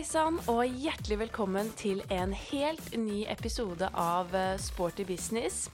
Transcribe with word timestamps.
Hei 0.00 0.06
sann, 0.08 0.38
og 0.48 0.62
hjertelig 0.80 1.18
velkommen 1.20 1.66
til 1.76 1.98
en 2.08 2.30
helt 2.32 2.86
ny 2.96 3.18
episode 3.28 3.84
av 4.00 4.30
eh, 4.32 4.54
Sporty 4.56 5.04
business. 5.04 5.66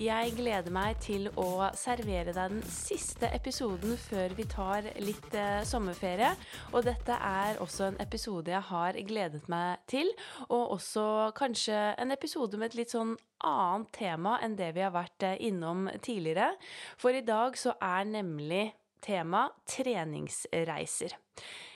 Jeg 0.00 0.30
gleder 0.38 0.72
meg 0.72 1.02
til 1.04 1.26
å 1.36 1.66
servere 1.76 2.32
deg 2.32 2.54
den 2.54 2.62
siste 2.64 3.28
episoden 3.36 3.92
før 4.00 4.32
vi 4.38 4.46
tar 4.48 4.88
litt 5.04 5.36
eh, 5.36 5.58
sommerferie. 5.68 6.30
Og 6.72 6.86
dette 6.88 7.18
er 7.28 7.60
også 7.60 7.90
en 7.90 8.00
episode 8.00 8.54
jeg 8.54 8.64
har 8.70 8.96
gledet 9.04 9.44
meg 9.52 9.84
til, 9.92 10.08
og 10.48 10.78
også 10.78 11.04
kanskje 11.36 11.82
en 12.00 12.16
episode 12.16 12.56
med 12.56 12.72
et 12.72 12.78
litt 12.80 12.96
sånn 12.96 13.12
annet 13.44 13.92
tema 14.00 14.38
enn 14.40 14.56
det 14.56 14.70
vi 14.78 14.86
har 14.86 14.96
vært 14.96 15.28
eh, 15.28 15.36
innom 15.50 15.90
tidligere. 16.00 16.54
For 16.96 17.12
i 17.12 17.20
dag 17.28 17.60
så 17.60 17.76
er 17.84 18.08
nemlig 18.16 18.64
tema 19.04 19.50
treningsreiser. 19.68 21.20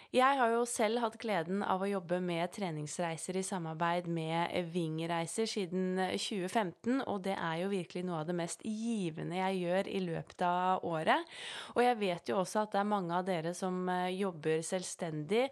Jeg 0.09 0.39
har 0.39 0.55
jo 0.55 0.63
selv 0.65 1.03
hatt 1.03 1.19
gleden 1.21 1.61
av 1.61 1.83
å 1.85 1.87
jobbe 1.91 2.17
med 2.25 2.49
treningsreiser 2.57 3.37
i 3.37 3.43
samarbeid 3.45 4.07
med 4.09 4.55
Ving-reiser 4.73 5.45
siden 5.45 5.99
2015, 6.15 7.03
og 7.03 7.27
det 7.27 7.35
er 7.37 7.59
jo 7.61 7.67
virkelig 7.69 8.07
noe 8.09 8.23
av 8.23 8.31
det 8.31 8.37
mest 8.39 8.65
givende 8.65 9.37
jeg 9.37 9.59
gjør 9.67 9.91
i 9.93 10.01
løpet 10.07 10.45
av 10.49 10.87
året. 10.89 11.35
Og 11.75 11.83
jeg 11.85 11.99
vet 12.01 12.33
jo 12.33 12.39
også 12.41 12.63
at 12.63 12.73
det 12.73 12.81
er 12.81 12.89
mange 12.89 13.19
av 13.19 13.27
dere 13.27 13.53
som 13.53 13.83
eh, 13.93 14.15
jobber 14.17 14.63
selvstendig, 14.65 15.43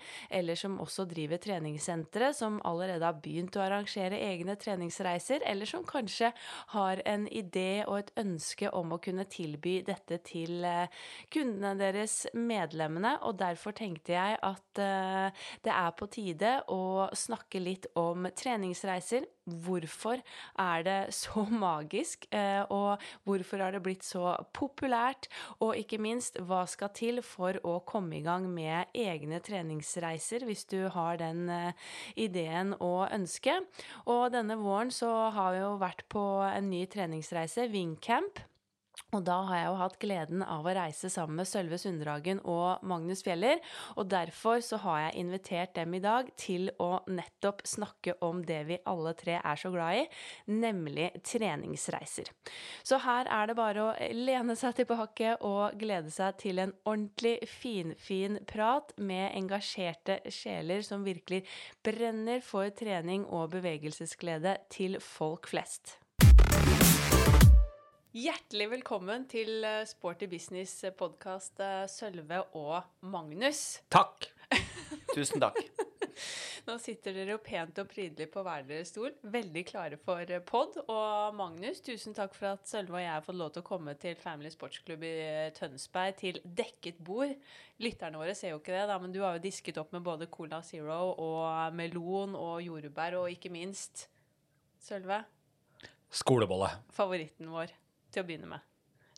eller 0.41 0.57
som 0.57 0.81
også 0.81 1.05
driver 1.11 1.43
treningssentre, 1.45 2.33
som 2.41 2.57
allerede 2.65 3.05
har 3.05 3.21
begynt 3.21 3.61
å 3.61 3.65
arrangere 3.67 4.23
egne 4.25 4.57
treningsreiser, 4.57 5.45
eller 5.45 5.69
som 5.69 5.85
kanskje 5.85 6.33
har 6.73 7.05
en 7.05 7.29
idé 7.29 7.85
og 7.85 7.99
et 7.99 8.15
ønske 8.25 8.73
om 8.73 8.97
å 8.97 9.03
kunne 9.05 9.29
tilby 9.29 9.83
dette 9.85 10.23
til 10.33 10.65
eh, 10.65 10.89
kundene 11.29 11.77
deres, 11.77 12.23
medlemmene, 12.33 13.19
og 13.21 13.37
derfor 13.45 13.77
tenkte 13.77 14.17
jeg 14.17 14.41
at 14.47 14.81
uh, 14.81 15.47
det 15.65 15.73
er 15.73 15.95
på 15.97 16.09
tide 16.13 16.53
å 16.73 17.09
snakke 17.17 17.61
litt 17.63 17.89
om 17.99 18.29
treningsreiser. 18.37 19.27
Hvorfor 19.47 20.23
er 20.63 20.87
det 20.87 20.99
så 21.15 21.45
magisk, 21.67 22.27
uh, 22.35 22.65
og 22.73 23.05
hvorfor 23.29 23.65
har 23.65 23.77
det 23.77 23.83
blitt 23.85 24.07
så 24.07 24.35
populært? 24.57 25.29
Og 25.61 25.77
ikke 25.79 26.01
minst, 26.03 26.41
hva 26.47 26.65
skal 26.71 26.93
til 26.97 27.23
for 27.27 27.59
å 27.67 27.79
komme 27.87 28.19
i 28.21 28.25
gang 28.27 28.49
med 28.51 28.95
egne 28.97 29.43
treningsreiser, 29.45 30.47
hvis 30.49 30.67
du 30.71 30.87
har 30.95 31.21
den 31.23 31.47
uh, 31.51 31.95
ideen 32.17 32.75
og 32.81 33.07
ønsket? 33.11 33.67
Og 34.07 34.29
denne 34.35 34.59
våren 34.61 34.93
så 34.95 35.31
har 35.35 35.55
vi 35.55 35.65
jo 35.65 35.77
vært 35.83 36.07
på 36.13 36.27
en 36.47 36.71
ny 36.71 36.85
treningsreise, 36.91 37.69
Wingcamp. 37.73 38.45
Og 39.15 39.23
da 39.25 39.37
har 39.49 39.61
jeg 39.61 39.69
jo 39.69 39.77
hatt 39.81 39.99
gleden 40.03 40.43
av 40.43 40.67
å 40.67 40.75
reise 40.77 41.11
sammen 41.13 41.39
med 41.39 41.49
Sølve 41.49 41.79
Sunddragen 41.79 42.41
og 42.43 42.83
Magnus 42.83 43.23
Fjeller. 43.25 43.63
Og 43.95 44.11
derfor 44.11 44.59
så 44.65 44.81
har 44.83 45.05
jeg 45.05 45.23
invitert 45.23 45.77
dem 45.79 45.95
i 45.95 46.03
dag 46.03 46.33
til 46.41 46.73
å 46.83 46.91
nettopp 47.07 47.63
snakke 47.69 48.17
om 48.27 48.43
det 48.47 48.63
vi 48.67 48.81
alle 48.85 49.15
tre 49.19 49.39
er 49.39 49.61
så 49.61 49.71
glad 49.75 50.03
i, 50.03 50.05
nemlig 50.51 51.13
treningsreiser. 51.27 52.33
Så 52.83 52.99
her 53.07 53.31
er 53.31 53.47
det 53.51 53.59
bare 53.59 53.87
å 53.87 54.11
lene 54.17 54.59
seg 54.59 54.81
tilbake 54.83 55.37
og 55.47 55.79
glede 55.79 56.11
seg 56.13 56.41
til 56.43 56.65
en 56.65 56.75
ordentlig 56.83 57.39
finfin 57.47 57.97
fin 58.07 58.39
prat 58.47 58.93
med 58.97 59.35
engasjerte 59.37 60.21
sjeler 60.31 60.83
som 60.83 61.05
virkelig 61.07 61.45
brenner 61.85 62.43
for 62.45 62.71
trening 62.71 63.27
og 63.27 63.51
bevegelsesglede 63.57 64.59
til 64.73 65.01
folk 65.03 65.49
flest. 65.51 65.99
Hjertelig 68.17 68.71
velkommen 68.71 69.27
til 69.29 69.61
eh, 69.67 69.83
Sporty 69.85 70.25
Business 70.31 70.79
podkast, 70.97 71.59
eh, 71.61 71.83
Sølve 71.85 72.39
og 72.57 72.79
Magnus. 73.05 73.83
Takk. 73.93 74.31
Tusen 75.13 75.43
takk. 75.43 75.59
Nå 76.65 76.79
sitter 76.81 77.13
dere 77.13 77.35
jo 77.35 77.43
pent 77.45 77.77
og 77.83 77.91
prydelig 77.91 78.31
på 78.33 78.41
hver 78.47 78.65
deres 78.65 78.95
stol, 78.95 79.13
veldig 79.21 79.67
klare 79.69 80.01
for 80.01 80.33
eh, 80.33 80.41
pod. 80.49 80.81
Og 80.87 81.37
Magnus, 81.37 81.85
tusen 81.85 82.17
takk 82.17 82.33
for 82.39 82.55
at 82.55 82.65
Sølve 82.65 82.97
og 82.97 83.05
jeg 83.05 83.13
har 83.19 83.29
fått 83.29 83.41
lov 83.43 83.53
til 83.53 83.67
å 83.67 83.69
komme 83.69 83.99
til 84.01 84.17
Family 84.25 84.55
Sportsklubb 84.55 85.05
i 85.05 85.15
Tønsberg 85.61 86.17
til 86.25 86.41
dekket 86.41 87.05
bord. 87.05 87.37
Lytterne 87.85 88.25
våre 88.25 88.33
ser 88.39 88.57
jo 88.57 88.65
ikke 88.65 88.79
det, 88.79 88.89
da, 88.89 88.97
men 89.03 89.13
du 89.13 89.21
har 89.27 89.37
jo 89.37 89.45
disket 89.45 89.77
opp 89.85 89.93
med 89.93 90.09
både 90.09 90.33
Cola 90.33 90.65
Zero 90.65 91.03
og 91.13 91.77
melon 91.77 92.33
og 92.33 92.63
jordbær, 92.65 93.21
og 93.21 93.35
ikke 93.37 93.53
minst 93.53 94.09
Sølve. 94.81 95.27
Skolebolle. 96.09 96.79
Favoritten 96.97 97.53
vår 97.53 97.83
til 98.13 98.23
å 98.23 98.29
begynne 98.29 98.51
med. 98.51 98.65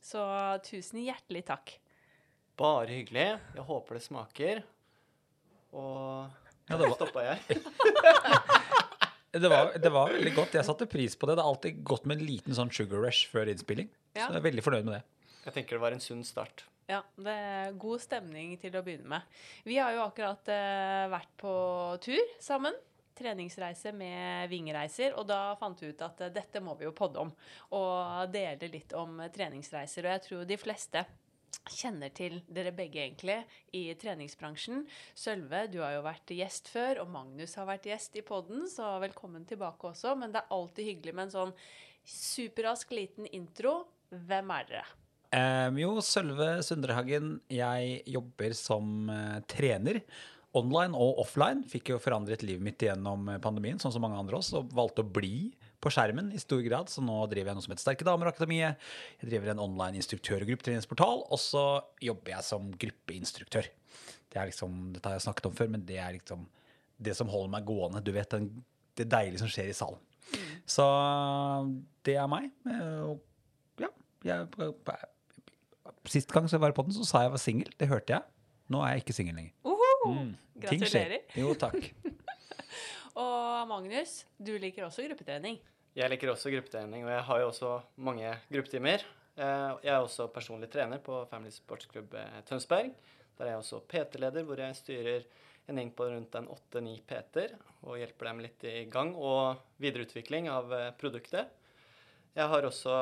Så 0.02 0.22
tusen 0.66 1.02
hjertelig 1.02 1.44
takk. 1.50 1.74
Bare 2.58 2.90
hyggelig. 2.90 3.26
Jeg 3.54 3.66
håper 3.68 3.98
det 3.98 4.04
smaker. 4.04 4.62
Og 5.76 6.30
ja, 6.68 6.76
det 6.76 6.84
var... 6.84 6.96
stoppa 6.96 7.24
jeg. 7.26 7.60
det, 9.42 9.48
var, 9.48 9.70
det, 9.76 9.92
var, 9.92 10.14
veldig 10.16 10.34
godt. 10.36 10.56
Jeg 10.58 10.66
satte 10.66 10.88
pris 10.90 11.14
på 11.16 11.28
det. 11.28 11.38
Det 11.38 11.44
er 11.44 11.52
alltid 11.52 11.84
godt 11.86 12.08
med 12.08 12.18
en 12.18 12.26
liten 12.28 12.56
sånn 12.56 12.72
sugar 12.74 13.04
rush 13.04 13.28
før 13.30 13.52
innspilling. 13.52 13.90
Ja. 14.16 14.26
Så 14.26 14.32
jeg 14.32 14.40
er 14.40 14.48
veldig 14.48 14.64
fornøyd 14.66 14.88
med 14.88 14.98
det. 14.98 15.04
Jeg 15.46 15.56
tenker 15.60 15.78
det 15.78 15.84
var 15.84 15.96
en 15.96 16.04
sunn 16.04 16.24
start. 16.26 16.66
Ja, 16.88 17.02
det 17.20 17.32
er 17.36 17.74
god 17.76 18.00
stemning 18.00 18.54
til 18.60 18.76
å 18.78 18.82
begynne 18.84 19.10
med. 19.12 19.40
Vi 19.68 19.76
har 19.76 19.92
jo 19.92 20.06
akkurat 20.06 20.48
uh, 20.48 21.04
vært 21.12 21.32
på 21.40 21.52
tur 22.04 22.36
sammen 22.40 22.76
treningsreise 23.18 23.92
med 23.96 24.48
vingereiser, 24.52 25.16
og 25.18 25.26
da 25.28 25.54
fant 25.60 25.82
vi 25.82 25.92
ut 25.92 26.04
at 26.06 26.24
uh, 26.24 26.32
dette 26.34 26.62
må 26.64 26.78
vi 26.78 26.88
jo 26.88 26.96
podde 26.96 27.26
om. 27.26 27.32
Og 27.76 28.28
dele 28.34 28.70
litt 28.72 28.94
om 28.96 29.20
treningsreiser. 29.34 30.06
Og 30.06 30.14
jeg 30.16 30.26
tror 30.28 30.46
de 30.48 30.60
fleste 30.60 31.04
kjenner 31.68 32.12
til 32.14 32.38
dere 32.48 32.72
begge, 32.76 33.02
egentlig, 33.02 33.38
i 33.76 33.88
treningsbransjen. 33.98 34.84
Sølve, 35.16 35.66
du 35.72 35.80
har 35.82 35.96
jo 35.96 36.06
vært 36.06 36.32
gjest 36.34 36.70
før, 36.72 37.02
og 37.02 37.12
Magnus 37.12 37.56
har 37.58 37.68
vært 37.68 37.88
gjest 37.90 38.16
i 38.18 38.24
podden, 38.26 38.66
så 38.70 38.96
velkommen 39.02 39.46
tilbake 39.48 39.92
også. 39.92 40.14
Men 40.18 40.34
det 40.34 40.42
er 40.42 40.56
alltid 40.56 40.92
hyggelig 40.92 41.16
med 41.16 41.28
en 41.28 41.36
sånn 41.36 41.54
superrask 42.08 42.94
liten 42.96 43.28
intro. 43.36 43.82
Hvem 44.08 44.54
er 44.54 44.70
dere? 44.70 44.86
Um, 45.28 45.76
jo, 45.76 45.90
Sølve 46.00 46.62
Sundrehagen. 46.64 47.36
Jeg 47.52 48.00
jobber 48.08 48.54
som 48.56 49.10
uh, 49.12 49.38
trener 49.50 50.00
online 50.56 50.96
og 50.96 51.20
offline. 51.22 51.64
Fikk 51.68 51.92
jo 51.92 52.00
forandret 52.00 52.44
livet 52.46 52.64
mitt 52.64 52.82
gjennom 52.82 53.28
pandemien, 53.44 53.80
sånn 53.80 53.92
som 53.94 54.04
mange 54.04 54.18
andre 54.20 54.38
også, 54.38 54.62
og 54.62 54.76
valgte 54.76 55.04
å 55.04 55.10
bli 55.18 55.50
på 55.82 55.92
skjermen 55.92 56.32
i 56.34 56.40
stor 56.40 56.62
grad. 56.64 56.90
Så 56.92 57.04
nå 57.04 57.18
driver 57.30 57.52
jeg 57.52 57.58
noe 57.58 57.66
som 57.66 57.74
heter 57.74 57.84
Sterke 57.84 58.06
damer-akademiet. 58.08 58.88
Jeg 59.20 59.30
driver 59.30 59.52
en 59.52 59.62
online 59.66 60.00
instruktør- 60.00 60.42
og 60.42 60.50
gruppetreningsportal, 60.50 61.24
og 61.28 61.42
så 61.42 61.66
jobber 62.04 62.34
jeg 62.34 62.48
som 62.48 62.72
gruppeinstruktør. 62.80 63.68
Det 64.28 64.40
er 64.40 64.50
liksom, 64.50 64.80
Dette 64.96 65.10
har 65.10 65.18
jeg 65.18 65.26
snakket 65.28 65.50
om 65.50 65.58
før, 65.58 65.70
men 65.76 65.84
det 65.88 66.00
er 66.02 66.16
liksom 66.16 66.48
det 66.98 67.14
som 67.16 67.30
holder 67.30 67.52
meg 67.54 67.68
gående. 67.68 68.02
Du 68.04 68.10
vet, 68.16 68.30
den, 68.32 68.64
det 68.98 69.08
deilige 69.10 69.44
som 69.44 69.52
skjer 69.52 69.70
i 69.70 69.76
salen. 69.76 70.00
Så 70.68 70.84
det 72.04 72.18
er 72.20 72.28
meg. 72.28 72.50
Ja, 73.80 73.92
jeg, 74.26 74.48
Sist 76.08 76.32
gang 76.32 76.48
jeg 76.50 76.60
var 76.60 76.74
på 76.76 76.84
den, 76.84 76.96
så 76.96 77.06
sa 77.06 77.24
jeg 77.24 77.32
var 77.32 77.40
singel. 77.40 77.70
Det 77.80 77.88
hørte 77.88 78.16
jeg. 78.16 78.26
Nå 78.68 78.82
er 78.84 78.96
jeg 78.96 79.06
ikke 79.06 79.16
singel 79.16 79.38
lenger. 79.38 79.54
Uh 79.64 79.77
Mm. 80.06 80.32
Gratulerer. 80.62 81.24
Jo, 81.38 81.54
takk. 81.58 81.90
og 83.24 83.68
Magnus, 83.70 84.22
du 84.38 84.54
liker 84.60 84.86
også 84.86 85.06
gruppetrening? 85.08 85.58
Jeg 85.98 86.12
liker 86.12 86.30
også 86.30 86.52
gruppetrening, 86.54 87.06
og 87.06 87.12
jeg 87.12 87.24
har 87.28 87.40
jo 87.42 87.50
også 87.50 87.72
mange 88.06 88.32
gruppetimer. 88.52 89.02
Eh, 89.38 89.72
jeg 89.84 89.92
er 89.94 90.00
også 90.02 90.28
personlig 90.34 90.70
trener 90.70 91.02
på 91.02 91.24
Family 91.30 91.50
Sportsklubb 91.54 92.14
eh, 92.18 92.40
Tønsberg. 92.46 92.92
Der 93.38 93.46
er 93.46 93.54
jeg 93.54 93.62
også 93.62 93.82
PT-leder, 93.86 94.46
hvor 94.46 94.58
jeg 94.58 94.78
styrer 94.78 95.26
en 95.68 95.78
gjeng 95.78 95.92
på 95.94 96.08
rundt 96.10 96.34
en 96.38 96.48
åtte-ni 96.50 96.96
PT-er 97.06 97.54
og 97.84 97.98
hjelper 98.00 98.30
dem 98.30 98.42
litt 98.42 98.64
i 98.66 98.76
gang 98.90 99.12
og 99.14 99.60
videreutvikling 99.82 100.48
av 100.50 100.72
eh, 100.74 100.90
produktet. 100.98 101.52
Jeg 102.36 102.50
har 102.52 102.66
også 102.68 102.94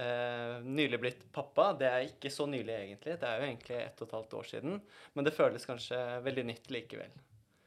eh, 0.00 0.62
nylig 0.64 1.00
blitt 1.02 1.24
pappa. 1.34 1.72
Det 1.76 1.88
er 1.88 2.06
ikke 2.06 2.30
så 2.32 2.46
nylig, 2.48 2.72
egentlig. 2.72 3.18
Det 3.20 3.28
er 3.28 3.40
jo 3.40 3.48
egentlig 3.48 3.80
ett 3.82 4.00
og 4.00 4.08
et 4.08 4.14
halvt 4.16 4.38
år 4.38 4.48
siden. 4.54 4.78
Men 5.12 5.26
det 5.26 5.34
føles 5.36 5.68
kanskje 5.68 5.98
veldig 6.24 6.46
nytt 6.52 6.72
likevel. 6.72 7.12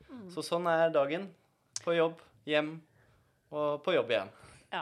Mm. 0.07 0.29
Så 0.33 0.45
sånn 0.45 0.65
er 0.71 0.89
dagen. 0.95 1.29
På 1.85 1.93
jobb, 1.93 2.21
hjem 2.49 2.77
og 3.53 3.83
på 3.85 3.93
jobb 3.93 4.15
igjen. 4.15 4.33
Ja. 4.75 4.81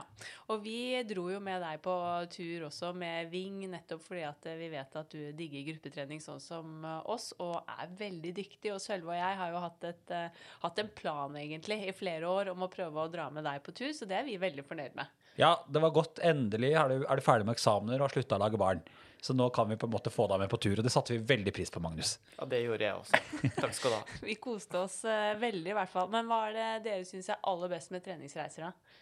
Og 0.50 0.62
vi 0.64 0.96
dro 1.08 1.26
jo 1.32 1.40
med 1.44 1.62
deg 1.62 1.82
på 1.84 1.94
tur 2.34 2.68
også 2.70 2.92
med 2.98 3.30
Ving, 3.32 3.60
nettopp 3.70 4.02
fordi 4.06 4.24
at 4.26 4.48
vi 4.58 4.70
vet 4.72 4.96
at 5.00 5.12
du 5.14 5.34
digger 5.38 5.68
gruppetrening 5.68 6.22
sånn 6.24 6.42
som 6.42 6.86
oss, 7.10 7.32
og 7.44 7.60
er 7.70 7.92
veldig 8.00 8.34
dyktig. 8.40 8.72
Og 8.74 8.82
Sølve 8.84 9.14
og 9.14 9.20
jeg 9.20 9.40
har 9.42 9.54
jo 9.54 9.64
hatt, 9.64 9.90
et, 9.92 10.14
uh, 10.16 10.48
hatt, 10.64 10.82
en 10.82 10.94
plan 10.96 11.38
egentlig 11.40 11.82
i 11.88 11.96
flere 11.96 12.30
år 12.30 12.54
om 12.54 12.66
å 12.66 12.72
prøve 12.72 13.04
å 13.04 13.12
dra 13.12 13.30
med 13.34 13.46
deg 13.48 13.62
på 13.66 13.76
tur, 13.76 13.92
så 13.96 14.10
det 14.10 14.22
er 14.22 14.28
vi 14.30 14.40
veldig 14.42 14.66
fornøyd 14.68 14.98
med. 15.00 15.20
Ja, 15.40 15.56
det 15.70 15.82
var 15.82 15.94
godt. 15.96 16.22
Endelig 16.24 16.74
er 16.78 16.92
du, 16.92 17.06
er 17.08 17.20
du 17.20 17.26
ferdig 17.26 17.48
med 17.48 17.58
eksamener 17.58 17.98
og 17.98 18.08
har 18.08 18.14
slutta 18.14 18.38
å 18.38 18.44
lage 18.44 18.60
barn. 18.62 18.84
Så 19.24 19.32
nå 19.34 19.48
kan 19.56 19.70
vi 19.70 19.78
på 19.80 19.88
en 19.88 19.94
måte 19.94 20.12
få 20.12 20.26
deg 20.28 20.42
med 20.42 20.50
på 20.52 20.60
tur, 20.60 20.76
og 20.76 20.84
det 20.84 20.92
satte 20.92 21.14
vi 21.16 21.22
veldig 21.24 21.54
pris 21.56 21.72
på, 21.72 21.80
Magnus. 21.80 22.18
Ja, 22.36 22.48
det 22.52 22.60
gjorde 22.60 22.90
jeg 22.90 22.98
også. 22.98 23.22
Takk 23.56 23.78
skal 23.78 23.94
du 23.94 23.96
ha. 23.96 24.18
vi 24.28 24.36
koste 24.36 24.82
oss 24.82 24.98
uh, 25.08 25.32
veldig, 25.40 25.70
i 25.72 25.78
hvert 25.78 25.94
fall. 25.94 26.12
Men 26.12 26.28
hva 26.28 26.42
er 26.50 26.58
det 26.58 26.68
dere 26.90 27.08
syns 27.08 27.32
er 27.32 27.40
aller 27.48 27.72
best 27.72 27.94
med 27.96 28.04
treningsreiser, 28.04 28.68
da? 28.68 29.00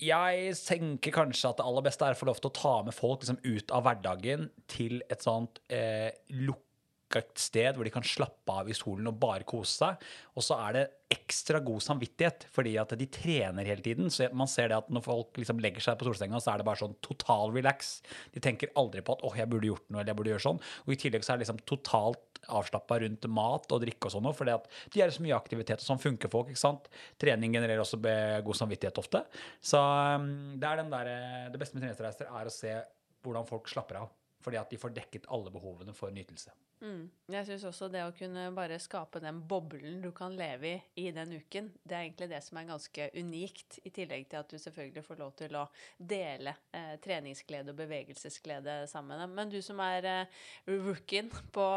Jeg 0.00 0.54
tenker 0.64 1.12
kanskje 1.12 1.50
at 1.50 1.58
det 1.58 1.66
aller 1.66 1.84
beste 1.84 2.06
er 2.06 2.14
å 2.14 2.20
få 2.22 2.30
lov 2.30 2.38
til 2.38 2.48
å 2.48 2.56
ta 2.56 2.74
med 2.86 2.96
folk 2.96 3.20
liksom, 3.20 3.42
ut 3.42 3.74
av 3.74 3.84
hverdagen 3.84 4.46
til 4.70 5.02
et 5.12 5.26
sånt 5.26 5.60
eh, 5.68 6.08
lukket 6.38 6.69
et 7.18 7.40
sted 7.40 7.74
hvor 7.76 7.86
de 7.86 7.92
kan 7.94 8.06
slappe 8.06 8.54
av 8.54 8.68
i 8.70 8.76
solen 8.76 9.08
og 9.10 9.18
bare 9.20 9.46
kose 9.48 9.72
seg. 9.82 10.08
Og 10.36 10.44
så 10.46 10.58
er 10.68 10.76
det 10.76 10.86
ekstra 11.10 11.58
god 11.64 11.82
samvittighet 11.82 12.46
fordi 12.54 12.76
at 12.78 12.94
de 12.98 13.08
trener 13.10 13.66
hele 13.66 13.82
tiden. 13.82 14.10
Så 14.14 14.28
man 14.36 14.50
ser 14.50 14.70
det 14.70 14.78
at 14.78 14.90
når 14.94 15.04
folk 15.06 15.40
liksom 15.40 15.62
legger 15.62 15.82
seg 15.82 15.98
på 15.98 16.06
solsenga, 16.06 16.40
så 16.42 16.54
er 16.54 16.60
det 16.60 16.68
bare 16.68 16.82
sånn 16.82 16.98
total 17.04 17.54
relax. 17.56 17.98
De 18.34 18.42
tenker 18.42 18.70
aldri 18.78 19.02
på 19.02 19.16
at 19.16 19.24
'åh, 19.26 19.36
jeg 19.36 19.50
burde 19.50 19.70
gjort 19.72 19.86
noe', 19.88 20.00
eller 20.00 20.12
'jeg 20.12 20.20
burde 20.20 20.32
gjøre 20.34 20.46
sånn'. 20.46 20.62
Og 20.86 20.92
i 20.94 21.00
tillegg 21.00 21.24
så 21.24 21.32
er 21.32 21.38
det 21.38 21.46
liksom 21.46 21.64
totalt 21.66 22.40
avslappa 22.48 23.00
rundt 23.00 23.26
mat 23.28 23.72
og 23.72 23.82
drikke 23.82 24.06
og 24.06 24.12
sånn 24.14 24.28
fordi 24.34 24.54
at 24.54 24.68
de 24.92 25.00
gjør 25.00 25.12
så 25.12 25.22
mye 25.22 25.36
aktivitet, 25.36 25.82
og 25.82 25.86
sånn 25.86 26.02
funker 26.02 26.30
folk. 26.30 26.48
ikke 26.48 26.62
sant? 26.62 26.88
Trening 27.18 27.52
genererer 27.52 27.80
også 27.80 28.00
god 28.00 28.56
samvittighet 28.56 28.98
ofte. 28.98 29.24
Så 29.60 29.78
um, 29.78 30.58
det 30.58 30.68
er 30.68 30.76
den 30.76 30.90
der, 30.90 31.50
det 31.50 31.60
beste 31.60 31.76
med 31.76 31.84
treningsreiser 31.84 32.26
er 32.30 32.46
å 32.46 32.54
se 32.54 32.74
hvordan 33.22 33.46
folk 33.48 33.68
slapper 33.68 34.00
av. 34.02 34.08
Fordi 34.40 34.60
at 34.60 34.70
de 34.72 34.78
får 34.80 34.94
dekket 34.96 35.28
alle 35.32 35.52
behovene 35.52 35.94
for 35.96 36.12
nytelse. 36.14 36.52
Mm. 36.80 37.10
Jeg 37.28 37.44
syns 37.44 37.64
også 37.68 37.90
det 37.92 38.00
å 38.06 38.12
kunne 38.16 38.46
bare 38.56 38.78
skape 38.80 39.20
den 39.20 39.42
boblen 39.48 39.98
du 40.00 40.08
kan 40.16 40.32
leve 40.36 40.70
i 40.70 40.78
i 41.00 41.10
den 41.12 41.34
uken, 41.36 41.68
det 41.84 41.96
er 41.96 42.06
egentlig 42.06 42.28
det 42.30 42.40
som 42.44 42.56
er 42.56 42.68
ganske 42.70 43.08
unikt, 43.18 43.78
i 43.84 43.92
tillegg 43.92 44.28
til 44.30 44.40
at 44.40 44.52
du 44.52 44.56
selvfølgelig 44.60 45.04
får 45.04 45.20
lov 45.20 45.34
til 45.36 45.58
å 45.60 45.66
dele 45.98 46.54
eh, 46.76 46.94
treningsglede 47.04 47.74
og 47.74 47.80
bevegelsesglede 47.82 48.78
sammen 48.90 49.12
med 49.12 49.22
dem. 49.24 49.36
Men 49.36 49.52
du 49.52 49.58
som 49.64 49.80
er 49.84 50.08
eh, 50.08 50.40
rookien 50.70 51.30
på 51.52 51.68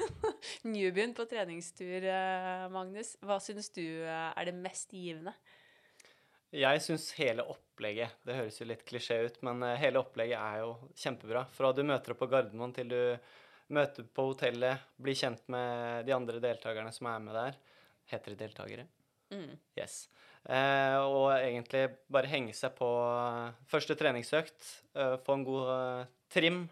newbien 0.74 1.14
på 1.16 1.26
treningstur, 1.30 2.06
eh, 2.10 2.66
Magnus, 2.74 3.14
hva 3.24 3.40
syns 3.42 3.72
du 3.74 3.84
eh, 3.84 4.30
er 4.30 4.50
det 4.50 4.56
mest 4.58 4.94
givende? 4.94 5.34
Jeg 6.54 6.82
syns 6.84 7.08
hele 7.18 7.42
opplegget 7.50 8.20
Det 8.22 8.36
høres 8.36 8.60
jo 8.60 8.66
litt 8.68 8.84
klisjé 8.86 9.16
ut, 9.26 9.40
men 9.46 9.62
eh, 9.66 9.78
hele 9.82 9.98
opplegget 10.02 10.38
er 10.38 10.60
jo 10.62 10.74
kjempebra. 10.94 11.44
Fra 11.54 11.72
du 11.74 11.82
møter 11.86 12.14
opp 12.14 12.22
på 12.22 12.30
Gardermoen 12.30 12.74
til 12.76 12.92
du 12.92 13.00
møter 13.74 14.06
på 14.06 14.28
hotellet, 14.28 14.82
blir 15.00 15.16
kjent 15.18 15.46
med 15.50 16.04
de 16.06 16.12
andre 16.14 16.42
deltakerne 16.42 16.92
som 16.94 17.08
er 17.10 17.24
med 17.24 17.34
der. 17.38 17.56
Heter 18.12 18.34
det 18.34 18.44
deltakere? 18.44 18.84
Mm. 19.32 19.56
Yes. 19.78 20.04
Eh, 20.44 20.98
og 21.00 21.30
egentlig 21.32 21.86
bare 22.12 22.28
henge 22.28 22.54
seg 22.56 22.74
på 22.76 22.88
eh, 23.08 23.54
første 23.70 23.96
treningsøkt, 23.96 24.66
eh, 24.94 25.16
få 25.24 25.38
en 25.38 25.46
god 25.46 25.70
eh, 25.74 26.10
trim, 26.34 26.66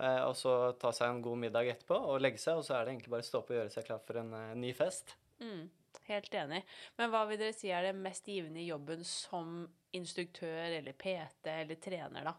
eh, 0.00 0.20
og 0.26 0.34
så 0.38 0.56
ta 0.80 0.90
seg 0.94 1.12
en 1.12 1.22
god 1.22 1.38
middag 1.46 1.70
etterpå 1.76 1.94
og 2.10 2.18
legge 2.24 2.42
seg, 2.42 2.58
og 2.58 2.66
så 2.66 2.76
er 2.76 2.84
det 2.84 2.96
egentlig 2.96 3.14
bare 3.14 3.26
å 3.26 3.30
stå 3.30 3.40
opp 3.40 3.54
og 3.54 3.60
gjøre 3.60 3.74
seg 3.76 3.86
klar 3.86 4.02
for 4.02 4.18
en 4.20 4.34
ny 4.58 4.74
fest. 4.76 5.14
Mm, 5.38 5.68
helt 6.08 6.34
enig. 6.34 6.62
Men 6.98 7.12
hva 7.12 7.24
vil 7.28 7.40
dere 7.40 7.56
si 7.56 7.70
er 7.72 7.88
det 7.88 7.96
mest 7.98 8.28
givende 8.28 8.62
i 8.62 8.68
jobben 8.68 9.04
som 9.08 9.62
instruktør 9.94 10.78
eller 10.78 10.96
PT 10.98 11.52
eller 11.52 11.80
trener, 11.82 12.30
da? 12.30 12.34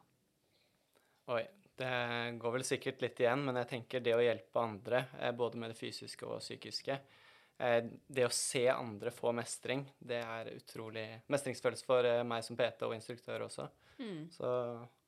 Oi, 1.36 1.44
det 1.80 1.92
går 2.40 2.56
vel 2.56 2.66
sikkert 2.68 3.02
litt 3.04 3.20
igjen, 3.20 3.46
men 3.48 3.60
jeg 3.62 3.72
tenker 3.72 4.04
det 4.04 4.16
å 4.16 4.24
hjelpe 4.24 4.62
andre, 4.62 5.06
eh, 5.20 5.32
både 5.36 5.60
med 5.60 5.74
det 5.74 5.80
fysiske 5.80 6.28
og 6.28 6.44
psykiske 6.44 6.96
eh, 6.96 7.80
Det 8.08 8.28
å 8.28 8.34
se 8.34 8.68
andre 8.72 9.12
få 9.12 9.34
mestring, 9.36 9.84
det 9.98 10.22
er 10.22 10.54
utrolig 10.54 11.08
mestringsfølelse 11.32 11.88
for 11.88 12.08
eh, 12.08 12.24
meg 12.28 12.46
som 12.46 12.60
PT 12.60 12.88
og 12.88 12.96
instruktør 12.96 13.48
også. 13.48 13.68
Mm. 14.00 14.22
Så 14.32 14.52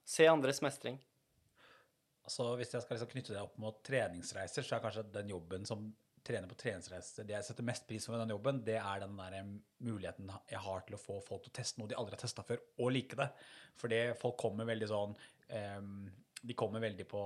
se 0.08 0.28
andres 0.28 0.64
mestring. 0.64 0.98
Altså, 2.28 2.50
hvis 2.60 2.74
jeg 2.74 2.84
skal 2.84 2.98
liksom 2.98 3.12
knytte 3.14 3.36
det 3.36 3.44
opp 3.44 3.56
mot 3.62 3.78
treningsreiser, 3.88 4.66
så 4.66 4.76
er 4.76 4.84
kanskje 4.84 5.06
den 5.14 5.30
jobben 5.32 5.68
som 5.68 5.86
trener 6.28 6.52
på 6.52 6.58
treningsreiser, 6.60 7.26
det 7.28 7.36
jeg 7.38 7.48
setter 7.48 7.66
mest 7.68 7.88
pris 7.88 8.06
på 8.06 8.14
med 8.14 8.22
den 8.26 8.36
jobben, 8.36 8.62
det 8.68 8.78
er 8.82 9.02
den 9.04 9.18
der 9.18 9.50
muligheten 9.88 10.32
jeg 10.52 10.62
har 10.68 10.86
til 10.86 10.98
å 10.98 11.02
få 11.02 11.20
folk 11.26 11.46
til 11.46 11.54
å 11.54 11.58
teste 11.60 11.82
noe 11.82 11.92
de 11.92 11.98
aldri 12.00 12.18
har 12.18 12.24
testa 12.26 12.46
før, 12.46 12.62
og 12.84 12.94
like 12.94 13.20
det. 13.20 13.30
Fordi 13.80 14.02
folk 14.20 14.40
kommer 14.42 14.68
veldig 14.68 14.90
sånn 14.92 15.16
ehm, 15.56 16.08
de 16.42 16.54
kommer 16.54 16.82
veldig 16.84 17.06
på, 17.10 17.22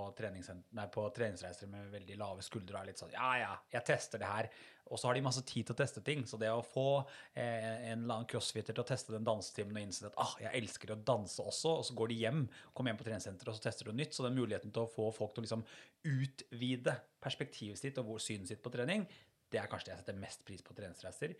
nei, 0.77 0.85
på 0.93 1.03
treningsreiser 1.15 1.69
med 1.71 1.89
veldig 1.91 2.15
lave 2.19 2.43
skuldre 2.45 2.77
og 2.77 2.81
er 2.81 2.91
litt 2.91 3.01
sånn 3.01 3.11
Ja, 3.11 3.31
ja, 3.41 3.55
jeg 3.73 3.83
tester 3.87 4.21
det 4.21 4.29
her. 4.29 4.47
Og 4.91 4.99
så 4.99 5.07
har 5.07 5.15
de 5.15 5.23
masse 5.23 5.43
tid 5.47 5.67
til 5.67 5.75
å 5.75 5.79
teste 5.79 6.03
ting. 6.03 6.23
Så 6.27 6.39
det 6.39 6.49
å 6.51 6.63
få 6.65 6.85
eh, 6.99 7.91
en 7.91 8.03
eller 8.03 8.15
annen 8.17 8.29
crossfitter 8.31 8.75
til 8.75 8.83
å 8.83 8.87
teste 8.87 9.13
den 9.15 9.27
dansetimen 9.27 9.77
og 9.77 9.85
innse 9.85 10.07
at 10.09 10.17
ah, 10.19 10.33
jeg 10.41 10.63
elsker 10.63 10.93
å 10.95 10.99
danse 11.11 11.43
også, 11.43 11.75
og 11.79 11.85
så 11.87 11.95
går 11.97 12.11
de 12.11 12.19
hjem, 12.23 12.41
kommer 12.75 12.91
hjem 12.91 13.01
på 13.01 13.07
treningssenteret 13.07 13.53
og 13.53 13.59
så 13.59 13.65
tester 13.67 13.87
de 13.87 13.93
noe 13.93 14.01
nytt. 14.01 14.15
Så 14.15 14.27
den 14.27 14.37
muligheten 14.39 14.73
til 14.75 14.83
å 14.83 14.91
få 14.91 15.07
folk 15.15 15.35
til 15.35 15.43
å 15.43 15.47
liksom 15.47 15.65
utvide 16.11 16.97
perspektivet 17.23 17.79
sitt 17.79 17.99
og 18.01 18.17
synet 18.23 18.51
sitt 18.51 18.63
på 18.63 18.73
trening, 18.73 19.05
det 19.51 19.59
er 19.59 19.71
kanskje 19.71 19.91
det 19.91 19.95
jeg 19.97 20.03
setter 20.05 20.19
mest 20.19 20.45
pris 20.47 20.63
på 20.65 20.75
treningsreiser. 20.75 21.35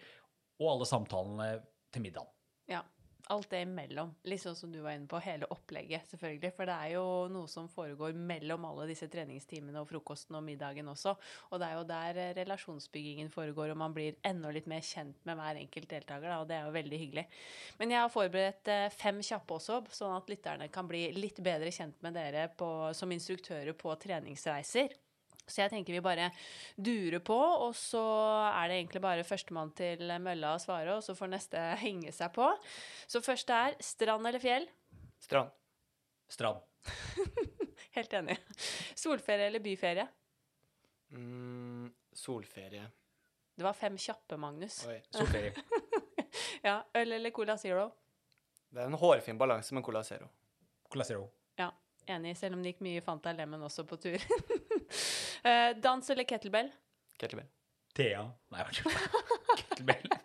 Og 0.61 0.73
alle 0.75 0.87
samtalene 0.87 1.53
til 1.91 2.03
middagen. 2.03 2.31
Ja. 2.71 2.83
Alt 3.31 3.47
det 3.53 3.61
imellom. 3.63 4.09
Litt 4.27 4.41
sånn 4.43 4.57
som 4.59 4.71
du 4.73 4.81
var 4.83 4.97
inne 4.97 5.07
på, 5.07 5.19
hele 5.23 5.47
opplegget, 5.53 6.09
selvfølgelig. 6.11 6.51
For 6.57 6.67
det 6.67 6.75
er 6.75 6.93
jo 6.97 7.03
noe 7.31 7.47
som 7.47 7.69
foregår 7.71 8.17
mellom 8.17 8.65
alle 8.67 8.89
disse 8.89 9.07
treningstimene 9.11 9.79
og 9.79 9.87
frokosten 9.87 10.35
og 10.35 10.43
middagen 10.43 10.89
også. 10.91 11.13
Og 11.51 11.61
det 11.61 11.69
er 11.69 11.77
jo 11.77 11.85
der 11.87 12.19
eh, 12.19 12.33
relasjonsbyggingen 12.41 13.31
foregår, 13.31 13.71
og 13.71 13.79
man 13.79 13.95
blir 13.95 14.17
enda 14.27 14.51
litt 14.51 14.67
mer 14.67 14.83
kjent 14.83 15.21
med 15.27 15.39
hver 15.39 15.61
enkelt 15.61 15.87
deltaker, 15.93 16.27
da, 16.27 16.41
og 16.41 16.49
det 16.49 16.57
er 16.57 16.67
jo 16.67 16.75
veldig 16.75 16.99
hyggelig. 17.05 17.25
Men 17.79 17.95
jeg 17.95 18.03
har 18.03 18.11
forberedt 18.11 18.73
eh, 18.73 18.89
fem 18.97 19.23
kjappe 19.23 19.55
også, 19.61 19.79
sånn 20.01 20.17
at 20.17 20.33
lytterne 20.33 20.67
kan 20.73 20.91
bli 20.91 21.05
litt 21.15 21.39
bedre 21.45 21.71
kjent 21.71 22.03
med 22.03 22.19
dere 22.19 22.49
på, 22.57 22.67
som 22.97 23.15
instruktører 23.15 23.71
på 23.79 23.95
treningsreiser. 24.03 24.99
Så 25.51 25.61
jeg 25.65 25.73
tenker 25.73 25.97
vi 25.97 26.03
bare 26.03 26.29
durer 26.79 27.19
på, 27.27 27.37
og 27.37 27.75
så 27.77 28.01
er 28.49 28.71
det 28.71 28.79
egentlig 28.79 29.01
bare 29.03 29.25
førstemann 29.27 29.73
til 29.77 30.05
mølla 30.23 30.55
å 30.55 30.61
svare, 30.63 30.95
og 30.97 31.03
så 31.05 31.15
får 31.17 31.33
neste 31.33 31.65
henge 31.83 32.13
seg 32.15 32.31
på. 32.35 32.47
Så 33.11 33.21
første 33.25 33.57
er 33.67 33.77
strand 33.83 34.27
eller 34.31 34.41
fjell? 34.43 34.69
Strand. 35.21 35.51
Strand. 36.31 36.63
Helt 37.97 38.13
enig. 38.17 38.37
Solferie 38.95 39.51
eller 39.51 39.63
byferie? 39.63 40.07
Mm, 41.11 41.91
solferie. 42.15 42.87
Det 43.55 43.65
var 43.67 43.75
fem 43.75 43.97
kjappe, 43.99 44.37
Magnus. 44.39 44.85
Oi. 44.89 45.01
Solferie. 45.11 45.53
Ja, 46.63 46.77
Øl 46.95 47.11
eller 47.11 47.33
Cola 47.35 47.57
Zero? 47.57 47.89
Det 48.71 48.79
er 48.79 48.87
en 48.87 48.95
hårfin 48.95 49.37
balanse 49.37 49.75
med 49.75 49.83
Cola 49.83 50.03
Zero. 50.07 50.29
Cola 50.87 51.03
Zero. 51.03 51.25
Ja, 51.59 51.71
enig, 52.07 52.37
selv 52.39 52.55
om 52.55 52.61
det 52.63 52.71
gikk 52.71 52.83
mye 52.85 53.01
Fanta 53.03 53.33
Lemon 53.35 53.65
også 53.67 53.83
på 53.89 53.97
tur. 53.99 54.21
Eh, 55.43 55.71
dans 55.81 56.09
eller 56.13 56.23
kettlebell? 56.29 56.69
Kettlebell. 57.21 57.47
Thea. 57.97 58.23
Nei. 58.53 58.65
Kettlebell. 59.57 60.09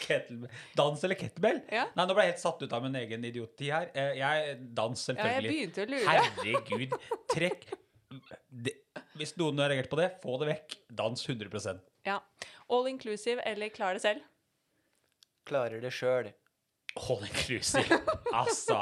Kettlebell. 0.00 0.50
Dans 0.76 1.04
eller 1.04 1.14
kettlebell? 1.20 1.60
Ja. 1.72 1.84
Nei, 1.96 2.06
nå 2.08 2.14
ble 2.16 2.24
jeg 2.24 2.32
helt 2.34 2.42
satt 2.42 2.62
ut 2.64 2.72
av 2.72 2.84
min 2.86 2.96
egen 2.98 3.24
idioti 3.28 3.68
her. 3.72 3.90
Eh, 3.94 4.14
Jeg 4.18 4.56
Dans, 4.74 5.04
Ja, 5.12 5.28
jeg 5.36 5.44
begynte 5.44 5.84
å 5.84 5.90
lure. 5.90 6.08
Herregud. 6.08 6.96
Trekk 7.34 7.66
det, 8.48 8.72
Hvis 9.20 9.34
noen 9.36 9.60
har 9.60 9.68
reagert 9.72 9.90
på 9.92 9.98
det, 10.00 10.08
få 10.22 10.38
det 10.40 10.48
vekk. 10.54 10.78
Dans 11.02 11.26
100% 11.28 11.82
Ja. 12.08 12.18
All 12.72 12.88
inclusive 12.88 13.42
eller 13.44 13.68
klar 13.74 13.92
det 13.98 14.02
selv? 14.02 14.24
Klarer 15.48 15.80
det 15.84 15.92
sjøl. 15.92 16.32
All 16.96 17.22
inclusive. 17.28 18.00
Altså. 18.32 18.80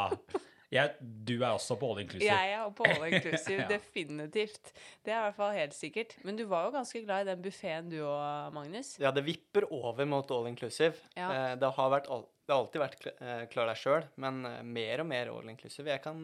Jeg, 0.76 0.92
du 1.26 1.32
er 1.40 1.48
også 1.54 1.76
på 1.80 1.88
all 1.92 2.02
inclusive. 2.04 2.28
Jeg 2.30 2.52
er 2.56 2.70
på 2.78 2.86
all 2.92 3.06
inclusive, 3.10 3.58
Ja. 3.64 3.68
definitivt. 3.70 4.72
Det 5.04 5.12
er 5.14 5.18
i 5.18 5.24
hvert 5.26 5.38
fall 5.40 5.52
helt 5.56 5.74
sikkert. 5.76 6.14
Men 6.26 6.36
du 6.38 6.44
var 6.50 6.68
jo 6.68 6.74
ganske 6.76 7.02
glad 7.04 7.26
i 7.26 7.30
den 7.32 7.42
buffeen 7.44 7.90
du 7.92 7.98
òg, 8.04 8.52
Magnus. 8.56 8.94
Ja, 9.02 9.10
det 9.16 9.24
vipper 9.26 9.66
over 9.72 10.04
mot 10.08 10.30
all 10.36 10.48
inclusive. 10.50 10.94
Ja. 11.16 11.28
Eh, 11.32 11.52
det, 11.60 11.72
har 11.78 11.92
vært 11.96 12.08
det 12.12 12.54
har 12.54 12.60
alltid 12.62 12.82
vært 12.84 13.06
eh, 13.16 13.44
klar 13.50 13.66
deg 13.72 13.80
sjøl, 13.80 14.04
men 14.22 14.44
eh, 14.46 14.60
mer 14.62 15.02
og 15.02 15.10
mer 15.10 15.32
all 15.34 15.50
inclusive. 15.50 15.90
Jeg 15.90 16.02
kan, 16.04 16.22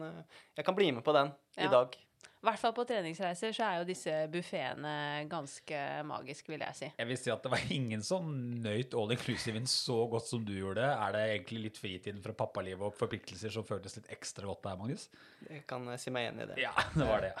jeg 0.55 0.65
kan 0.69 0.77
bli 0.77 0.91
med 0.95 1.03
på 1.03 1.15
den 1.17 1.33
Ja. 1.57 1.67
i 1.67 1.71
dag. 1.73 1.97
I 2.43 2.47
hvert 2.49 2.59
fall 2.59 2.73
på 2.75 2.83
treningsreiser 2.83 3.53
så 3.55 3.63
er 3.63 3.77
jo 3.79 3.85
disse 3.87 4.13
buffeene 4.27 4.93
ganske 5.31 5.77
magiske, 6.03 6.51
vil 6.51 6.65
jeg 6.65 6.75
si. 6.75 6.89
Jeg 6.99 7.07
vil 7.07 7.19
si 7.21 7.31
at 7.31 7.45
det 7.45 7.51
var 7.53 7.71
ingen 7.71 8.03
som 8.03 8.27
nøyt 8.65 8.97
all 8.99 9.13
inclusive-en 9.15 9.69
så 9.71 10.01
godt 10.11 10.27
som 10.27 10.43
du 10.43 10.51
gjorde. 10.57 10.83
Er 10.83 11.15
det 11.15 11.21
egentlig 11.29 11.61
litt 11.69 11.79
fritiden 11.79 12.19
fra 12.25 12.35
pappalivet 12.35 12.83
og 12.89 12.97
forpliktelser 12.99 13.53
som 13.55 13.63
føltes 13.63 13.95
litt 13.95 14.11
ekstra 14.11 14.49
godt 14.49 14.67
der, 14.67 14.75
Magnus? 14.81 15.07
Jeg 15.47 15.63
kan 15.71 15.87
eh, 15.87 16.01
si 16.03 16.11
meg 16.11 16.33
enig 16.33 16.43
i 16.43 16.51
det. 16.51 16.59
Ja, 16.65 16.75
det 16.91 17.07
var 17.07 17.23
det. 17.23 17.31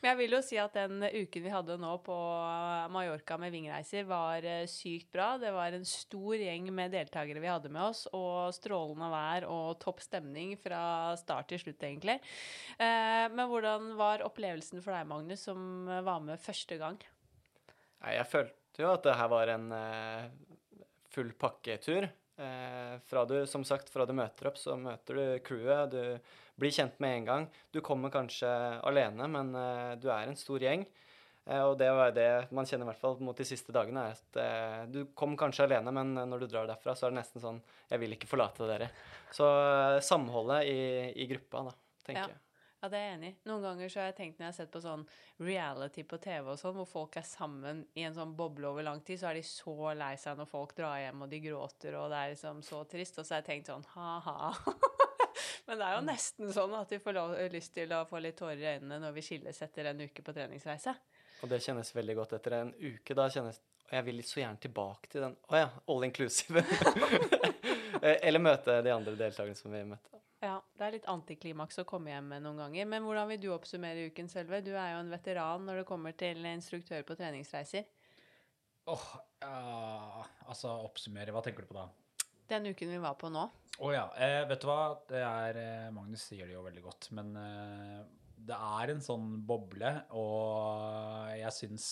Men 0.00 0.12
jeg 0.12 0.18
vil 0.18 0.34
jo 0.36 0.40
si 0.44 0.58
at 0.60 0.74
den 0.76 1.02
uken 1.06 1.44
vi 1.44 1.52
hadde 1.52 1.76
nå 1.80 1.92
på 2.04 2.16
Mallorca 2.92 3.38
med 3.40 3.52
vingreiser, 3.54 4.06
var 4.08 4.44
eh, 4.48 4.64
sykt 4.70 5.10
bra. 5.14 5.32
Det 5.40 5.52
var 5.54 5.76
en 5.76 5.86
stor 5.88 6.36
gjeng 6.40 6.68
med 6.74 6.94
deltakere 6.94 7.42
vi 7.42 7.50
hadde 7.50 7.72
med 7.72 7.84
oss, 7.84 8.04
og 8.16 8.52
strålende 8.56 9.10
vær 9.12 9.46
og 9.50 9.78
topp 9.82 10.02
stemning 10.04 10.56
fra 10.60 11.14
start 11.20 11.52
til 11.52 11.62
slutt, 11.62 11.82
egentlig. 11.86 12.18
Eh, 12.78 13.26
Men 13.32 13.46
hvordan 13.50 13.92
var 13.98 14.24
opplevelsen 14.26 14.82
for 14.82 14.94
deg, 14.96 15.08
Magnus, 15.10 15.46
som 15.48 15.86
var 15.86 16.22
med 16.24 16.42
første 16.42 16.78
gang? 16.80 16.98
Nei, 18.02 18.16
jeg 18.18 18.30
følte 18.30 18.82
jo 18.82 18.90
at 18.90 19.06
det 19.06 19.18
her 19.18 19.30
var 19.30 19.52
en 19.52 19.70
eh, 19.76 20.26
full 21.12 21.32
pakketur. 21.38 22.10
Fra 23.06 23.22
du, 23.28 23.34
som 23.46 23.62
sagt, 23.62 23.90
fra 23.92 24.02
du 24.08 24.14
møter 24.16 24.48
opp, 24.48 24.56
så 24.58 24.72
møter 24.80 25.18
du 25.18 25.24
crewet. 25.46 25.92
Du 25.92 26.00
blir 26.60 26.70
kjent 26.74 26.98
med 27.00 27.16
en 27.16 27.24
gang. 27.28 27.46
Du 27.72 27.80
kommer 27.84 28.10
kanskje 28.12 28.48
alene, 28.84 29.28
men 29.28 29.54
eh, 29.56 29.94
du 30.02 30.08
er 30.12 30.28
en 30.28 30.36
stor 30.38 30.60
gjeng. 30.62 30.84
Eh, 31.46 31.62
og 31.64 31.74
det 31.80 31.88
var 31.90 32.12
det 32.14 32.28
man 32.54 32.68
kjenner 32.68 32.86
i 32.86 32.90
hvert 32.92 33.00
fall 33.02 33.16
mot 33.24 33.36
de 33.36 33.46
siste 33.48 33.72
dagene, 33.74 34.04
er 34.12 34.18
at 34.20 34.38
eh, 34.42 34.84
du 34.92 35.00
kom 35.18 35.34
kanskje 35.40 35.66
alene, 35.66 35.90
men 35.94 36.14
når 36.30 36.44
du 36.44 36.46
drar 36.52 36.68
derfra, 36.70 36.94
så 36.94 37.08
er 37.08 37.14
det 37.16 37.22
nesten 37.22 37.42
sånn 37.42 37.58
Jeg 37.90 37.98
vil 38.04 38.14
ikke 38.14 38.30
forlate 38.30 38.68
dere. 38.68 38.90
Så 39.34 39.48
samholdet 40.06 40.68
i, 40.70 40.78
i 41.24 41.26
gruppa, 41.32 41.64
da, 41.70 41.76
tenker 42.06 42.22
Ja. 42.26 42.30
jeg. 42.36 42.38
Ja, 42.82 42.88
det 42.90 42.98
er 42.98 43.04
jeg 43.06 43.14
enig 43.14 43.28
i. 43.30 43.34
Noen 43.46 43.62
ganger 43.62 43.90
så 43.92 44.00
har 44.00 44.06
jeg 44.08 44.14
tenkt 44.16 44.40
når 44.40 44.42
jeg 44.48 44.50
har 44.50 44.56
sett 44.56 44.70
på 44.74 44.80
sånn 44.82 45.02
reality 45.38 46.02
på 46.02 46.16
TV 46.18 46.48
og 46.50 46.56
sånn, 46.58 46.72
hvor 46.74 46.88
folk 46.90 47.14
er 47.20 47.22
sammen 47.22 47.84
i 47.94 48.02
en 48.08 48.16
sånn 48.16 48.32
boble 48.34 48.66
over 48.72 48.82
lang 48.82 48.98
tid, 49.06 49.20
så 49.20 49.28
er 49.30 49.38
de 49.38 49.42
så 49.46 49.92
lei 49.94 50.16
seg 50.18 50.40
når 50.40 50.48
folk 50.50 50.74
drar 50.74 50.96
hjem 50.98 51.22
og 51.22 51.30
de 51.30 51.38
gråter, 51.44 51.94
og 51.94 52.08
det 52.10 52.18
er 52.24 52.32
liksom 52.34 52.58
så 52.66 52.80
trist. 52.90 53.20
Og 53.22 53.28
så 53.28 53.36
har 53.36 53.44
jeg 53.44 53.48
tenkt 53.52 53.70
sånn 53.70 53.86
ha-ha. 53.94 54.50
Men 55.68 55.78
det 55.78 55.86
er 55.86 55.96
jo 55.96 56.04
nesten 56.06 56.52
sånn 56.54 56.72
at 56.74 56.90
vi 56.90 56.98
får 57.02 57.18
lyst 57.52 57.74
til 57.76 57.92
å 57.94 58.02
få 58.10 58.20
litt 58.22 58.38
tårer 58.38 58.60
i 58.60 58.70
øynene 58.76 58.98
når 59.04 59.14
vi 59.16 59.26
skilles 59.26 59.62
etter 59.62 59.92
en 59.92 60.00
uke 60.02 60.24
på 60.26 60.34
treningsreise. 60.34 60.94
Og 61.42 61.50
det 61.50 61.62
kjennes 61.62 61.94
veldig 61.94 62.16
godt 62.18 62.34
etter 62.38 62.58
en 62.58 62.72
uke. 62.74 63.14
Da 63.18 63.28
kjennes 63.30 63.60
Og 63.88 63.94
jeg 63.96 64.06
vil 64.06 64.22
så 64.26 64.40
gjerne 64.40 64.62
tilbake 64.62 65.10
til 65.10 65.24
den 65.26 65.36
Å 65.50 65.58
ja, 65.58 65.70
all 65.90 66.06
inclusive. 66.06 66.62
Eller 68.02 68.42
møte 68.42 68.80
de 68.82 68.90
andre 68.94 69.14
deltakerne 69.18 69.58
som 69.58 69.74
vi 69.74 69.84
møtte. 69.86 70.18
Ja, 70.42 70.56
det 70.74 70.86
er 70.86 70.94
litt 70.96 71.10
antiklimaks 71.10 71.78
å 71.78 71.86
komme 71.86 72.10
hjem 72.10 72.32
med 72.32 72.42
noen 72.42 72.58
ganger. 72.64 72.86
Men 72.90 73.04
hvordan 73.06 73.28
vil 73.30 73.42
du 73.44 73.50
oppsummere 73.54 74.08
uken, 74.10 74.30
Selve? 74.30 74.58
Du 74.66 74.72
er 74.74 74.96
jo 74.96 75.02
en 75.04 75.12
veteran 75.12 75.68
når 75.68 75.82
det 75.82 75.84
kommer 75.86 76.16
til 76.18 76.42
instruktør 76.50 77.04
på 77.06 77.14
treningsreiser. 77.18 77.86
Åh, 78.90 79.04
ja, 79.44 80.24
altså 80.50 80.72
oppsummere, 80.82 81.30
hva 81.30 81.44
tenker 81.46 81.62
du 81.62 81.70
på 81.70 81.78
da? 81.78 81.86
Den 82.52 82.68
uken 82.68 82.90
vi 82.92 83.00
var 83.00 83.16
på 83.16 83.30
nå. 83.32 83.46
Å 83.80 83.92
ja. 83.94 84.04
Eh, 84.20 84.42
vet 84.50 84.60
du 84.60 84.68
hva? 84.68 84.82
Det 85.08 85.22
er 85.24 85.58
eh, 85.60 85.92
Magnus 85.94 86.26
sier 86.28 86.44
det 86.44 86.56
jo 86.56 86.66
veldig 86.66 86.84
godt, 86.84 87.08
men 87.16 87.32
eh, 87.40 88.02
det 88.42 88.58
er 88.58 88.92
en 88.92 89.00
sånn 89.02 89.30
boble, 89.48 89.94
og 90.18 91.32
jeg 91.38 91.54
syns 91.56 91.86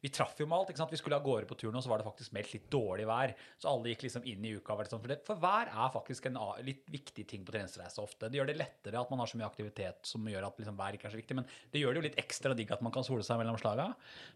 Vi 0.00 0.10
traff 0.12 0.38
jo 0.40 0.46
med 0.48 0.56
alt. 0.56 0.70
ikke 0.72 0.80
sant? 0.80 0.92
Vi 0.94 0.98
skulle 1.00 1.18
av 1.18 1.24
gårde 1.24 1.48
på 1.48 1.56
turen, 1.60 1.76
og 1.76 1.84
så 1.84 1.90
var 1.92 2.00
det 2.00 2.06
faktisk 2.06 2.32
meldt 2.36 2.54
litt 2.54 2.68
dårlig 2.72 3.06
vær. 3.08 3.34
Så 3.60 3.68
alle 3.68 3.92
gikk 3.92 4.06
liksom 4.06 4.24
inn 4.28 4.44
i 4.48 4.54
uka. 4.56 4.76
Sånn, 4.88 5.02
for, 5.02 5.12
det, 5.12 5.18
for 5.26 5.40
vær 5.40 5.68
er 5.68 5.92
faktisk 5.92 6.30
en 6.30 6.38
litt 6.64 6.88
viktig 6.90 7.26
ting 7.28 7.44
på 7.44 7.52
treningsreise 7.52 8.00
ofte. 8.02 8.30
Det 8.30 8.40
gjør 8.40 8.48
det 8.48 8.56
lettere 8.56 9.00
at 9.00 9.12
man 9.12 9.20
har 9.20 9.30
så 9.30 9.40
mye 9.40 9.48
aktivitet 9.50 10.08
som 10.08 10.24
gjør 10.30 10.48
at 10.48 10.60
liksom 10.60 10.78
vær 10.78 10.96
ikke 10.96 11.10
er 11.10 11.14
så 11.14 11.20
viktig, 11.20 11.36
men 11.36 11.48
det 11.72 11.82
gjør 11.82 11.92
det 11.92 12.00
jo 12.00 12.06
litt 12.08 12.20
ekstra 12.22 12.54
digg 12.56 12.72
at 12.72 12.84
man 12.84 12.94
kan 12.94 13.06
sole 13.06 13.26
seg 13.26 13.40
mellom 13.42 13.58
slaga. 13.60 13.90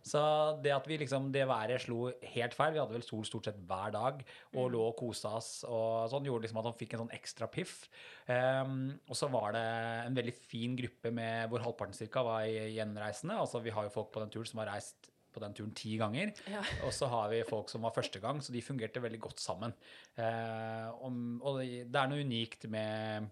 Så 0.04 0.20
det 0.64 0.74
at 0.74 0.90
vi 0.90 1.00
liksom, 1.00 1.30
det 1.34 1.46
været 1.48 1.86
slo 1.86 2.10
helt 2.34 2.58
feil, 2.58 2.74
vi 2.76 2.82
hadde 2.82 2.98
vel 2.98 3.06
sol 3.06 3.24
stort 3.28 3.48
sett 3.48 3.62
hver 3.64 3.94
dag, 3.96 4.20
og 4.52 4.68
lå 4.74 4.84
og 4.90 4.98
kosa 5.00 5.36
oss, 5.40 5.50
og 5.64 6.10
sånn 6.12 6.28
gjorde 6.28 6.46
liksom 6.46 6.60
at 6.60 6.68
han 6.68 6.78
fikk 6.78 6.94
en 6.94 7.04
sånn 7.06 7.16
ekstra 7.16 7.48
piff. 7.52 7.86
Um, 8.28 8.92
og 9.08 9.16
så 9.16 9.28
var 9.32 9.56
det 9.56 9.64
en 10.04 10.20
veldig 10.20 10.36
fin 10.36 10.76
gruppe 10.78 11.12
med 11.14 11.48
hvor 11.48 11.64
halvparten 11.64 11.96
cirka 11.96 12.24
var 12.26 12.44
gjenreisende. 12.48 13.40
Altså 13.40 13.64
vi 13.64 13.72
har 13.74 13.88
jo 13.88 13.96
folk 13.96 14.12
på 14.14 14.22
den 14.22 14.32
turen 14.32 14.48
som 14.48 14.62
har 14.62 14.72
reist 14.74 15.13
på 15.34 15.42
den 15.42 15.56
turen 15.56 15.74
ti 15.76 15.96
ganger. 16.00 16.32
Ja. 16.50 16.62
Og 16.86 16.94
så 16.94 17.08
har 17.10 17.30
vi 17.32 17.42
folk 17.48 17.72
som 17.72 17.84
var 17.86 17.94
første 17.96 18.22
gang, 18.22 18.40
så 18.42 18.54
de 18.54 18.62
fungerte 18.64 19.02
veldig 19.02 19.20
godt 19.26 19.42
sammen. 19.42 19.74
Eh, 20.16 20.88
om, 21.04 21.40
og 21.42 21.60
det 21.64 22.00
er 22.00 22.10
noe 22.10 22.24
unikt 22.24 22.68
med 22.72 23.28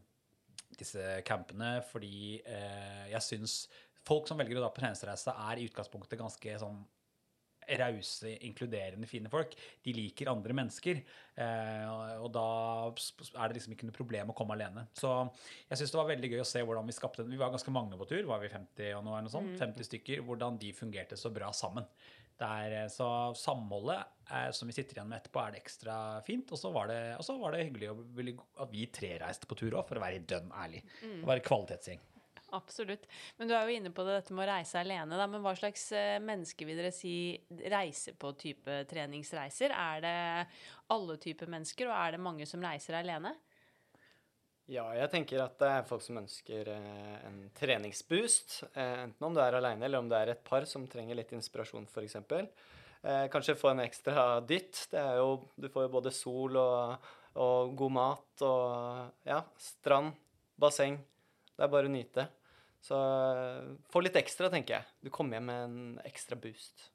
disse 0.78 1.20
campene, 1.28 1.76
fordi 1.90 2.40
eh, 2.42 3.06
jeg 3.12 3.26
syns 3.26 3.56
folk 4.06 4.26
som 4.28 4.40
velger 4.40 4.58
å 4.58 4.64
dra 4.64 4.72
på 4.74 4.82
treningsreise, 4.82 5.34
er 5.50 5.60
i 5.60 5.68
utgangspunktet 5.70 6.20
ganske 6.20 6.58
sånn 6.62 6.82
rause, 7.80 8.32
inkluderende, 8.46 9.06
fine 9.10 9.30
folk. 9.32 9.54
De 9.84 9.94
liker 9.96 10.30
andre 10.32 10.56
mennesker. 10.56 11.02
Eh, 11.34 12.16
og 12.20 12.28
da 12.34 12.46
er 12.90 13.48
det 13.48 13.58
liksom 13.58 13.76
ikke 13.76 13.88
noe 13.88 13.96
problem 13.96 14.32
å 14.32 14.36
komme 14.36 14.56
alene. 14.56 14.86
Så 14.98 15.10
jeg 15.68 15.80
syns 15.80 15.94
det 15.94 16.00
var 16.00 16.10
veldig 16.10 16.32
gøy 16.34 16.42
å 16.44 16.48
se 16.48 16.62
hvordan 16.62 16.88
vi 16.88 16.96
skapte 16.96 17.24
Vi 17.28 17.40
var 17.40 17.52
ganske 17.54 17.72
mange 17.74 17.98
på 18.00 18.08
tur, 18.10 18.24
var 18.28 18.42
vi 18.42 18.50
50 18.52 18.98
og 18.98 19.06
noe, 19.06 19.18
eller 19.18 19.30
noe 19.30 19.36
sånt? 19.36 19.54
50 19.60 19.88
stykker. 19.88 20.24
Hvordan 20.26 20.58
de 20.60 20.72
fungerte 20.76 21.18
så 21.18 21.32
bra 21.34 21.52
sammen. 21.56 21.86
Det 22.42 22.48
er, 22.48 22.76
eh, 22.82 22.88
så 22.90 23.06
samholdet 23.38 24.02
er, 24.32 24.52
som 24.56 24.66
vi 24.68 24.74
sitter 24.74 24.98
igjen 24.98 25.08
med 25.10 25.20
etterpå, 25.20 25.42
er 25.42 25.52
det 25.54 25.62
ekstra 25.62 25.96
fint. 26.26 26.50
Og 26.52 26.58
så 26.58 26.72
var 26.74 26.88
det, 26.90 27.00
var 27.28 27.52
det 27.54 27.66
hyggelig 27.68 28.38
at 28.58 28.72
vi 28.72 28.86
tre 28.90 29.16
reiste 29.22 29.46
på 29.46 29.58
tur 29.58 29.76
òg, 29.76 29.86
for 29.88 30.00
å 30.00 30.04
være 30.04 30.24
dønn 30.26 30.50
ærlig. 30.50 30.82
Å 31.22 31.28
være 31.28 31.44
kvalitetsgjeng. 31.46 32.00
Absolutt. 32.52 33.06
Men 33.38 33.48
du 33.48 33.54
er 33.56 33.64
jo 33.64 33.76
inne 33.78 33.90
på 33.94 34.04
det, 34.04 34.18
dette 34.18 34.34
med 34.36 34.44
å 34.44 34.50
reise 34.50 34.80
alene. 34.82 35.16
Da. 35.16 35.26
Men 35.30 35.40
hva 35.44 35.54
slags 35.56 35.86
eh, 35.96 36.18
mennesker 36.20 36.68
vil 36.68 36.76
dere 36.76 36.90
si 36.92 37.14
reiser 37.72 38.18
på 38.20 38.34
type 38.36 38.82
treningsreiser? 38.90 39.72
Er 39.72 40.02
det 40.04 40.18
alle 40.92 41.16
typer 41.22 41.48
mennesker, 41.52 41.88
og 41.88 41.96
er 41.96 42.12
det 42.12 42.20
mange 42.20 42.48
som 42.48 42.64
reiser 42.64 42.98
alene? 42.98 43.32
Ja, 44.68 44.84
jeg 44.94 45.08
tenker 45.14 45.40
at 45.42 45.56
det 45.60 45.70
er 45.78 45.88
folk 45.88 46.04
som 46.04 46.20
ønsker 46.20 46.68
eh, 46.74 47.16
en 47.30 47.40
treningsboost. 47.56 48.58
Eh, 48.68 49.00
enten 49.06 49.28
om 49.30 49.32
du 49.32 49.40
er 49.40 49.56
aleine, 49.56 49.88
eller 49.88 50.04
om 50.04 50.12
det 50.12 50.20
er 50.20 50.34
et 50.34 50.44
par 50.44 50.68
som 50.68 50.84
trenger 50.90 51.16
litt 51.16 51.32
inspirasjon, 51.32 51.88
f.eks. 51.88 52.20
Kanskje 53.32 53.56
få 53.58 53.72
en 53.72 53.82
ekstra 53.82 54.26
dytt. 54.46 54.84
Det 54.92 55.00
er 55.00 55.16
jo 55.18 55.40
Du 55.58 55.66
får 55.72 55.88
jo 55.88 55.94
både 55.96 56.12
sol 56.14 56.60
og, 56.60 57.08
og 57.34 57.72
god 57.80 57.96
mat 57.96 58.44
og 58.46 59.26
ja, 59.26 59.40
strand, 59.58 60.12
basseng. 60.54 61.00
Det 61.56 61.66
er 61.66 61.72
bare 61.72 61.90
å 61.90 61.96
nyte. 61.96 62.28
Så 62.82 62.98
eh, 62.98 63.72
få 63.92 64.02
litt 64.02 64.18
ekstra, 64.18 64.50
tenker 64.52 64.80
jeg. 64.80 64.90
Du 65.06 65.10
kommer 65.14 65.38
hjem 65.38 65.50
med 65.50 65.64
en 65.64 66.06
ekstra 66.08 66.38
boost. 66.38 66.88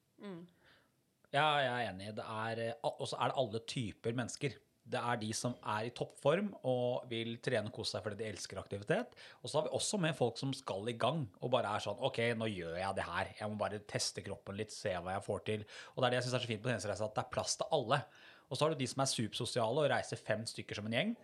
Ja, 1.32 1.48
jeg 1.64 1.74
er 1.74 1.90
enig. 1.92 2.14
Det 2.18 2.26
eh, 2.64 2.74
og 2.88 3.06
så 3.08 3.20
er 3.20 3.32
det 3.32 3.40
alle 3.44 3.62
typer 3.68 4.18
mennesker. 4.18 4.58
Det 4.88 5.00
er 5.00 5.18
de 5.20 5.30
som 5.36 5.56
er 5.68 5.90
i 5.90 5.92
toppform 5.96 6.54
og 6.70 7.10
vil 7.12 7.34
trene 7.44 7.68
og 7.68 7.76
kose 7.76 7.98
seg 7.98 8.06
fordi 8.06 8.22
de 8.22 8.30
elsker 8.30 8.60
aktivitet. 8.62 9.18
Og 9.42 9.52
så 9.52 9.60
har 9.60 9.66
vi 9.68 9.74
også 9.76 10.00
med 10.00 10.16
folk 10.16 10.40
som 10.40 10.54
skal 10.56 10.88
i 10.88 10.96
gang 11.00 11.26
og 11.42 11.52
bare 11.52 11.74
er 11.76 11.84
sånn 11.84 12.00
OK, 12.08 12.22
nå 12.40 12.48
gjør 12.54 12.78
jeg 12.80 12.96
det 12.96 13.08
her. 13.08 13.34
Jeg 13.42 13.52
må 13.52 13.60
bare 13.60 13.82
teste 13.84 14.24
kroppen 14.24 14.56
litt, 14.60 14.72
se 14.72 14.96
hva 14.96 15.18
jeg 15.18 15.26
får 15.28 15.44
til. 15.50 15.66
Og 15.92 16.00
det 16.00 16.08
er 16.08 16.16
det 16.16 16.22
jeg 16.22 16.28
syns 16.30 16.38
er 16.40 16.46
så 16.46 16.52
fint 16.54 16.64
på 16.64 16.72
treningsreise, 16.72 17.10
at 17.12 17.20
det 17.20 17.26
er 17.26 17.36
plass 17.36 17.60
til 17.60 17.76
alle. 17.76 18.00
Og 18.48 18.56
så 18.56 18.64
har 18.64 18.72
du 18.72 18.80
de 18.80 18.88
som 18.88 19.04
er 19.04 19.12
supersosiale 19.12 19.84
og 19.84 19.92
reiser 19.92 20.24
fem 20.24 20.48
stykker 20.48 20.80
som 20.80 20.88
en 20.88 20.96
gjeng. 20.96 21.18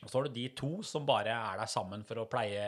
Og 0.00 0.08
så 0.08 0.16
har 0.16 0.26
du 0.26 0.34
de 0.34 0.46
to 0.56 0.70
som 0.86 1.04
bare 1.08 1.34
er 1.34 1.60
der 1.60 1.68
sammen 1.68 2.04
for 2.08 2.22
å 2.22 2.26
pleie 2.30 2.62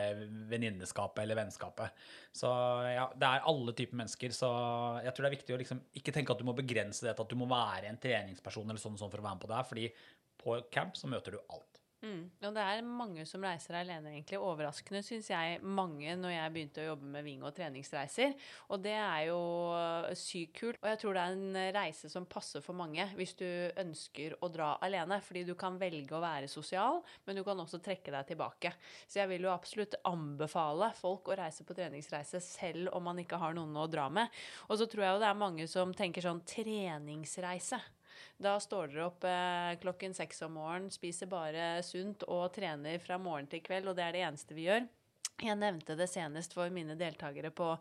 venninneskapet 0.51 1.23
eller 1.23 1.39
vennskapet. 1.41 2.03
Så 2.35 2.49
ja, 2.93 3.07
det 3.17 3.29
er 3.29 3.47
alle 3.49 3.73
typer 3.77 3.99
mennesker. 4.03 4.35
Så 4.35 4.49
jeg 5.01 5.13
tror 5.13 5.25
det 5.25 5.31
er 5.31 5.37
viktig 5.37 5.55
å 5.55 5.61
liksom 5.63 5.81
ikke 5.97 6.13
tenke 6.13 6.35
at 6.35 6.43
du 6.43 6.47
må 6.47 6.55
begrense 6.57 7.05
det 7.05 7.15
til 7.15 7.25
at 7.25 7.33
du 7.33 7.39
må 7.39 7.49
være 7.49 7.89
en 7.89 8.01
treningsperson 8.01 8.69
eller 8.69 8.81
sånn, 8.81 8.99
sånn 9.01 9.13
for 9.13 9.23
å 9.23 9.25
være 9.25 9.39
med 9.39 9.45
på 9.45 9.49
det 9.51 9.59
her, 9.59 9.69
fordi 9.71 9.87
på 10.43 10.59
camp 10.73 10.99
så 10.99 11.09
møter 11.09 11.35
du 11.35 11.41
alt. 11.47 11.72
Mm. 12.03 12.23
Og 12.43 12.55
det 12.57 12.63
er 12.67 12.81
mange 12.83 13.23
som 13.27 13.43
reiser 13.45 13.77
alene, 13.79 14.11
egentlig. 14.11 14.39
Overraskende, 14.43 14.99
syns 15.05 15.29
jeg, 15.31 15.59
mange 15.63 16.17
når 16.19 16.33
jeg 16.33 16.53
begynte 16.55 16.83
å 16.83 16.87
jobbe 16.89 17.11
med 17.13 17.23
Ving 17.23 17.45
og 17.47 17.53
treningsreiser. 17.55 18.33
Og 18.75 18.83
det 18.83 18.95
er 18.99 19.29
jo 19.29 19.39
sykt 20.19 20.57
kult. 20.59 20.81
Og 20.81 20.89
jeg 20.91 20.99
tror 20.99 21.15
det 21.15 21.23
er 21.23 21.37
en 21.37 21.77
reise 21.77 22.11
som 22.11 22.27
passer 22.27 22.63
for 22.65 22.75
mange 22.75 23.07
hvis 23.15 23.35
du 23.39 23.47
ønsker 23.79 24.35
å 24.43 24.51
dra 24.51 24.73
alene. 24.83 25.21
Fordi 25.23 25.45
du 25.47 25.53
kan 25.59 25.79
velge 25.79 26.17
å 26.17 26.23
være 26.23 26.51
sosial, 26.51 26.99
men 27.23 27.39
du 27.39 27.45
kan 27.47 27.63
også 27.63 27.79
trekke 27.83 28.11
deg 28.11 28.33
tilbake. 28.33 28.75
Så 29.07 29.21
jeg 29.21 29.31
vil 29.31 29.47
jo 29.47 29.55
absolutt 29.55 29.95
anbefale 30.09 30.91
folk 30.99 31.31
å 31.31 31.39
reise 31.39 31.63
på 31.63 31.77
treningsreise 31.77 32.43
selv 32.43 32.91
om 32.97 33.07
man 33.07 33.23
ikke 33.23 33.39
har 33.39 33.55
noen 33.55 33.79
å 33.79 33.87
dra 33.87 34.09
med. 34.11 34.43
Og 34.67 34.79
så 34.79 34.91
tror 34.91 35.07
jeg 35.07 35.15
jo 35.15 35.23
det 35.23 35.31
er 35.31 35.43
mange 35.45 35.71
som 35.71 35.95
tenker 35.95 36.25
sånn 36.25 36.43
treningsreise. 36.47 37.79
Da 38.41 38.57
står 38.59 38.89
dere 38.91 39.05
opp 39.07 39.23
eh, 39.27 39.75
klokken 39.83 40.15
seks 40.17 40.41
om 40.47 40.57
morgenen, 40.57 40.91
spiser 40.91 41.29
bare 41.31 41.77
sunt 41.85 42.25
og 42.27 42.49
trener 42.55 42.99
fra 43.03 43.19
morgen 43.21 43.47
til 43.51 43.61
kveld, 43.63 43.87
og 43.91 43.97
det 43.97 44.05
er 44.07 44.17
det 44.17 44.23
eneste 44.27 44.57
vi 44.57 44.67
gjør. 44.67 44.87
Jeg 45.43 45.57
nevnte 45.57 45.95
det 45.97 46.05
senest 46.11 46.53
for 46.53 46.69
mine 46.71 46.93
deltakere 46.95 47.49
på 47.55 47.71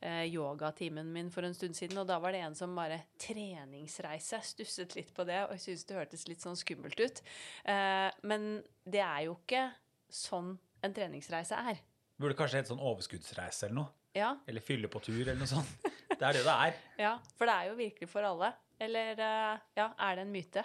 eh, 0.00 0.24
yogatimen 0.30 1.08
min 1.12 1.30
for 1.34 1.44
en 1.44 1.56
stund 1.56 1.74
siden, 1.76 1.98
og 2.00 2.06
da 2.08 2.20
var 2.22 2.32
det 2.32 2.42
en 2.46 2.56
som 2.56 2.76
bare 2.76 3.00
treningsreise. 3.20 4.38
Stusset 4.46 4.94
litt 4.96 5.10
på 5.16 5.26
det, 5.28 5.40
og 5.46 5.56
jeg 5.56 5.64
syntes 5.64 5.88
det 5.88 5.98
hørtes 5.98 6.26
litt 6.30 6.44
sånn 6.44 6.58
skummelt 6.58 7.00
ut. 7.00 7.22
Eh, 7.68 8.08
men 8.30 8.50
det 8.86 9.02
er 9.04 9.26
jo 9.26 9.36
ikke 9.40 9.66
sånn 10.10 10.54
en 10.86 10.96
treningsreise 10.96 11.58
er. 11.72 11.82
Burde 12.20 12.38
kanskje 12.38 12.60
hett 12.60 12.70
sånn 12.70 12.82
overskuddsreise 12.82 13.66
eller 13.68 13.82
noe. 13.82 13.96
Ja, 14.16 14.32
Eller 14.50 14.64
fylle 14.64 14.88
på 14.90 14.98
tur 15.04 15.20
eller 15.20 15.38
noe 15.38 15.46
sånt. 15.46 15.70
Det 16.10 16.24
er 16.26 16.34
det 16.34 16.42
det 16.42 16.54
er. 16.54 16.78
ja, 17.04 17.12
for 17.38 17.46
det 17.46 17.54
er 17.54 17.68
jo 17.70 17.76
virkelig 17.78 18.08
for 18.10 18.26
alle. 18.26 18.48
Eller 18.80 19.20
eh, 19.20 19.64
ja, 19.76 19.90
er 19.92 20.18
det 20.18 20.26
en 20.26 20.34
myte? 20.34 20.64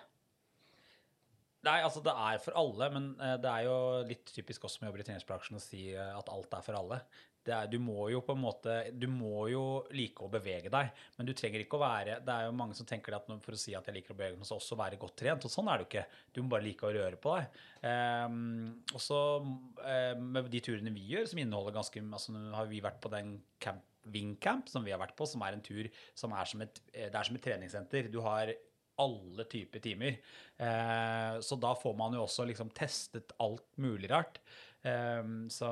Nei, 1.66 1.80
altså 1.82 2.02
det 2.06 2.14
er 2.14 2.42
for 2.44 2.58
alle, 2.60 2.90
men 2.94 3.14
eh, 3.18 3.38
det 3.42 3.52
er 3.52 3.68
jo 3.68 3.78
litt 4.08 4.34
typisk 4.36 4.68
oss 4.68 4.78
som 4.78 4.86
jobber 4.88 5.02
i 5.02 5.08
treningsbransjen 5.08 5.58
å 5.58 5.64
si 5.64 5.88
eh, 5.94 6.12
at 6.14 6.30
alt 6.32 6.54
er 6.54 6.66
for 6.66 6.78
alle. 6.78 7.00
Er, 7.46 7.68
du 7.70 7.78
må 7.78 8.08
jo 8.10 8.24
på 8.26 8.34
en 8.34 8.42
måte 8.42 8.76
Du 8.98 9.04
må 9.06 9.44
jo 9.52 9.84
like 9.94 10.24
å 10.26 10.30
bevege 10.34 10.72
deg, 10.74 10.88
men 11.14 11.28
du 11.28 11.34
trenger 11.38 11.62
ikke 11.62 11.78
å 11.78 11.84
være 11.84 12.16
Det 12.26 12.34
er 12.34 12.48
jo 12.48 12.56
mange 12.58 12.74
som 12.74 12.88
tenker 12.90 13.14
at 13.14 13.28
for 13.30 13.54
å 13.54 13.60
si 13.60 13.76
at 13.78 13.86
jeg 13.86 14.00
liker 14.00 14.16
å 14.16 14.18
bevege 14.18 14.40
meg, 14.40 14.48
så 14.50 14.58
også 14.58 14.78
være 14.80 14.98
godt 14.98 15.14
trent. 15.22 15.46
Og 15.46 15.54
sånn 15.54 15.70
er 15.70 15.78
det 15.78 15.86
jo 15.86 15.90
ikke. 15.92 16.22
Du 16.34 16.42
må 16.42 16.56
bare 16.56 16.66
like 16.66 16.88
å 16.88 16.94
røre 16.96 17.20
på 17.22 17.36
deg. 17.36 17.60
Um, 17.86 18.72
og 18.90 19.04
så 19.04 19.20
um, 19.44 20.26
med 20.26 20.50
de 20.50 20.64
turene 20.66 20.96
vi 20.96 21.06
gjør, 21.12 21.30
som 21.30 21.44
inneholder 21.44 21.78
ganske 21.78 22.02
altså 22.08 22.34
Nå 22.34 22.58
har 22.58 22.72
vi 22.72 22.82
vært 22.82 22.98
på 23.04 23.14
den 23.14 23.36
camp, 23.62 23.86
Wingcamp 24.14 24.70
som 24.70 24.86
vi 24.86 24.94
har 24.94 25.02
vært 25.02 25.16
på, 25.18 25.28
som 25.30 25.44
er 25.46 25.58
en 25.58 25.66
tur 25.66 25.90
som 26.18 26.34
er 26.38 26.50
som 26.50 26.64
et, 26.66 26.82
eh, 26.94 27.10
det 27.10 27.20
er 27.20 27.28
som 27.30 27.38
et 27.38 27.46
treningssenter. 27.46 28.12
Du 28.12 28.22
har 28.26 28.54
alle 29.02 29.46
typer 29.52 29.84
timer. 29.84 30.20
Eh, 30.58 31.40
så 31.44 31.58
da 31.60 31.74
får 31.76 31.98
man 32.00 32.16
jo 32.16 32.24
også 32.24 32.46
liksom 32.48 32.72
testet 32.76 33.36
alt 33.44 33.68
mulig 33.82 34.10
rart. 34.12 34.40
Eh, 34.84 35.24
så 35.52 35.72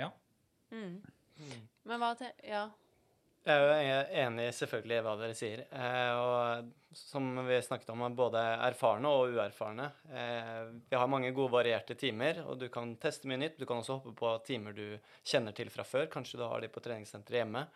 ja. 0.00 0.10
Men 0.70 2.00
hva 2.02 2.14
til 2.18 2.32
Ja. 2.46 2.68
Jeg 3.50 3.60
er 3.60 3.88
jo 3.88 4.20
enig 4.22 4.46
selvfølgelig 4.54 4.96
i 4.96 5.02
hva 5.04 5.12
dere 5.18 5.34
sier. 5.34 5.62
Eh, 5.74 6.10
og 6.14 6.96
som 6.96 7.26
vi 7.46 7.58
snakket 7.62 7.90
om, 7.92 8.04
både 8.14 8.42
erfarne 8.68 9.10
og 9.10 9.34
uerfarne. 9.34 9.88
Eh, 10.10 10.60
vi 10.90 10.98
har 10.98 11.10
mange 11.10 11.32
gode 11.34 11.52
varierte 11.54 11.96
timer, 11.98 12.42
og 12.46 12.60
du 12.60 12.68
kan 12.72 12.94
teste 13.02 13.30
mye 13.30 13.40
nytt. 13.42 13.58
Du 13.58 13.66
kan 13.66 13.82
også 13.82 13.98
hoppe 13.98 14.14
på 14.18 14.32
timer 14.46 14.76
du 14.76 14.84
kjenner 15.26 15.56
til 15.56 15.72
fra 15.74 15.86
før. 15.86 16.06
Kanskje 16.12 16.38
du 16.38 16.46
har 16.46 16.62
de 16.62 16.70
på 16.70 16.82
treningssenteret 16.84 17.42
hjemme 17.42 17.66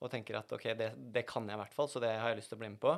og 0.00 0.08
tenker 0.10 0.38
at 0.38 0.52
OK, 0.56 0.70
det, 0.78 0.92
det 1.12 1.26
kan 1.28 1.46
jeg 1.46 1.58
i 1.58 1.60
hvert 1.60 1.76
fall, 1.76 1.88
så 1.92 2.00
det 2.02 2.14
har 2.16 2.32
jeg 2.32 2.40
lyst 2.40 2.50
til 2.54 2.58
å 2.58 2.62
bli 2.62 2.72
med 2.72 2.80
på. 2.80 2.94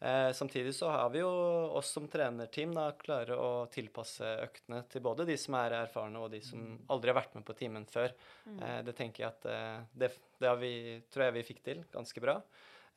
Eh, 0.00 0.32
samtidig 0.32 0.72
så 0.74 0.88
har 0.88 1.10
vi 1.12 1.20
jo 1.20 1.28
oss 1.76 1.90
som 1.92 2.06
trenerteam 2.08 2.72
da 2.72 2.86
klare 2.96 3.36
å 3.36 3.50
tilpasse 3.68 4.24
øktene 4.46 4.80
til 4.88 5.04
både 5.04 5.26
de 5.28 5.36
som 5.40 5.58
er 5.60 5.76
erfarne 5.82 6.22
og 6.22 6.30
de 6.32 6.40
som 6.44 6.62
mm. 6.62 6.78
aldri 6.94 7.12
har 7.12 7.18
vært 7.18 7.36
med 7.36 7.44
på 7.44 7.56
timen 7.58 7.84
før. 7.90 8.14
Mm. 8.46 8.58
Eh, 8.64 8.78
det 8.86 8.96
tenker 8.96 9.26
jeg 9.26 9.34
at 9.34 9.48
eh, 9.52 9.82
det, 9.92 10.10
det 10.40 10.48
har 10.48 10.56
vi, 10.62 10.72
tror 11.12 11.26
jeg 11.26 11.36
vi 11.36 11.46
fikk 11.50 11.62
til 11.68 11.84
ganske 11.92 12.24
bra. 12.24 12.38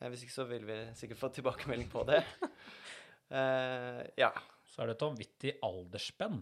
Eh, 0.00 0.08
hvis 0.08 0.24
ikke 0.24 0.36
så 0.38 0.48
vil 0.48 0.64
vi 0.68 0.80
sikkert 0.96 1.20
få 1.20 1.32
tilbakemelding 1.36 1.92
på 1.92 2.08
det. 2.10 2.24
Eh, 3.34 4.00
ja. 4.20 4.28
Så 4.68 4.82
er 4.82 4.90
det 4.90 4.94
et 4.94 5.02
vanvittig 5.02 5.52
aldersspenn. 5.64 6.36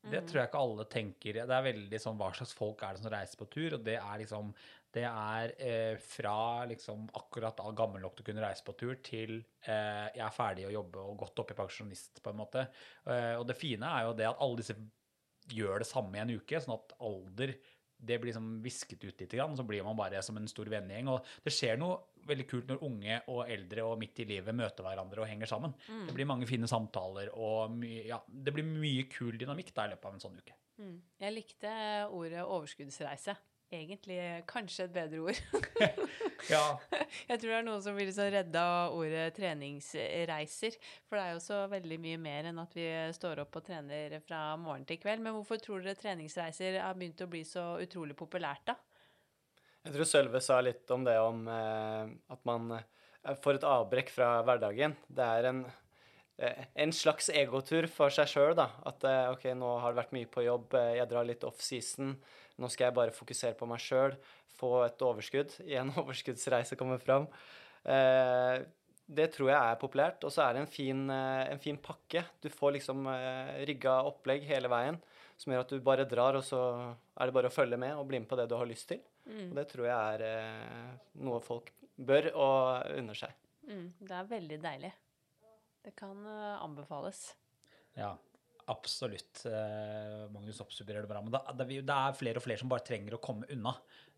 Det 0.00 0.22
mm. 0.22 0.26
tror 0.28 0.38
jeg 0.38 0.48
ikke 0.48 0.60
alle 0.62 0.84
tenker. 0.88 1.38
Det 1.48 1.56
er 1.56 1.64
veldig 1.66 2.00
sånn 2.00 2.16
hva 2.20 2.30
slags 2.36 2.54
folk 2.56 2.84
er 2.86 2.96
det 2.96 3.02
som 3.02 3.12
reiser 3.12 3.40
på 3.40 3.48
tur, 3.52 3.74
og 3.76 3.82
det 3.84 3.96
er 3.98 4.22
liksom 4.22 4.52
det 4.94 5.06
er 5.06 5.52
eh, 5.62 5.96
fra 6.02 6.66
liksom 6.66 7.06
akkurat 7.18 7.58
da 7.58 7.70
gammel 7.76 8.02
nok 8.02 8.16
til 8.16 8.24
å 8.24 8.28
kunne 8.30 8.44
reise 8.44 8.64
på 8.66 8.74
tur, 8.78 8.96
til 9.06 9.36
eh, 9.38 10.06
jeg 10.16 10.24
er 10.26 10.34
ferdig 10.34 10.66
å 10.66 10.72
jobbe 10.74 11.04
og 11.12 11.18
godt 11.24 11.44
opp 11.44 11.52
i 11.54 11.58
pensjonist, 11.58 12.22
på 12.22 12.32
en 12.32 12.40
måte. 12.40 12.64
Eh, 13.06 13.36
og 13.38 13.46
det 13.48 13.58
fine 13.58 13.86
er 13.86 14.08
jo 14.08 14.16
det 14.18 14.26
at 14.30 14.42
alle 14.42 14.62
disse 14.62 14.76
gjør 15.50 15.82
det 15.82 15.90
samme 15.90 16.18
i 16.18 16.24
en 16.24 16.34
uke, 16.38 16.62
sånn 16.62 16.76
at 16.76 16.96
alder 17.06 17.54
det 18.00 18.16
blir 18.16 18.30
liksom 18.30 18.62
visket 18.64 19.02
ut 19.04 19.18
litt, 19.20 19.34
så 19.36 19.64
blir 19.66 19.84
man 19.84 19.98
bare 19.98 20.22
som 20.24 20.38
en 20.40 20.48
stor 20.48 20.70
vennegjeng. 20.72 21.10
Og 21.12 21.26
det 21.44 21.52
skjer 21.52 21.76
noe 21.76 21.98
veldig 22.30 22.46
kult 22.48 22.70
når 22.70 22.84
unge 22.86 23.18
og 23.32 23.42
eldre 23.44 23.84
og 23.84 23.98
midt 24.00 24.22
i 24.24 24.26
livet 24.30 24.56
møter 24.56 24.86
hverandre 24.86 25.20
og 25.20 25.28
henger 25.28 25.50
sammen. 25.50 25.74
Mm. 25.84 26.06
Det 26.08 26.16
blir 26.16 26.28
mange 26.30 26.48
fine 26.48 26.70
samtaler, 26.70 27.28
og 27.36 27.74
mye, 27.76 28.06
ja, 28.08 28.20
det 28.24 28.56
blir 28.56 28.64
mye 28.64 29.04
kul 29.12 29.36
dynamikk 29.40 29.74
da 29.76 29.84
i 29.84 29.92
løpet 29.92 30.08
av 30.08 30.16
en 30.16 30.24
sånn 30.24 30.40
uke. 30.40 30.56
Mm. 30.80 30.96
Jeg 31.20 31.36
likte 31.36 31.72
ordet 32.16 32.46
overskuddsreise 32.46 33.36
egentlig 33.70 34.18
kanskje 34.50 34.86
et 34.86 34.94
bedre 34.94 35.20
ord. 35.24 35.40
ja. 36.52 36.64
Jeg 37.28 37.40
tror 37.40 37.52
det 37.52 37.56
er 37.58 37.66
noen 37.66 37.82
som 37.84 37.96
blir 37.96 38.08
liksom 38.08 38.30
redda 38.34 38.62
av 38.66 38.96
ordet 38.98 39.28
treningsreiser. 39.36 40.78
For 41.06 41.18
det 41.18 41.24
er 41.24 41.36
jo 41.36 41.42
så 41.44 41.60
veldig 41.70 41.98
mye 42.02 42.20
mer 42.22 42.50
enn 42.50 42.60
at 42.62 42.74
vi 42.76 42.86
står 43.16 43.44
opp 43.44 43.60
og 43.60 43.66
trener 43.66 44.18
fra 44.26 44.42
morgen 44.60 44.86
til 44.88 45.00
kveld. 45.02 45.22
Men 45.24 45.36
hvorfor 45.38 45.62
tror 45.62 45.84
dere 45.84 45.98
treningsreiser 45.98 46.80
har 46.82 46.98
begynt 46.98 47.22
å 47.24 47.30
bli 47.30 47.44
så 47.46 47.72
utrolig 47.82 48.18
populært, 48.18 48.72
da? 48.72 48.78
Jeg 49.86 49.94
tror 49.94 50.08
Sølve 50.08 50.40
sa 50.44 50.58
litt 50.60 50.90
om 50.92 51.06
det 51.06 51.16
om 51.24 51.46
eh, 51.48 52.10
at 52.34 52.42
man 52.48 52.74
eh, 52.76 53.36
får 53.40 53.60
et 53.60 53.68
avbrekk 53.68 54.12
fra 54.12 54.32
hverdagen. 54.44 54.96
Det 55.08 55.24
er 55.38 55.48
en, 55.54 55.62
en 56.40 56.92
slags 56.96 57.30
egotur 57.34 57.88
for 57.92 58.12
seg 58.14 58.28
sjøl, 58.30 58.54
da. 58.58 58.70
At 58.88 59.04
eh, 59.08 59.28
OK, 59.34 59.46
nå 59.58 59.74
har 59.82 59.92
det 59.92 60.00
vært 60.00 60.14
mye 60.16 60.30
på 60.30 60.44
jobb, 60.46 60.76
eh, 60.78 60.96
jeg 61.00 61.10
drar 61.10 61.28
litt 61.28 61.46
off-season. 61.48 62.14
Nå 62.60 62.70
skal 62.72 62.88
jeg 62.88 62.96
bare 62.96 63.16
fokusere 63.16 63.58
på 63.58 63.68
meg 63.68 63.82
sjøl, 63.84 64.16
få 64.56 64.74
et 64.86 65.06
overskudd. 65.06 65.56
Igjen 65.68 65.92
overskuddsreise 66.00 66.78
kommer 66.80 67.02
fram. 67.02 67.28
Eh, 67.84 68.60
det 69.10 69.32
tror 69.34 69.50
jeg 69.50 69.58
er 69.58 69.80
populært. 69.80 70.24
Og 70.26 70.32
så 70.32 70.46
er 70.46 70.56
det 70.56 70.64
en 70.64 70.70
fin, 70.70 71.02
eh, 71.10 71.44
en 71.52 71.62
fin 71.62 71.78
pakke. 71.80 72.24
Du 72.42 72.48
får 72.52 72.78
liksom 72.78 73.08
eh, 73.10 73.56
rigga 73.68 74.00
opplegg 74.08 74.46
hele 74.48 74.70
veien 74.70 75.00
som 75.40 75.54
gjør 75.54 75.64
at 75.64 75.70
du 75.72 75.80
bare 75.80 76.04
drar, 76.04 76.36
og 76.36 76.44
så 76.44 76.60
er 77.16 77.28
det 77.28 77.32
bare 77.32 77.48
å 77.48 77.54
følge 77.54 77.78
med 77.80 77.96
og 77.96 78.04
bli 78.10 78.18
med 78.20 78.28
på 78.28 78.36
det 78.36 78.44
du 78.50 78.58
har 78.60 78.68
lyst 78.68 78.90
til. 78.90 79.00
Mm. 79.24 79.46
Og 79.50 79.54
det 79.56 79.68
tror 79.70 79.86
jeg 79.88 80.16
er 80.16 80.24
eh, 80.26 80.90
noe 81.24 81.40
folk 81.44 81.72
bør 81.96 82.28
og 82.34 82.98
unner 82.98 83.16
seg. 83.16 83.32
Mm, 83.68 83.86
det 84.04 84.18
er 84.18 84.28
veldig 84.28 84.58
deilig. 84.60 84.90
Det 85.84 85.94
kan 85.96 86.26
uh, 86.26 86.60
anbefales. 86.64 87.30
Ja, 87.96 88.14
Absolutt. 88.70 89.44
Eh, 89.46 90.30
Magnus 90.30 90.60
oppsummerer 90.62 91.02
det 91.02 91.10
bra. 91.10 91.22
Men 91.24 91.34
det, 91.34 91.80
er 91.90 92.18
flere 92.18 92.38
og 92.38 92.44
flere 92.44 92.60
som 92.60 92.70
bare 92.70 92.84
trenger 92.86 93.16
å 93.16 93.22
komme 93.22 93.48
unna. 93.50 93.72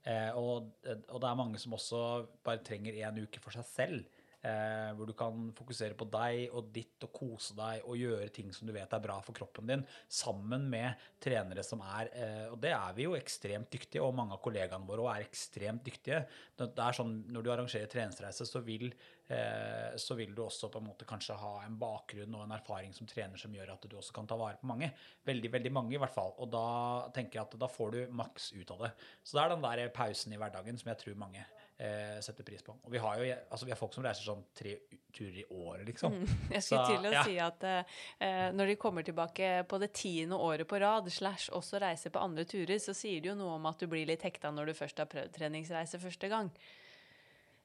Eh, 0.04 0.28
og, 0.37 0.73
det 0.83 1.28
er 1.28 1.38
mange 1.38 1.61
som 1.62 1.76
også 1.76 2.02
bare 2.45 2.61
trenger 2.66 2.99
én 3.00 3.22
uke 3.22 3.40
for 3.40 3.55
seg 3.57 3.68
selv. 3.68 4.18
Eh, 4.42 4.88
hvor 4.98 5.07
du 5.07 5.12
kan 5.14 5.52
fokusere 5.55 5.94
på 5.94 6.09
deg 6.11 6.50
og 6.59 6.72
ditt 6.74 7.05
og 7.07 7.12
kose 7.14 7.55
deg 7.55 7.85
og 7.87 7.94
gjøre 7.94 8.26
ting 8.35 8.48
som 8.50 8.66
du 8.66 8.72
vet 8.74 8.90
er 8.90 9.02
bra 9.05 9.20
for 9.22 9.38
kroppen 9.38 9.70
din, 9.70 9.85
sammen 10.11 10.64
med 10.72 10.98
trenere 11.22 11.62
som 11.62 11.85
er 11.87 12.11
eh, 12.11 12.48
Og 12.50 12.57
det 12.64 12.72
er 12.74 12.96
vi 12.96 13.07
jo 13.07 13.14
ekstremt 13.14 13.70
dyktige, 13.70 14.02
og 14.02 14.16
mange 14.18 14.35
av 14.35 14.42
kollegaene 14.42 14.88
våre 14.88 15.14
er 15.14 15.28
ekstremt 15.28 15.87
dyktige. 15.87 16.24
Det 16.59 16.72
er 16.74 16.98
sånn, 16.98 17.20
Når 17.31 17.46
du 17.46 17.52
arrangerer 17.55 17.87
treningsreise, 17.87 18.48
så 18.48 18.64
vil, 18.66 18.90
eh, 19.31 19.94
så 19.94 20.18
vil 20.18 20.35
du 20.35 20.42
også 20.42 20.72
på 20.74 20.83
en 20.83 20.90
måte 20.90 21.07
kanskje 21.07 21.38
ha 21.38 21.55
en 21.62 21.78
bakgrunn 21.78 22.35
og 22.35 22.42
en 22.42 22.59
erfaring 22.59 22.90
som 22.98 23.07
trener 23.07 23.38
som 23.38 23.55
gjør 23.55 23.76
at 23.76 23.87
du 23.87 23.94
også 23.96 24.18
kan 24.18 24.26
ta 24.26 24.40
vare 24.40 24.59
på 24.59 24.66
mange. 24.74 24.90
Veldig, 25.22 25.55
veldig 25.55 25.76
mange, 25.78 25.94
i 25.94 26.02
hvert 26.02 26.18
fall. 26.18 26.35
Og 26.42 26.50
da 26.50 26.66
tenker 27.14 27.38
jeg 27.38 27.46
at 27.46 27.61
da 27.62 27.70
får 27.70 27.94
du 27.94 28.00
maks 28.11 28.50
ut 28.59 28.74
av 28.74 28.88
det. 28.88 28.96
Så 29.22 29.38
det 29.38 29.44
er 29.44 29.55
den 29.55 29.68
der 29.70 29.88
pausen 29.94 30.35
i 30.35 30.42
hverdagen 30.42 30.83
som 30.83 30.90
jeg 30.90 31.05
tror 31.05 31.22
mange 31.28 31.46
eh, 31.78 32.18
setter 32.24 32.44
pris 32.46 32.62
på. 32.62 32.74
Og 32.85 32.92
vi 32.92 33.00
har 33.02 33.18
jo 33.20 33.28
altså 33.32 33.68
vi 33.68 33.72
har 33.74 33.80
folk 33.80 33.94
som 33.94 34.04
reiser 34.04 34.26
sånn 34.26 34.44
tre 34.56 34.76
turer 35.12 35.40
i 35.42 35.46
året, 35.50 35.85
liksom. 35.88 36.18
Mm, 36.20 36.37
jeg 36.56 36.66
skulle 36.66 36.85
til 36.90 37.08
å 37.08 37.14
ja. 37.14 37.24
si 37.26 37.38
at 37.42 37.66
eh, 37.68 38.50
når 38.56 38.72
de 38.72 38.78
kommer 38.80 39.06
tilbake 39.06 39.54
på 39.68 39.80
det 39.82 39.92
tiende 39.96 40.38
året 40.40 40.68
på 40.68 40.80
rad, 40.82 41.11
slash 41.12 41.52
også 41.52 41.82
reiser 41.82 42.14
på 42.14 42.22
andre 42.22 42.46
turer, 42.48 42.78
så 42.82 42.94
sier 42.96 43.22
det 43.22 43.32
jo 43.32 43.38
noe 43.38 43.58
om 43.58 43.68
at 43.70 43.82
du 43.82 43.88
blir 43.90 44.08
litt 44.08 44.24
hekta 44.26 44.52
når 44.54 44.72
du 44.72 44.78
først 44.78 45.02
har 45.02 45.11
prøvd 45.11 45.35
treningsreise 45.37 46.00
første 46.02 46.32
gang. 46.32 46.52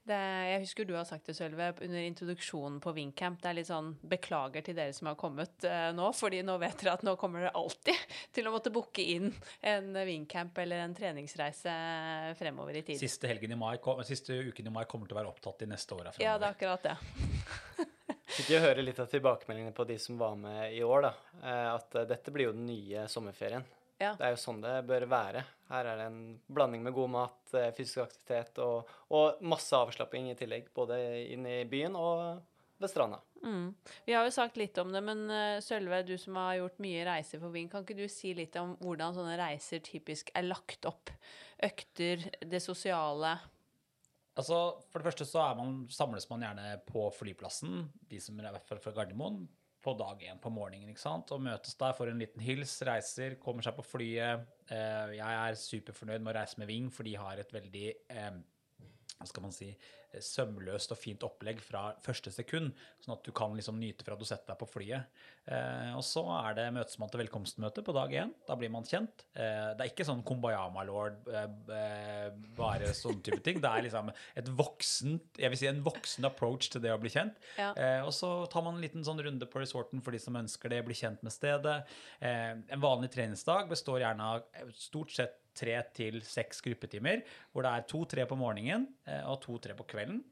Det, 0.07 0.17
jeg 0.47 0.61
husker 0.63 0.87
du 0.87 0.93
har 0.95 1.07
sagt 1.07 1.27
det, 1.27 1.35
Sølve, 1.35 1.69
under 1.83 2.03
introduksjonen 2.05 2.79
på 2.83 2.93
Wingcamp. 2.95 3.41
Det 3.43 3.49
er 3.49 3.57
litt 3.57 3.69
sånn 3.69 3.89
beklager 4.07 4.63
til 4.63 4.77
dere 4.77 4.95
som 4.95 5.09
har 5.11 5.17
kommet 5.19 5.67
uh, 5.67 5.89
nå, 5.95 6.09
fordi 6.15 6.39
nå 6.47 6.55
vet 6.61 6.79
dere 6.79 6.95
at 6.95 7.03
nå 7.03 7.17
kommer 7.19 7.43
dere 7.43 7.55
alltid 7.59 8.07
til 8.37 8.47
å 8.47 8.53
måtte 8.55 8.71
booke 8.73 9.03
inn 9.03 9.33
en 9.59 9.91
Wingcamp 9.97 10.57
eller 10.63 10.85
en 10.85 10.95
treningsreise 10.95 11.75
fremover 12.39 12.79
i 12.79 12.85
tid. 12.87 13.01
Siste, 13.01 13.27
helgen 13.27 13.51
i 13.51 13.59
mai, 13.59 13.75
siste 14.07 14.39
uken 14.47 14.71
i 14.71 14.75
mai 14.79 14.85
kommer 14.87 15.09
til 15.09 15.17
å 15.17 15.21
være 15.21 15.33
opptatt 15.35 15.67
i 15.67 15.71
neste 15.73 15.97
år. 15.97 16.13
Ja, 16.23 16.37
det 16.39 16.47
er 16.47 16.55
akkurat 16.55 16.87
det. 16.87 16.97
Fikk 18.37 18.51
jo 18.51 18.59
høre 18.61 18.83
litt 18.83 18.99
av 18.99 19.07
tilbakemeldingene 19.11 19.73
på 19.75 19.85
de 19.87 19.95
som 20.01 20.17
var 20.19 20.35
med 20.39 20.75
i 20.75 20.83
år, 20.83 21.07
da. 21.07 21.11
Eh, 21.41 21.67
at 21.73 21.95
eh, 21.95 22.07
dette 22.09 22.33
blir 22.33 22.49
jo 22.49 22.55
den 22.55 22.67
nye 22.67 23.07
sommerferien. 23.11 23.63
Ja. 23.97 24.11
Det 24.17 24.27
er 24.27 24.35
jo 24.35 24.41
sånn 24.41 24.59
det 24.61 24.75
bør 24.87 25.07
være. 25.09 25.41
Her 25.71 25.89
er 25.89 25.99
det 25.99 26.09
en 26.11 26.19
blanding 26.53 26.83
med 26.85 26.93
god 26.95 27.09
mat, 27.15 27.39
eh, 27.57 27.71
fysisk 27.75 28.03
aktivitet 28.05 28.61
og, 28.63 28.91
og 29.09 29.41
masse 29.41 29.73
avslapping 29.75 30.29
i 30.31 30.37
tillegg. 30.37 30.69
Både 30.75 30.99
inn 31.33 31.47
i 31.49 31.63
byen 31.69 31.97
og 31.97 32.43
ved 32.77 32.91
stranda. 32.91 33.19
Mm. 33.43 33.73
Vi 34.05 34.13
har 34.13 34.25
jo 34.25 34.33
sagt 34.33 34.57
litt 34.57 34.77
om 34.81 34.91
det, 34.93 35.01
men 35.05 35.25
uh, 35.29 35.57
Sølve, 35.65 36.03
du 36.05 36.15
som 36.21 36.37
har 36.37 36.59
gjort 36.59 36.79
mye 36.83 37.03
reiser 37.07 37.41
for 37.41 37.53
Ving, 37.53 37.69
kan 37.71 37.85
ikke 37.85 37.97
du 37.97 38.05
si 38.11 38.33
litt 38.37 38.55
om 38.61 38.75
hvordan 38.83 39.17
sånne 39.17 39.37
reiser 39.39 39.81
typisk 39.85 40.31
er 40.37 40.45
lagt 40.45 40.85
opp? 40.89 41.11
Økter, 41.63 42.21
det 42.45 42.61
sosiale? 42.61 43.33
Altså, 44.37 44.77
For 44.91 45.01
det 45.01 45.09
første 45.09 45.25
så 45.25 45.47
man, 45.57 45.79
samles 45.89 46.29
man 46.29 46.45
gjerne 46.45 46.75
på 46.85 47.07
flyplassen, 47.17 47.87
de 48.09 48.21
som 48.21 48.37
er 48.37 48.59
fra 48.61 48.93
Gardermoen 48.93 49.47
på 49.87 49.95
dag 49.95 50.23
én 50.27 50.41
på 50.43 50.51
morgenen 50.51 50.91
ikke 50.91 51.03
sant? 51.05 51.31
og 51.31 51.43
møtes 51.45 51.77
der, 51.79 51.95
får 51.95 52.11
en 52.11 52.21
liten 52.21 52.43
hils, 52.43 52.75
reiser, 52.87 53.37
kommer 53.39 53.63
seg 53.63 53.77
på 53.77 53.85
flyet. 53.87 54.43
Eh, 54.67 55.15
jeg 55.15 55.39
er 55.39 55.59
superfornøyd 55.61 56.23
med 56.23 56.33
å 56.33 56.37
reise 56.41 56.59
med 56.61 56.71
Ving, 56.71 56.91
for 56.93 57.07
de 57.07 57.15
har 57.19 57.39
et 57.39 57.53
veldig 57.55 57.87
eh, 58.11 58.39
hva 59.17 59.25
skal 59.25 59.47
man 59.47 59.53
si, 59.55 59.71
sømløst 60.23 60.93
og 60.93 60.99
fint 60.99 61.23
opplegg 61.25 61.59
fra 61.61 61.89
første 62.03 62.31
sekund, 62.33 62.71
sånn 63.03 63.15
at 63.15 63.25
du 63.25 63.33
kan 63.35 63.55
liksom 63.57 63.79
nyte 63.79 64.05
fra 64.05 64.15
du 64.17 64.23
setter 64.27 64.53
deg 64.53 64.59
på 64.61 64.67
flyet. 64.69 65.09
Eh, 65.47 65.91
og 65.97 66.03
så 66.05 66.23
er 66.35 66.57
det 66.57 66.65
møtes 66.75 66.97
man 67.01 67.11
til 67.11 67.21
velkomstmøte 67.23 67.83
på 67.85 67.95
dag 67.95 68.13
én. 68.21 68.33
Da 68.47 68.57
blir 68.59 68.71
man 68.73 68.85
kjent. 68.87 69.25
Eh, 69.33 69.73
det 69.77 69.83
er 69.83 69.91
ikke 69.91 70.07
sånn 70.07 70.23
Kumbayama 70.27 70.83
lord, 70.87 71.17
eh, 71.31 71.47
eh, 71.77 72.29
bare 72.57 72.91
sånn 72.97 73.21
type 73.25 73.41
ting. 73.45 73.61
Det 73.63 73.71
er 73.71 73.87
liksom 73.87 74.11
et 74.11 74.51
voksent, 74.59 75.41
jeg 75.41 75.53
vil 75.53 75.61
si 75.61 75.69
en 75.71 75.83
voksen 75.85 76.29
approach 76.29 76.71
til 76.73 76.83
det 76.83 76.93
å 76.93 77.01
bli 77.01 77.11
kjent. 77.13 77.41
Ja. 77.59 77.71
Eh, 77.73 78.01
og 78.05 78.13
så 78.15 78.31
tar 78.51 78.65
man 78.65 78.77
en 78.77 78.85
liten 78.85 79.05
sånn 79.07 79.21
runde 79.23 79.49
på 79.49 79.63
resorten 79.63 80.03
for 80.03 80.15
de 80.15 80.21
som 80.21 80.37
ønsker 80.39 80.73
det, 80.73 80.83
bli 80.87 80.97
kjent 80.97 81.25
med 81.25 81.35
stedet. 81.35 81.81
Eh, 82.21 82.53
en 82.53 82.83
vanlig 82.83 83.11
treningsdag 83.15 83.71
består 83.71 84.03
gjerne 84.05 84.31
av 84.37 84.71
stort 84.77 85.15
sett 85.15 85.41
tre 85.57 85.77
til 85.97 86.21
seks 86.25 86.63
gruppetimer, 86.65 87.23
hvor 87.51 87.65
det 87.65 87.73
er 87.73 87.87
to-tre 87.89 88.25
på 88.29 88.39
morgenen 88.39 88.87
eh, 89.07 89.23
og 89.25 89.41
to-tre 89.43 89.77
på 89.77 89.87
kvelden 89.89 90.23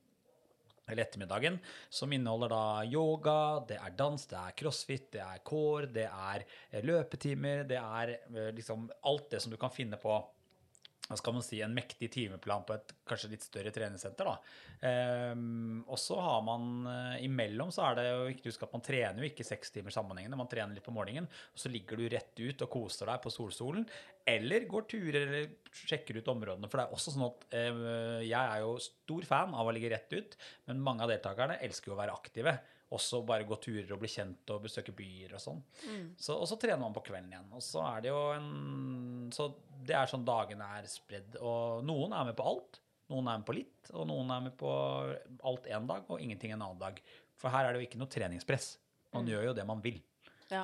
eller 0.85 1.01
ettermiddagen, 1.01 1.55
som 1.89 2.11
inneholder 2.13 2.51
da 2.53 2.65
yoga, 2.85 3.37
det 3.65 3.79
er 3.81 3.93
dans, 3.97 4.27
det 4.29 4.37
er 4.37 4.53
crossfit, 4.59 5.07
det 5.15 5.23
er 5.23 5.41
core, 5.47 5.89
det 5.89 6.05
er 6.05 6.45
løpetimer, 6.85 7.63
det 7.65 7.79
er 7.81 8.11
eh, 8.13 8.51
liksom 8.53 8.85
alt 9.09 9.31
det 9.33 9.41
som 9.41 9.53
du 9.53 9.57
kan 9.61 9.73
finne 9.73 9.97
på 10.01 10.19
hva 11.05 11.17
skal 11.19 11.35
man 11.35 11.43
si, 11.45 11.59
en 11.61 11.73
mektig 11.75 12.07
timeplan 12.15 12.63
på 12.65 12.73
et 12.73 12.93
kanskje 13.05 13.29
litt 13.35 13.45
større 13.45 13.69
treningssenter. 13.73 14.25
da. 14.25 14.89
Ehm, 14.89 15.83
og 15.85 15.99
så 16.01 16.17
har 16.17 16.41
man 16.45 16.87
eh, 16.89 17.25
imellom 17.27 17.69
så 17.73 17.85
er 17.85 17.99
det 17.99 18.05
jo 18.07 18.23
viktig 18.31 18.49
å 18.49 18.53
huske 18.53 18.65
at 18.65 18.73
man 18.73 18.85
trener 18.85 19.21
jo 19.21 19.29
ikke 19.29 19.45
seks 19.45 19.73
timer 19.75 19.93
sammenhengende. 19.93 20.39
Man 20.39 20.49
trener 20.49 20.73
litt 20.73 20.85
på 20.85 20.95
morgenen, 20.95 21.29
og 21.29 21.61
så 21.61 21.69
ligger 21.69 22.01
du 22.01 22.07
rett 22.09 22.41
ut 22.41 22.65
og 22.65 22.71
koser 22.73 23.11
deg 23.11 23.21
på 23.21 23.33
solsolen. 23.33 23.85
Eller 24.25 24.65
går 24.69 24.87
turer 24.89 25.21
eller 25.27 25.75
sjekker 25.85 26.17
ut 26.17 26.33
områdene. 26.33 26.71
For 26.71 26.81
det 26.81 26.87
er 26.87 26.97
også 26.97 27.13
sånn 27.13 27.27
at 27.29 27.45
eh, 27.53 27.83
jeg 28.25 28.41
er 28.41 28.63
jo 28.65 28.77
stor 28.81 29.29
fan 29.29 29.53
av 29.53 29.69
å 29.69 29.75
ligge 29.75 29.93
rett 29.93 30.17
ut, 30.17 30.39
men 30.71 30.81
mange 30.81 31.05
av 31.05 31.13
deltakerne 31.13 31.61
elsker 31.65 31.93
jo 31.93 31.99
å 31.99 32.01
være 32.01 32.17
aktive. 32.17 32.57
Også 32.93 33.23
bare 33.25 33.47
gå 33.49 33.57
turer 33.57 33.89
og 33.95 34.01
bli 34.03 34.09
kjent 34.11 34.51
og 34.53 34.61
besøke 34.67 34.93
byer 34.93 35.33
og 35.33 35.41
sånn. 35.41 35.61
Så, 36.21 36.35
og 36.37 36.45
så 36.47 36.57
trener 36.61 36.83
man 36.83 36.93
på 36.93 37.01
kvelden 37.07 37.31
igjen. 37.33 37.47
Og 37.57 37.63
så 37.65 37.81
er 37.87 38.03
det 38.05 38.11
jo 38.11 38.19
en 38.35 39.31
Så 39.33 39.49
det 39.85 39.95
er 39.97 40.09
sånn 40.11 40.25
dagene 40.27 40.67
er 40.77 40.85
spredd. 40.89 41.39
Og 41.41 41.81
noen 41.87 42.13
er 42.13 42.29
med 42.29 42.37
på 42.37 42.45
alt. 42.45 42.79
Noen 43.09 43.27
er 43.29 43.41
med 43.41 43.45
på 43.45 43.53
litt, 43.57 43.91
og 43.93 44.07
noen 44.09 44.31
er 44.33 44.45
med 44.47 44.55
på 44.57 44.69
alt 45.45 45.67
én 45.69 45.85
dag 45.89 46.07
og 46.09 46.21
ingenting 46.21 46.55
en 46.55 46.63
annen 46.65 46.81
dag. 46.81 47.01
For 47.37 47.53
her 47.53 47.67
er 47.67 47.73
det 47.73 47.83
jo 47.83 47.89
ikke 47.89 47.99
noe 48.01 48.09
treningspress. 48.09 48.71
Man 49.13 49.29
gjør 49.29 49.51
jo 49.51 49.57
det 49.57 49.65
man 49.69 49.83
vil. 49.83 49.99
Ja, 50.49 50.63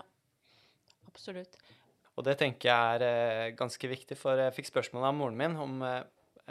absolutt. 1.10 1.60
Og 2.18 2.26
det 2.28 2.36
tenker 2.42 2.70
jeg 2.70 2.98
er 2.98 3.06
eh, 3.06 3.54
ganske 3.58 3.92
viktig, 3.92 4.18
for 4.20 4.42
jeg 4.42 4.56
fikk 4.58 4.72
spørsmål 4.72 5.08
av 5.08 5.16
moren 5.18 5.38
min 5.38 5.56
om 5.62 5.86
eh, 5.86 6.02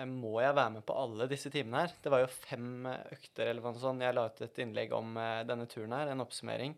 må 0.09 0.37
jeg 0.41 0.57
være 0.57 0.75
med 0.77 0.85
på 0.87 0.97
alle 0.97 1.27
disse 1.31 1.51
timene 1.53 1.85
her. 1.85 1.95
Det 2.03 2.13
var 2.13 2.23
jo 2.23 2.31
fem 2.33 2.87
eh, 2.89 3.13
økter 3.17 3.51
eller 3.51 3.65
noe 3.65 3.83
sånt. 3.83 4.05
Jeg 4.05 4.17
la 4.17 4.27
ut 4.31 4.43
et 4.47 4.61
innlegg 4.65 4.95
om 4.97 5.17
eh, 5.21 5.43
denne 5.49 5.67
turen 5.71 5.95
her, 5.97 6.13
en 6.13 6.25
oppsummering. 6.25 6.77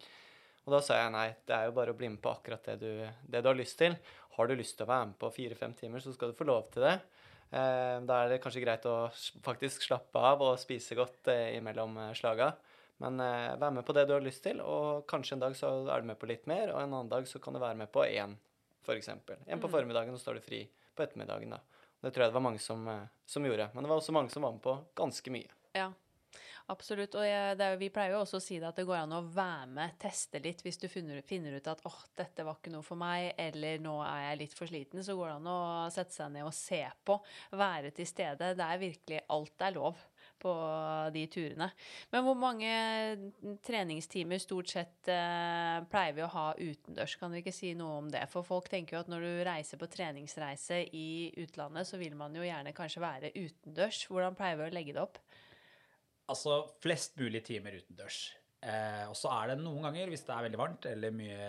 Og 0.63 0.75
da 0.77 0.83
sa 0.85 1.01
jeg 1.01 1.13
nei, 1.15 1.29
det 1.49 1.57
er 1.57 1.69
jo 1.69 1.77
bare 1.77 1.95
å 1.95 1.99
bli 1.99 2.11
med 2.13 2.23
på 2.23 2.31
akkurat 2.31 2.69
det 2.71 2.77
du, 2.83 2.91
det 3.03 3.43
du 3.43 3.51
har 3.51 3.59
lyst 3.59 3.81
til. 3.81 3.97
Har 4.37 4.49
du 4.49 4.55
lyst 4.57 4.79
til 4.79 4.87
å 4.87 4.93
være 4.93 5.11
med 5.11 5.19
på 5.21 5.33
fire-fem 5.35 5.75
timer, 5.79 6.03
så 6.05 6.15
skal 6.15 6.31
du 6.31 6.39
få 6.39 6.47
lov 6.49 6.69
til 6.73 6.87
det. 6.87 6.95
Eh, 7.53 7.97
da 8.09 8.21
er 8.23 8.31
det 8.33 8.43
kanskje 8.45 8.63
greit 8.65 8.87
å 8.89 9.11
faktisk 9.45 9.85
slappe 9.85 10.23
av 10.23 10.45
og 10.47 10.61
spise 10.63 10.97
godt 10.97 11.33
eh, 11.33 11.59
imellom 11.59 11.99
eh, 12.07 12.15
slaga. 12.17 12.53
Men 13.03 13.19
eh, 13.21 13.57
vær 13.59 13.75
med 13.75 13.85
på 13.85 13.97
det 13.97 14.07
du 14.09 14.15
har 14.15 14.25
lyst 14.25 14.45
til, 14.47 14.63
og 14.63 15.03
kanskje 15.11 15.37
en 15.37 15.43
dag 15.43 15.59
så 15.59 15.75
er 15.91 16.03
du 16.03 16.13
med 16.13 16.21
på 16.21 16.31
litt 16.31 16.47
mer, 16.51 16.71
og 16.73 16.81
en 16.81 16.93
annen 16.93 17.11
dag 17.11 17.27
så 17.29 17.43
kan 17.43 17.57
du 17.57 17.61
være 17.63 17.81
med 17.83 17.91
på 17.93 18.07
én, 18.07 18.37
f.eks. 18.87 19.11
En 19.11 19.63
på 19.63 19.71
formiddagen, 19.73 20.15
og 20.15 20.23
så 20.23 20.29
står 20.29 20.39
du 20.39 20.47
fri 20.47 20.63
på 20.95 21.05
ettermiddagen, 21.05 21.57
da. 21.57 21.61
Det 22.03 22.11
tror 22.11 22.25
jeg 22.25 22.33
det 22.33 22.39
var 22.39 22.45
mange 22.49 22.63
som, 22.63 22.87
eh, 22.89 23.11
som 23.27 23.45
gjorde. 23.47 23.69
Men 23.75 23.85
det 23.85 23.91
var 23.91 24.01
også 24.01 24.15
mange 24.15 24.31
som 24.31 24.43
var 24.43 24.55
med 24.57 24.63
på 24.63 24.75
ganske 24.99 25.33
mye. 25.35 25.51
Ja, 25.79 25.87
absolutt. 26.67 27.15
Og 27.15 27.27
jeg, 27.27 27.55
er, 27.55 27.77
vi 27.79 27.91
pleier 27.95 28.17
jo 28.17 28.25
også 28.25 28.41
å 28.41 28.45
si 28.45 28.59
det 28.59 28.67
at 28.73 28.81
det 28.81 28.87
går 28.89 29.05
an 29.05 29.15
å 29.17 29.23
være 29.23 29.69
med, 29.71 29.95
teste 30.03 30.43
litt. 30.43 30.65
Hvis 30.67 30.83
du 30.83 30.89
finner, 30.91 31.23
finner 31.27 31.55
ut 31.55 31.71
at 31.71 31.85
åh, 31.89 32.01
dette 32.19 32.47
var 32.47 32.59
ikke 32.59 32.75
noe 32.75 32.87
for 32.87 32.99
meg, 32.99 33.31
eller 33.39 33.79
nå 33.83 34.01
er 34.03 34.27
jeg 34.27 34.41
litt 34.43 34.59
for 34.59 34.71
sliten, 34.71 35.05
så 35.07 35.17
går 35.19 35.31
det 35.31 35.37
an 35.39 35.53
å 35.55 35.61
sette 35.95 36.19
seg 36.19 36.35
ned 36.35 36.49
og 36.49 36.57
se 36.57 36.83
på. 37.07 37.21
Være 37.55 37.95
til 37.95 38.11
stede. 38.11 38.55
Det 38.59 38.67
er 38.67 38.83
virkelig 38.83 39.23
alt 39.39 39.69
er 39.69 39.79
lov 39.79 40.09
på 40.43 40.53
de 41.15 41.23
turene. 41.31 41.69
Men 42.13 42.27
hvor 42.27 42.37
mange 42.39 42.73
treningstimer 43.65 44.43
stort 44.43 44.73
sett 44.73 45.11
eh, 45.13 45.79
pleier 45.93 46.17
vi 46.17 46.25
å 46.27 46.33
ha 46.35 46.47
utendørs? 46.59 47.17
Kan 47.21 47.33
dere 47.33 47.45
ikke 47.45 47.55
si 47.55 47.73
noe 47.79 48.01
om 48.03 48.11
det? 48.13 48.25
For 48.33 48.47
folk 48.47 48.71
tenker 48.73 48.99
jo 48.99 49.05
at 49.05 49.13
når 49.13 49.27
du 49.27 49.33
reiser 49.49 49.81
på 49.81 49.91
treningsreise 49.93 50.83
i 50.99 51.31
utlandet, 51.45 51.89
så 51.89 52.01
vil 52.03 52.19
man 52.19 52.35
jo 52.37 52.45
gjerne 52.47 52.75
kanskje 52.77 53.05
være 53.05 53.33
utendørs. 53.39 54.05
Hvordan 54.11 54.39
pleier 54.39 54.61
vi 54.61 54.69
å 54.69 54.75
legge 54.75 54.99
det 54.99 55.07
opp? 55.07 55.23
Altså 56.33 56.63
flest 56.83 57.19
mulig 57.21 57.43
timer 57.47 57.81
utendørs. 57.81 58.25
Eh, 58.63 59.05
og 59.11 59.17
så 59.19 59.31
er 59.35 59.51
det 59.51 59.57
noen 59.59 59.83
ganger, 59.89 60.11
hvis 60.13 60.23
det 60.23 60.35
er 60.35 60.45
veldig 60.47 60.59
varmt 60.61 60.87
eller 60.87 61.15
mye 61.15 61.47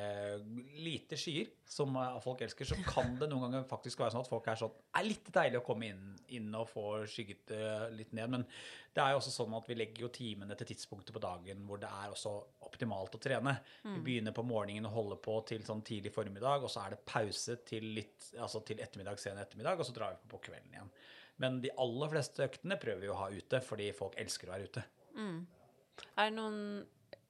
lite 0.82 1.18
skyer, 1.20 1.52
som 1.70 1.94
eh, 2.02 2.16
folk 2.24 2.42
elsker, 2.42 2.66
så 2.66 2.78
kan 2.88 3.14
det 3.22 3.30
noen 3.30 3.46
ganger 3.46 3.68
faktisk 3.70 4.02
være 4.02 4.16
sånn 4.16 4.26
at 4.26 4.32
folk 4.32 4.50
er 4.50 4.58
sånn 4.58 4.74
er 4.98 5.06
litt 5.06 5.30
deilig 5.36 5.60
å 5.62 5.66
komme 5.68 5.92
inn, 5.92 6.08
inn 6.34 6.50
og 6.58 6.72
få 6.72 6.86
skygget 7.10 7.54
litt 7.94 8.16
ned. 8.18 8.34
Men 8.34 8.48
det 8.94 9.04
er 9.04 9.14
jo 9.14 9.22
også 9.22 9.36
sånn 9.36 9.54
at 9.58 9.70
vi 9.70 9.78
legger 9.78 10.08
jo 10.08 10.12
timene 10.14 10.58
til 10.58 10.72
tidspunktet 10.74 11.14
på 11.14 11.22
dagen 11.22 11.64
hvor 11.70 11.82
det 11.82 11.92
er 12.02 12.14
også 12.14 12.34
optimalt 12.66 13.14
å 13.14 13.22
trene. 13.22 13.56
Vi 13.86 14.02
begynner 14.10 14.34
på 14.34 14.46
morgenen 14.48 14.90
og 14.90 14.98
holder 14.98 15.22
på 15.22 15.38
til 15.54 15.66
sånn 15.66 15.86
tidlig 15.86 16.14
formiddag, 16.16 16.66
og 16.66 16.74
så 16.74 16.88
er 16.88 16.96
det 16.96 17.06
pause 17.10 17.60
til, 17.68 17.92
litt, 18.00 18.34
altså 18.40 18.64
til 18.66 18.82
ettermiddag, 18.82 19.22
sen 19.22 19.38
ettermiddag, 19.42 19.82
og 19.82 19.90
så 19.90 19.96
drar 19.96 20.18
vi 20.18 20.24
på 20.26 20.34
på 20.34 20.42
kvelden 20.50 20.74
igjen. 20.74 20.92
Men 21.42 21.62
de 21.64 21.72
aller 21.82 22.12
fleste 22.12 22.46
øktene 22.46 22.78
prøver 22.82 23.06
vi 23.06 23.14
å 23.14 23.22
ha 23.22 23.30
ute, 23.34 23.62
fordi 23.66 23.90
folk 23.98 24.18
elsker 24.22 24.50
å 24.50 24.54
være 24.54 24.70
ute. 24.70 24.84
Er 26.18 26.30
det 26.30 26.36
noen 26.38 26.60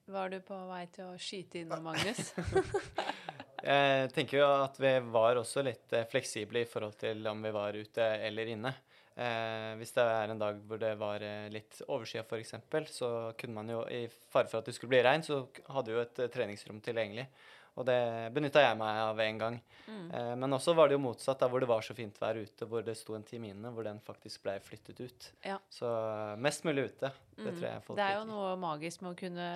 Var 0.05 0.29
du 0.29 0.39
på 0.43 0.55
vei 0.67 0.83
til 0.91 1.07
å 1.07 1.19
skyte 1.21 1.61
inn 1.61 1.69
noe, 1.71 1.79
Magnus? 1.83 2.33
Jeg 3.63 4.09
tenker 4.11 4.41
jo 4.41 4.47
at 4.65 4.75
vi 4.83 4.91
var 5.13 5.39
også 5.39 5.63
litt 5.63 5.93
eh, 5.95 6.03
fleksible 6.11 6.65
i 6.65 6.67
forhold 6.67 6.97
til 6.99 7.23
om 7.31 7.39
vi 7.45 7.53
var 7.55 7.77
ute 7.79 8.07
eller 8.27 8.51
inne. 8.51 8.73
Eh, 9.15 9.71
hvis 9.79 9.93
det 9.95 10.03
er 10.03 10.33
en 10.33 10.41
dag 10.41 10.59
hvor 10.67 10.81
det 10.81 10.91
var 10.99 11.23
eh, 11.23 11.47
litt 11.53 11.79
overskya 11.85 12.25
f.eks., 12.25 12.55
så 12.91 13.09
kunne 13.39 13.55
man 13.61 13.71
jo 13.71 13.83
i 13.87 14.07
fare 14.11 14.49
for 14.51 14.59
at 14.59 14.67
det 14.67 14.75
skulle 14.75 14.95
bli 14.95 15.03
regn, 15.05 15.23
så 15.23 15.45
hadde 15.71 15.91
vi 15.91 15.95
jo 15.95 16.03
et 16.03 16.21
eh, 16.25 16.31
treningsrom 16.33 16.81
tilgjengelig. 16.83 17.29
Og 17.73 17.88
det 17.88 17.99
benytta 18.36 18.62
jeg 18.62 18.77
meg 18.77 18.99
av 19.01 19.19
en 19.23 19.39
gang. 19.41 19.55
Eh, 19.89 20.33
men 20.39 20.55
også 20.55 20.75
var 20.77 20.89
det 20.89 20.97
jo 20.97 21.03
motsatt, 21.03 21.39
da 21.41 21.49
hvor 21.49 21.63
det 21.63 21.69
var 21.69 21.83
så 21.86 21.95
fint 21.97 22.17
vær 22.21 22.38
ute, 22.38 22.67
hvor 22.69 22.86
det 22.86 22.95
sto 22.99 23.15
en 23.17 23.25
time 23.25 23.49
inne, 23.49 23.71
hvor 23.73 23.88
den 23.88 23.99
faktisk 24.03 24.43
ble 24.45 24.55
flyttet 24.63 25.01
ut. 25.01 25.29
Ja. 25.45 25.57
Så 25.73 25.89
eh, 25.89 26.36
mest 26.43 26.67
mulig 26.67 26.88
ute. 26.91 27.12
Det 27.33 27.49
tror 27.49 27.65
jeg 27.65 27.83
folk 27.88 27.97
Det 27.97 28.05
er 28.05 28.19
jo 28.19 28.25
noe 28.29 28.51
magisk 28.62 29.01
med 29.01 29.15
å 29.15 29.17
kunne 29.17 29.47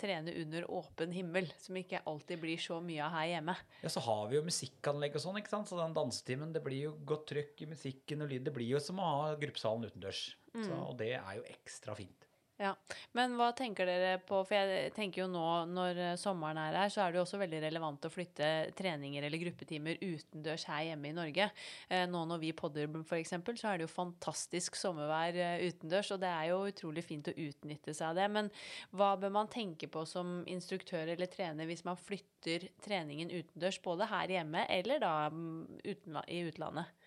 trene 0.00 0.32
under 0.40 0.68
åpen 0.78 1.12
himmel, 1.12 1.50
som 1.60 1.76
ikke 1.76 2.00
alltid 2.08 2.40
blir 2.42 2.62
så 2.62 2.80
mye 2.84 3.02
av 3.04 3.18
her 3.18 3.30
hjemme. 3.34 3.56
Ja, 3.82 3.92
så 3.92 4.02
har 4.08 4.24
vi 4.30 4.38
jo 4.38 4.46
musikkanlegg 4.46 5.18
og 5.18 5.26
sånn, 5.26 5.40
ikke 5.42 5.52
sant? 5.52 5.68
Så 5.70 5.80
den 5.80 5.96
dansetimen, 5.96 6.54
det 6.56 6.64
blir 6.64 6.88
jo 6.88 6.94
godt 7.08 7.28
trykk 7.34 7.66
i 7.66 7.70
musikken 7.74 8.24
og 8.24 8.32
lyd. 8.32 8.46
Det 8.48 8.56
blir 8.56 8.72
jo 8.72 8.82
som 8.82 9.02
å 9.02 9.10
ha 9.10 9.34
gruppesalen 9.40 9.90
utendørs. 9.90 10.30
Så, 10.56 10.72
og 10.72 10.96
det 10.96 11.12
er 11.18 11.32
jo 11.36 11.44
ekstra 11.52 11.92
fint. 11.98 12.25
Ja, 12.56 12.70
Men 13.12 13.34
hva 13.36 13.50
tenker 13.52 13.84
dere 13.84 14.14
på 14.24 14.38
For 14.48 14.56
jeg 14.56 14.92
tenker 14.96 15.22
jo 15.22 15.26
nå 15.28 15.44
når 15.68 15.98
sommeren 16.16 16.56
er 16.56 16.78
her, 16.80 16.92
så 16.92 17.02
er 17.04 17.12
det 17.12 17.18
jo 17.20 17.24
også 17.26 17.40
veldig 17.42 17.58
relevant 17.66 18.06
å 18.08 18.10
flytte 18.12 18.48
treninger 18.78 19.26
eller 19.26 19.42
gruppetimer 19.42 20.00
utendørs 20.00 20.64
her 20.70 20.86
hjemme 20.88 21.10
i 21.10 21.16
Norge. 21.16 21.50
Eh, 21.92 22.06
nå 22.08 22.22
når 22.30 22.40
vi 22.40 22.54
podder 22.56 22.88
f.eks., 23.02 23.34
så 23.60 23.68
er 23.68 23.76
det 23.76 23.84
jo 23.84 23.92
fantastisk 23.92 24.78
sommervær 24.80 25.36
eh, 25.36 25.66
utendørs, 25.68 26.14
og 26.16 26.22
det 26.24 26.32
er 26.32 26.48
jo 26.54 26.62
utrolig 26.70 27.04
fint 27.04 27.28
å 27.28 27.36
utnytte 27.36 27.92
seg 27.92 28.08
av 28.08 28.20
det. 28.22 28.28
Men 28.38 28.48
hva 28.96 29.12
bør 29.20 29.36
man 29.36 29.52
tenke 29.52 29.90
på 29.92 30.06
som 30.08 30.38
instruktør 30.48 31.12
eller 31.12 31.28
trener 31.28 31.68
hvis 31.68 31.84
man 31.84 32.00
flytter 32.00 32.70
treningen 32.84 33.34
utendørs, 33.36 33.82
både 33.84 34.08
her 34.08 34.32
hjemme 34.32 34.64
eller 34.72 35.04
da 35.04 35.16
mm, 35.28 36.24
i 36.32 36.40
utlandet? 36.48 37.05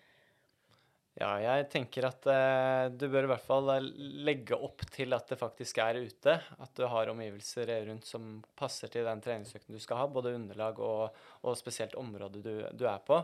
Ja, 1.18 1.32
jeg 1.42 1.66
tenker 1.72 2.06
at 2.06 2.26
eh, 2.30 2.84
du 2.94 3.08
bør 3.10 3.26
i 3.26 3.30
hvert 3.32 3.44
fall 3.44 3.72
eh, 3.74 3.88
legge 4.24 4.56
opp 4.56 4.84
til 4.94 5.12
at 5.16 5.28
det 5.32 5.40
faktisk 5.40 5.80
er 5.82 5.98
ute. 6.00 6.36
At 6.62 6.72
du 6.78 6.84
har 6.88 7.10
omgivelser 7.12 7.72
rundt 7.88 8.06
som 8.08 8.38
passer 8.56 8.92
til 8.92 9.08
den 9.08 9.20
treningsøkten 9.24 9.74
du 9.74 9.82
skal 9.82 10.00
ha. 10.04 10.06
Både 10.08 10.36
underlag 10.38 10.78
og, 10.78 11.18
og 11.42 11.58
spesielt 11.58 11.98
området 11.98 12.44
du, 12.46 12.54
du 12.72 12.86
er 12.88 13.02
på. 13.04 13.18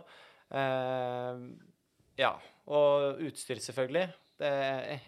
Eh, 0.51 1.43
ja, 2.21 2.35
og 2.67 3.23
utstyr 3.23 3.63
selvfølgelig. 3.63 4.09
Det 4.37 4.53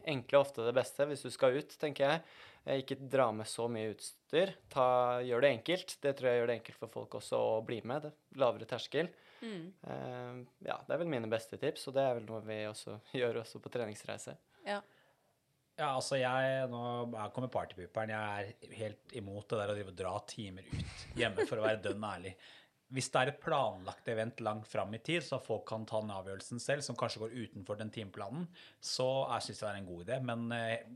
enkle 0.09 0.39
er 0.39 0.41
ofte 0.41 0.65
det 0.65 0.77
beste 0.79 1.05
hvis 1.11 1.27
du 1.27 1.33
skal 1.35 1.59
ut, 1.59 1.75
tenker 1.83 2.07
jeg. 2.15 2.23
Eh, 2.65 2.81
Ikke 2.85 2.97
dra 3.11 3.29
med 3.35 3.51
så 3.51 3.67
mye 3.69 3.91
utstyr. 3.93 4.55
Ta, 4.73 4.89
gjør 5.27 5.45
det 5.45 5.55
enkelt. 5.59 5.99
Det 6.05 6.15
tror 6.17 6.31
jeg 6.31 6.41
gjør 6.41 6.53
det 6.55 6.61
enkelt 6.63 6.81
for 6.87 6.95
folk 6.95 7.19
også 7.21 7.43
å 7.59 7.65
bli 7.67 7.83
med. 7.85 8.07
Det, 8.07 8.15
lavere 8.41 8.71
terskel. 8.71 9.11
Eh, 9.43 10.45
ja, 10.67 10.77
det 10.87 10.95
er 10.95 11.03
vel 11.03 11.11
mine 11.11 11.31
beste 11.31 11.59
tips, 11.61 11.89
og 11.91 11.97
det 11.97 12.05
er 12.05 12.17
vel 12.19 12.29
noe 12.29 12.43
vi 12.47 12.63
også 12.69 12.99
gjør 13.21 13.43
også 13.43 13.63
på 13.65 13.73
treningsreise. 13.75 14.37
Ja. 14.67 14.81
Ja, 15.79 15.93
altså 15.93 16.19
jeg, 16.19 16.63
nå 16.73 16.81
kommer 17.35 17.51
partypooperen. 17.55 18.11
Jeg 18.11 18.55
er 18.71 18.79
helt 18.81 19.13
imot 19.15 19.47
det 19.47 19.61
der 19.61 19.71
å 19.71 19.77
drive 19.77 19.93
og 19.93 20.01
dra 20.01 20.15
timer 20.27 20.67
ut 20.73 21.05
hjemme, 21.21 21.45
for 21.47 21.61
å 21.61 21.69
være 21.69 21.85
dønn 21.85 22.07
ærlig. 22.09 22.33
Hvis 22.91 23.11
det 23.13 23.21
er 23.21 23.31
et 23.31 23.41
planlagt 23.45 24.09
event 24.11 24.41
langt 24.43 24.67
fram 24.67 24.97
i 24.97 25.01
tid, 25.05 25.23
så 25.23 25.39
folk 25.45 25.67
kan 25.69 25.85
ta 25.87 26.01
den 26.03 26.11
avgjørelsen 26.17 26.59
selv, 26.63 26.83
som 26.83 26.97
kanskje 26.99 27.23
går 27.23 27.37
utenfor 27.45 27.79
den 27.79 27.93
timeplanen, 27.95 28.49
så 28.81 29.07
jeg 29.37 29.47
syns 29.47 29.63
det 29.63 29.69
er 29.71 29.79
en 29.79 29.89
god 29.91 30.05
idé. 30.07 30.19
Men 30.25 30.47
eh, 30.57 30.89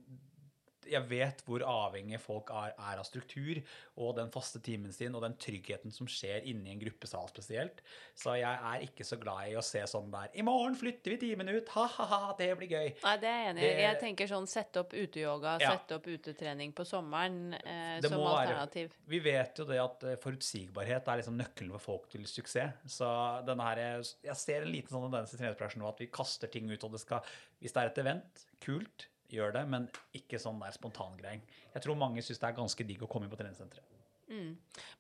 jeg 0.89 1.07
vet 1.11 1.43
hvor 1.47 1.63
avhengig 1.67 2.19
folk 2.23 2.51
er, 2.55 2.73
er 2.79 3.01
av 3.01 3.07
struktur 3.07 3.61
og 4.03 4.17
den 4.17 4.31
faste 4.33 4.61
timen 4.65 4.93
sin 4.95 5.15
og 5.15 5.23
den 5.25 5.35
tryggheten 5.41 5.93
som 5.95 6.09
skjer 6.11 6.47
inni 6.49 6.73
en 6.73 6.81
gruppesal 6.81 7.29
spesielt. 7.31 7.83
Så 8.19 8.35
jeg 8.41 8.49
er 8.73 8.85
ikke 8.87 9.05
så 9.07 9.19
glad 9.21 9.51
i 9.53 9.57
å 9.59 9.65
se 9.65 9.83
sånn 9.89 10.11
der 10.13 10.31
I 10.39 10.45
morgen 10.47 10.77
flytter 10.79 11.15
vi 11.15 11.19
timen 11.23 11.51
ut! 11.53 11.69
Ha-ha-ha, 11.75 12.33
det 12.39 12.51
blir 12.61 12.73
gøy! 12.73 12.89
Nei, 13.05 13.15
det 13.23 13.31
er 13.31 13.39
jeg 13.43 13.51
enig 13.53 13.67
i. 13.67 13.71
Jeg 13.83 14.01
tenker 14.03 14.31
sånn 14.33 14.49
sette 14.51 14.83
opp 14.83 14.93
uteyoga, 14.97 15.57
Ja. 15.63 15.75
sette 15.77 15.99
opp 16.01 16.07
utetrening 16.11 16.73
på 16.77 16.87
sommeren 16.89 17.55
eh, 17.61 18.01
som 18.05 18.19
alternativ. 18.21 18.91
være-. 18.95 19.11
Vi 19.13 19.23
vet 19.29 19.63
jo 19.63 19.69
det 19.69 19.81
at 19.83 20.05
eh, 20.09 20.19
forutsigbarhet 20.23 21.09
er 21.09 21.23
liksom 21.23 21.39
nøkkelen 21.41 21.73
for 21.77 21.87
folk 21.93 22.11
til 22.13 22.27
suksess. 22.27 22.81
Så 22.87 23.09
denne 23.47 23.69
her, 23.71 24.03
jeg 24.25 24.37
ser 24.41 24.63
en 24.67 24.73
liten 24.73 24.93
sånn 24.95 25.09
tendens 25.09 25.33
i 25.35 25.41
treningsbransjen 25.41 25.83
nå 25.83 25.89
at 25.93 26.01
vi 26.03 26.11
kaster 26.13 26.51
ting 26.53 26.71
ut, 26.73 26.85
og 26.85 26.93
det 26.97 27.01
skal 27.05 27.21
Hvis 27.63 27.73
det 27.77 27.83
er 27.83 27.91
et 27.93 27.99
event, 28.03 28.41
kult, 28.65 29.07
gjør 29.33 29.57
det, 29.57 29.65
men 29.73 29.89
ikke 30.17 30.41
sånn 30.41 30.61
der 30.63 30.75
spontangreiing. 30.77 31.43
Jeg 31.73 31.85
tror 31.85 31.99
mange 31.99 32.25
syns 32.25 32.43
det 32.43 32.51
er 32.51 32.61
ganske 32.61 32.87
digg 32.89 33.03
å 33.05 33.11
komme 33.11 33.29
inn 33.29 33.33
på 33.33 33.41
treningssenteret. 33.41 33.99
Mm. 34.33 34.53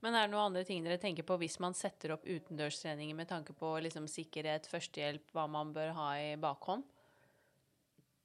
Men 0.05 0.17
er 0.17 0.27
det 0.27 0.33
noen 0.35 0.51
andre 0.51 0.65
ting 0.69 0.83
dere 0.85 1.01
tenker 1.01 1.25
på 1.25 1.39
hvis 1.41 1.59
man 1.63 1.77
setter 1.77 2.17
opp 2.17 2.27
utendørstreninger 2.29 3.17
med 3.17 3.31
tanke 3.31 3.55
på 3.57 3.71
liksom, 3.85 4.09
sikkerhet, 4.11 4.69
førstehjelp, 4.69 5.31
hva 5.33 5.47
man 5.51 5.73
bør 5.77 5.95
ha 5.97 6.09
i 6.21 6.35
bakhånd? 6.41 6.85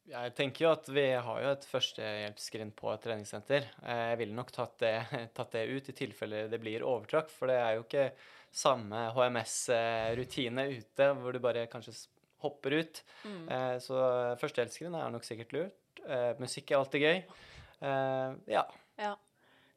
Jeg 0.07 0.31
tenker 0.37 0.63
jo 0.63 0.69
at 0.71 0.87
vi 0.87 1.05
har 1.19 1.39
jo 1.43 1.49
et 1.51 1.65
førstehjelpsskrin 1.67 2.69
på 2.75 2.91
et 2.93 3.01
treningssenter. 3.03 3.65
Eh, 3.83 4.03
jeg 4.13 4.19
ville 4.21 4.37
nok 4.37 4.53
tatt 4.55 4.77
det, 4.83 4.95
tatt 5.37 5.55
det 5.55 5.65
ut 5.67 5.89
i 5.91 5.95
tilfelle 5.95 6.45
det 6.51 6.61
blir 6.63 6.85
overtrakk, 6.87 7.31
for 7.31 7.51
det 7.51 7.57
er 7.59 7.75
jo 7.75 7.83
ikke 7.83 8.11
samme 8.55 9.09
HMS-rutine 9.15 10.69
ute 10.77 11.09
hvor 11.19 11.35
du 11.35 11.41
bare 11.43 11.67
kanskje 11.71 11.95
hopper 12.45 12.77
ut. 12.79 13.03
Mm. 13.27 13.43
Eh, 13.51 13.75
så 13.83 13.99
førstehjelpsskrin 14.39 14.95
er 14.95 15.11
nok 15.11 15.27
sikkert 15.27 15.55
lurt. 15.55 15.83
Eh, 16.05 16.33
musikk 16.39 16.71
er 16.71 16.81
alltid 16.81 17.05
gøy. 17.05 17.21
Ja. 17.81 18.63
ja. 18.97 19.15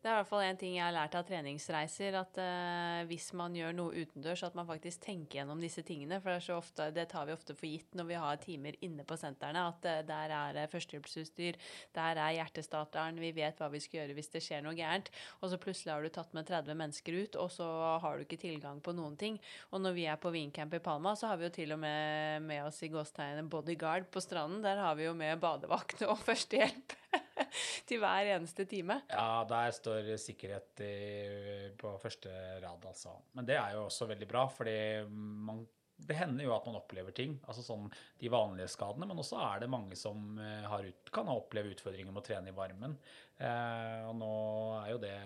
Det 0.01 0.09
er 0.09 0.15
i 0.15 0.21
hvert 0.23 0.31
fall 0.31 0.43
en 0.47 0.57
ting 0.57 0.79
jeg 0.79 0.85
har 0.87 0.95
lært 0.97 1.17
av 1.19 1.27
treningsreiser, 1.29 2.15
at 2.17 2.39
uh, 2.41 3.01
hvis 3.11 3.27
man 3.37 3.53
gjør 3.53 3.75
noe 3.77 4.01
utendørs, 4.01 4.47
at 4.47 4.55
man 4.57 4.69
faktisk 4.69 5.03
tenker 5.05 5.41
gjennom 5.41 5.61
disse 5.61 5.85
tingene. 5.85 6.23
For 6.25 6.33
det, 6.33 6.55
ofte, 6.57 6.87
det 6.97 7.05
tar 7.13 7.29
vi 7.29 7.35
ofte 7.37 7.57
for 7.59 7.69
gitt 7.69 7.99
når 7.99 8.09
vi 8.09 8.17
har 8.23 8.41
timer 8.41 8.79
inne 8.81 9.05
på 9.05 9.19
sentrene, 9.21 9.67
at 9.69 9.85
uh, 9.85 9.99
der 10.09 10.33
er 10.33 10.61
uh, 10.63 10.71
førstehjelpsutstyr, 10.73 11.59
der 11.97 12.23
er 12.25 12.39
hjertestarteren, 12.39 13.21
vi 13.21 13.35
vet 13.37 13.61
hva 13.61 13.69
vi 13.69 13.83
skal 13.85 14.01
gjøre 14.01 14.17
hvis 14.17 14.33
det 14.33 14.45
skjer 14.47 14.65
noe 14.65 14.79
gærent. 14.79 15.13
Og 15.43 15.53
så 15.53 15.61
plutselig 15.61 15.93
har 15.93 16.07
du 16.07 16.15
tatt 16.17 16.33
med 16.39 16.49
30 16.49 16.81
mennesker 16.81 17.21
ut, 17.21 17.41
og 17.45 17.53
så 17.53 17.69
har 18.01 18.17
du 18.17 18.25
ikke 18.25 18.41
tilgang 18.41 18.81
på 18.81 18.97
noen 18.97 19.21
ting. 19.21 19.37
Og 19.69 19.85
når 19.85 19.99
vi 19.99 20.09
er 20.09 20.21
på 20.23 20.33
Wingcamp 20.33 20.81
i 20.81 20.85
Palma, 20.85 21.13
så 21.13 21.29
har 21.29 21.37
vi 21.37 21.51
jo 21.51 21.55
til 21.61 21.77
og 21.77 21.83
med 21.85 22.41
med 22.41 22.65
oss 22.65 22.81
i 22.83 22.91
gåstegnet 22.93 23.49
bodyguard 23.51 24.09
på 24.13 24.23
stranden. 24.25 24.63
Der 24.65 24.81
har 24.81 24.97
vi 24.97 25.09
jo 25.09 25.15
med 25.17 25.41
badevakt 25.43 26.03
og 26.09 26.19
førstehjelp. 26.29 26.97
til 27.89 28.01
hver 28.03 28.31
eneste 28.37 28.67
time. 28.71 29.01
Ja, 29.11 29.43
der 29.49 29.75
står 29.75 30.15
sikkerhet 30.21 30.85
i, 30.87 30.95
på 31.81 31.97
første 32.03 32.33
rad, 32.63 32.87
altså. 32.87 33.17
Men 33.37 33.49
det 33.49 33.59
er 33.59 33.77
jo 33.77 33.87
også 33.89 34.09
veldig 34.11 34.31
bra, 34.31 34.47
fordi 34.55 34.79
man 35.11 35.67
det 36.09 36.17
hender 36.17 36.47
jo 36.47 36.53
at 36.55 36.67
man 36.69 36.79
opplever 36.79 37.15
ting, 37.17 37.37
altså 37.49 37.63
sånn 37.65 37.89
de 38.21 38.31
vanlige 38.33 38.71
skadene, 38.73 39.09
men 39.09 39.21
også 39.21 39.41
er 39.45 39.63
det 39.63 39.71
mange 39.73 39.99
som 39.99 40.39
eh, 40.41 40.77
ut, 40.87 41.13
kan 41.15 41.31
oppleve 41.33 41.75
utfordringer 41.75 42.13
med 42.13 42.23
å 42.23 42.27
trene 42.27 42.53
i 42.53 42.57
varmen. 42.57 42.97
Eh, 43.37 44.09
og 44.09 44.15
nå 44.21 44.33
er 44.83 44.91
jo 44.93 45.01
det 45.03 45.17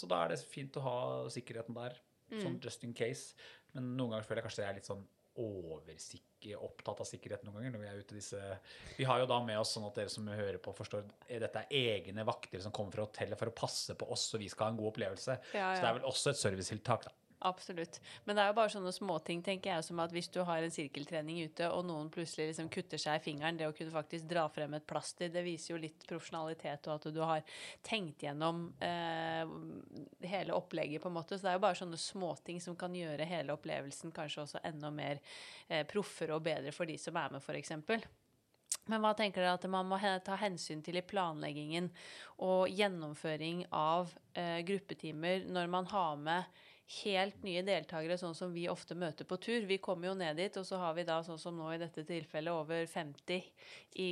Så 0.00 0.08
da 0.08 0.22
er 0.22 0.32
det 0.32 0.40
fint 0.48 0.76
å 0.78 0.84
ha 0.84 0.98
sikkerheten 1.32 1.76
der, 1.76 1.98
mm. 2.32 2.40
sånn 2.42 2.60
just 2.62 2.84
in 2.86 2.94
case. 2.96 3.36
Men 3.76 3.94
noen 3.96 4.14
ganger 4.14 4.28
føler 4.28 4.42
jeg 4.42 4.48
kanskje 4.48 4.62
det 4.62 4.68
er 4.68 4.80
litt 4.80 4.90
sånn 4.90 5.06
opptatt 6.54 7.02
av 7.02 7.08
sikkerhet 7.08 7.42
noen 7.42 7.58
ganger 7.58 7.74
når 7.74 7.82
vi 7.82 7.88
er 7.90 8.00
ute 8.04 8.14
disse 8.14 8.40
Vi 8.98 9.08
har 9.08 9.18
jo 9.22 9.26
da 9.26 9.40
med 9.42 9.58
oss, 9.58 9.74
sånn 9.74 9.88
at 9.88 9.98
dere 9.98 10.12
som 10.12 10.28
hører 10.28 10.60
på, 10.62 10.74
forstår 10.76 11.04
dette 11.26 11.64
er 11.64 11.96
egne 11.98 12.24
vakter 12.28 12.62
som 12.62 12.74
kommer 12.74 12.94
fra 12.94 13.08
hotellet 13.08 13.40
for 13.40 13.50
å 13.50 13.56
passe 13.56 13.96
på 13.98 14.10
oss, 14.12 14.28
så 14.30 14.38
vi 14.38 14.50
skal 14.52 14.68
ha 14.68 14.74
en 14.74 14.80
god 14.80 14.92
opplevelse. 14.94 15.38
Ja, 15.56 15.58
ja. 15.58 15.70
Så 15.74 15.82
det 15.82 15.90
er 15.90 15.98
vel 15.98 16.10
også 16.12 16.32
et 16.32 16.42
servicetiltak, 16.44 17.08
da. 17.08 17.14
Absolutt. 17.38 18.00
Men 18.24 18.36
det 18.36 18.42
er 18.42 18.48
jo 18.48 18.56
bare 18.56 18.72
sånne 18.72 18.92
småting, 18.96 19.42
tenker 19.44 19.74
jeg, 19.74 19.84
som 19.84 20.00
at 20.00 20.12
hvis 20.14 20.30
du 20.32 20.38
har 20.48 20.64
en 20.64 20.72
sirkeltrening 20.72 21.42
ute, 21.44 21.68
og 21.68 21.84
noen 21.84 22.08
plutselig 22.12 22.48
liksom 22.50 22.70
kutter 22.72 23.00
seg 23.00 23.20
i 23.20 23.24
fingeren, 23.26 23.58
det 23.60 23.68
å 23.68 23.74
kunne 23.76 23.92
faktisk 23.92 24.28
dra 24.30 24.46
frem 24.52 24.76
et 24.78 24.86
plaster, 24.88 25.28
det 25.32 25.44
viser 25.44 25.74
jo 25.74 25.82
litt 25.82 26.06
profesjonalitet, 26.08 26.88
og 26.88 26.96
at 26.96 27.08
du 27.12 27.20
har 27.20 27.60
tenkt 27.84 28.24
gjennom 28.24 28.66
eh, 28.80 29.44
hele 30.32 30.56
opplegget, 30.56 31.04
på 31.04 31.12
en 31.12 31.18
måte. 31.18 31.36
Så 31.36 31.44
det 31.44 31.52
er 31.52 31.58
jo 31.60 31.66
bare 31.68 31.80
sånne 31.82 32.00
småting 32.00 32.62
som 32.64 32.78
kan 32.78 32.96
gjøre 32.96 33.28
hele 33.28 33.56
opplevelsen 33.56 34.14
kanskje 34.16 34.46
også 34.46 34.64
enda 34.64 34.92
mer 34.94 35.20
eh, 35.68 35.84
proffere 35.88 36.38
og 36.38 36.46
bedre 36.46 36.72
for 36.72 36.88
de 36.88 36.96
som 37.00 37.20
er 37.20 37.36
med, 37.36 37.44
f.eks. 37.44 37.76
Men 38.86 39.02
hva 39.02 39.12
tenker 39.18 39.42
dere 39.42 39.56
at 39.58 39.66
man 39.70 39.88
må 39.90 39.98
ta 40.24 40.36
hensyn 40.38 40.82
til 40.84 40.98
i 41.00 41.04
planleggingen 41.06 41.88
og 42.46 42.70
gjennomføring 42.70 43.64
av 43.74 44.12
eh, 44.38 44.62
gruppetimer 44.66 45.46
når 45.50 45.70
man 45.72 45.88
har 45.90 46.16
med 46.22 46.64
helt 46.86 47.42
nye 47.42 47.64
deltakere, 47.66 48.16
sånn 48.20 48.36
som 48.38 48.52
vi 48.54 48.68
ofte 48.70 48.94
møter 48.98 49.26
på 49.26 49.38
tur. 49.42 49.66
Vi 49.66 49.80
kommer 49.82 50.10
jo 50.10 50.14
ned 50.18 50.38
dit, 50.38 50.56
og 50.60 50.66
så 50.68 50.78
har 50.78 50.94
vi 50.94 51.06
da, 51.08 51.18
sånn 51.26 51.40
som 51.40 51.56
nå 51.58 51.72
i 51.74 51.80
dette 51.82 52.04
tilfellet, 52.06 52.52
over 52.54 52.86
50 52.90 53.48
i, 54.02 54.10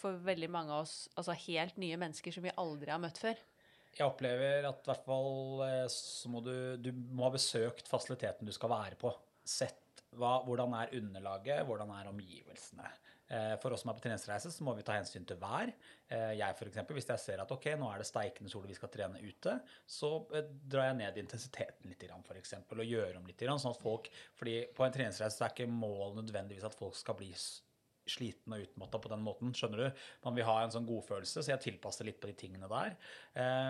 for 0.00 0.16
veldig 0.24 0.48
mange 0.52 0.72
av 0.72 0.86
oss, 0.86 1.10
altså 1.20 1.36
helt 1.46 1.76
nye 1.80 1.98
mennesker 2.00 2.32
som 2.32 2.46
vi 2.46 2.56
aldri 2.56 2.94
har 2.94 3.02
møtt 3.02 3.20
før. 3.20 3.42
Jeg 3.90 4.06
opplever 4.06 4.64
at 4.68 4.84
i 4.84 4.90
hvert 4.92 5.04
fall 5.04 5.64
eh, 5.66 5.86
så 5.92 6.30
må 6.30 6.40
du, 6.46 6.54
du 6.80 6.92
må 6.94 7.26
ha 7.26 7.34
besøkt 7.34 7.90
fasiliteten 7.90 8.48
du 8.48 8.54
skal 8.54 8.72
være 8.72 8.96
på. 9.00 9.12
Sett 9.44 9.89
hva, 10.18 10.40
hvordan 10.46 10.74
er 10.80 10.96
underlaget, 10.98 11.62
hvordan 11.68 11.94
er 11.94 12.10
omgivelsene. 12.10 12.90
Eh, 13.30 13.54
for 13.62 13.70
oss 13.70 13.84
som 13.84 13.92
er 13.92 13.98
på 13.98 14.02
treningsreise, 14.02 14.50
så 14.50 14.64
må 14.66 14.74
vi 14.74 14.82
ta 14.86 14.96
hensyn 14.96 15.26
til 15.26 15.38
vær. 15.38 15.70
Eh, 16.10 16.32
jeg 16.34 16.56
eksempel, 16.66 16.96
Hvis 16.98 17.08
jeg 17.12 17.22
ser 17.22 17.42
at 17.42 17.52
ok, 17.54 17.66
nå 17.78 17.90
er 17.92 18.02
det 18.02 18.08
steikende 18.08 18.50
sol 18.50 18.66
vi 18.66 18.74
skal 18.74 18.90
trene 18.90 19.22
ute, 19.22 19.60
så 19.86 20.26
eh, 20.34 20.50
drar 20.66 20.90
jeg 20.90 20.98
ned 20.98 21.22
intensiteten 21.22 21.90
litt 21.90 22.02
eksempel, 22.36 22.80
og 22.80 22.90
gjør 22.90 23.18
om 23.18 23.26
litt. 23.26 23.38
sånn 23.38 23.70
at 23.70 23.82
folk, 23.82 24.10
fordi 24.34 24.66
På 24.74 24.84
en 24.84 24.92
treningsreise 24.92 25.44
er 25.44 25.50
ikke 25.50 25.70
målet 25.70 26.24
nødvendigvis 26.24 26.64
at 26.64 26.74
folk 26.74 26.96
skal 26.96 27.14
bli 27.14 27.32
sliten 28.10 28.54
og 28.54 28.64
utmatta 28.64 28.98
på 28.98 29.10
den 29.12 29.22
måten. 29.22 29.54
skjønner 29.54 29.84
du? 29.84 30.00
Man 30.24 30.34
vil 30.34 30.44
ha 30.48 30.62
en 30.62 30.72
sånn 30.74 30.88
godfølelse, 30.88 31.42
så 31.42 31.52
jeg 31.52 31.60
tilpasser 31.60 32.08
litt 32.08 32.20
på 32.20 32.30
de 32.30 32.34
tingene 32.34 32.68
der. 32.70 32.96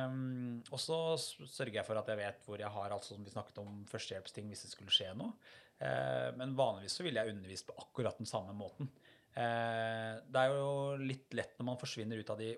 Um, 0.08 0.62
og 0.70 0.80
så 0.80 1.18
sørger 1.18 1.80
jeg 1.80 1.84
for 1.84 2.00
at 2.00 2.08
jeg 2.08 2.16
vet 2.16 2.46
hvor 2.46 2.62
jeg 2.62 2.70
har 2.70 2.94
alt 2.94 3.04
som 3.04 3.24
vi 3.24 3.34
snakket 3.34 3.60
om 3.62 3.84
førstehjelpsting 3.90 4.48
hvis 4.48 4.64
det 4.64 4.72
skulle 4.72 4.94
skje 4.94 5.12
noe. 5.18 5.34
Uh, 5.80 6.28
men 6.36 6.52
vanligvis 6.58 6.98
så 6.98 7.06
ville 7.06 7.22
jeg 7.22 7.34
undervist 7.34 7.68
på 7.68 7.76
akkurat 7.80 8.20
den 8.20 8.28
samme 8.28 8.52
måten. 8.56 8.90
Eh, 9.30 10.16
det 10.26 10.42
er 10.42 10.56
jo 10.56 10.98
litt 10.98 11.36
lett 11.38 11.54
når 11.58 11.68
man 11.68 11.78
forsvinner 11.78 12.18
ut 12.18 12.32
av 12.34 12.40
de 12.40 12.50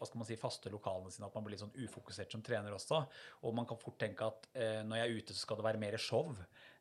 hva 0.00 0.06
skal 0.08 0.20
man 0.22 0.28
si, 0.28 0.36
faste 0.40 0.70
lokalene 0.72 1.10
sine, 1.12 1.26
at 1.28 1.34
man 1.36 1.44
blir 1.44 1.52
litt 1.52 1.60
sånn 1.60 1.74
ufokusert 1.76 2.32
som 2.32 2.40
trener 2.44 2.72
også. 2.72 3.02
Og 3.44 3.52
man 3.52 3.66
kan 3.68 3.76
fort 3.76 3.98
tenke 4.00 4.24
at 4.30 4.46
eh, 4.56 4.78
når 4.86 4.96
jeg 4.96 5.04
er 5.04 5.18
ute, 5.18 5.34
så 5.36 5.42
skal 5.44 5.58
det 5.60 5.66
være 5.66 5.80
mer 5.82 5.96
show. 6.00 6.30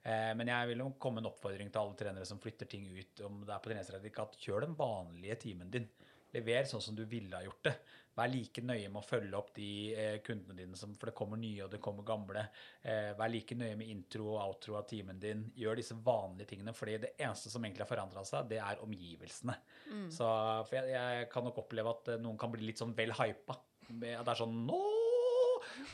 Eh, 0.08 0.30
men 0.40 0.48
jeg 0.48 0.70
vil 0.70 0.86
jo 0.86 0.94
komme 1.04 1.20
en 1.20 1.28
oppfordring 1.28 1.68
til 1.68 1.82
alle 1.82 1.98
trenere 2.00 2.30
som 2.30 2.40
flytter 2.40 2.70
ting 2.72 2.86
ut, 2.88 3.26
om 3.28 3.42
det 3.44 3.52
er 3.52 3.60
på 3.60 3.74
treningsreiser, 3.74 4.22
at 4.24 4.40
kjør 4.40 4.64
den 4.64 4.78
vanlige 4.80 5.36
timen 5.44 5.74
din. 5.74 5.90
Lever 6.36 6.68
sånn 6.70 6.84
som 6.84 6.98
du 6.98 7.06
ville 7.10 7.36
ha 7.36 7.46
gjort 7.46 7.64
det. 7.66 7.74
Vær 8.20 8.30
like 8.32 8.62
nøye 8.66 8.90
med 8.92 9.00
å 9.00 9.06
følge 9.06 9.38
opp 9.38 9.54
de 9.56 9.70
eh, 9.94 10.18
kundene 10.26 10.58
dine, 10.58 10.78
som, 10.78 10.92
for 11.00 11.10
det 11.10 11.16
kommer 11.18 11.40
nye 11.40 11.64
og 11.66 11.72
det 11.72 11.80
kommer 11.84 12.08
gamle. 12.08 12.44
Eh, 12.82 13.12
vær 13.18 13.32
like 13.32 13.56
nøye 13.56 13.78
med 13.80 13.92
intro 13.94 14.34
og 14.34 14.42
outro 14.44 14.76
av 14.80 14.88
timen 14.90 15.22
din. 15.22 15.46
Gjør 15.58 15.80
disse 15.80 15.98
vanlige 16.04 16.52
tingene, 16.52 16.76
fordi 16.76 16.98
det 17.06 17.14
eneste 17.18 17.52
som 17.54 17.64
egentlig 17.64 17.86
har 17.86 17.94
forandra 17.94 18.26
seg, 18.28 18.50
det 18.52 18.60
er 18.64 18.84
omgivelsene. 18.84 19.56
Mm. 19.88 20.08
Så, 20.14 20.30
for 20.70 20.80
jeg, 20.80 20.94
jeg, 20.98 21.30
kan 21.32 21.48
nok 21.48 21.64
oppleve 21.64 21.96
at 21.96 22.14
eh, 22.16 22.22
noen 22.22 22.40
kan 22.42 22.52
bli 22.54 22.68
litt 22.68 22.82
sånn 22.82 22.96
vel 22.98 23.16
hypa. 23.22 23.58
Det 23.90 24.18
er 24.20 24.38
sånn 24.38 24.66
nå 24.68 24.84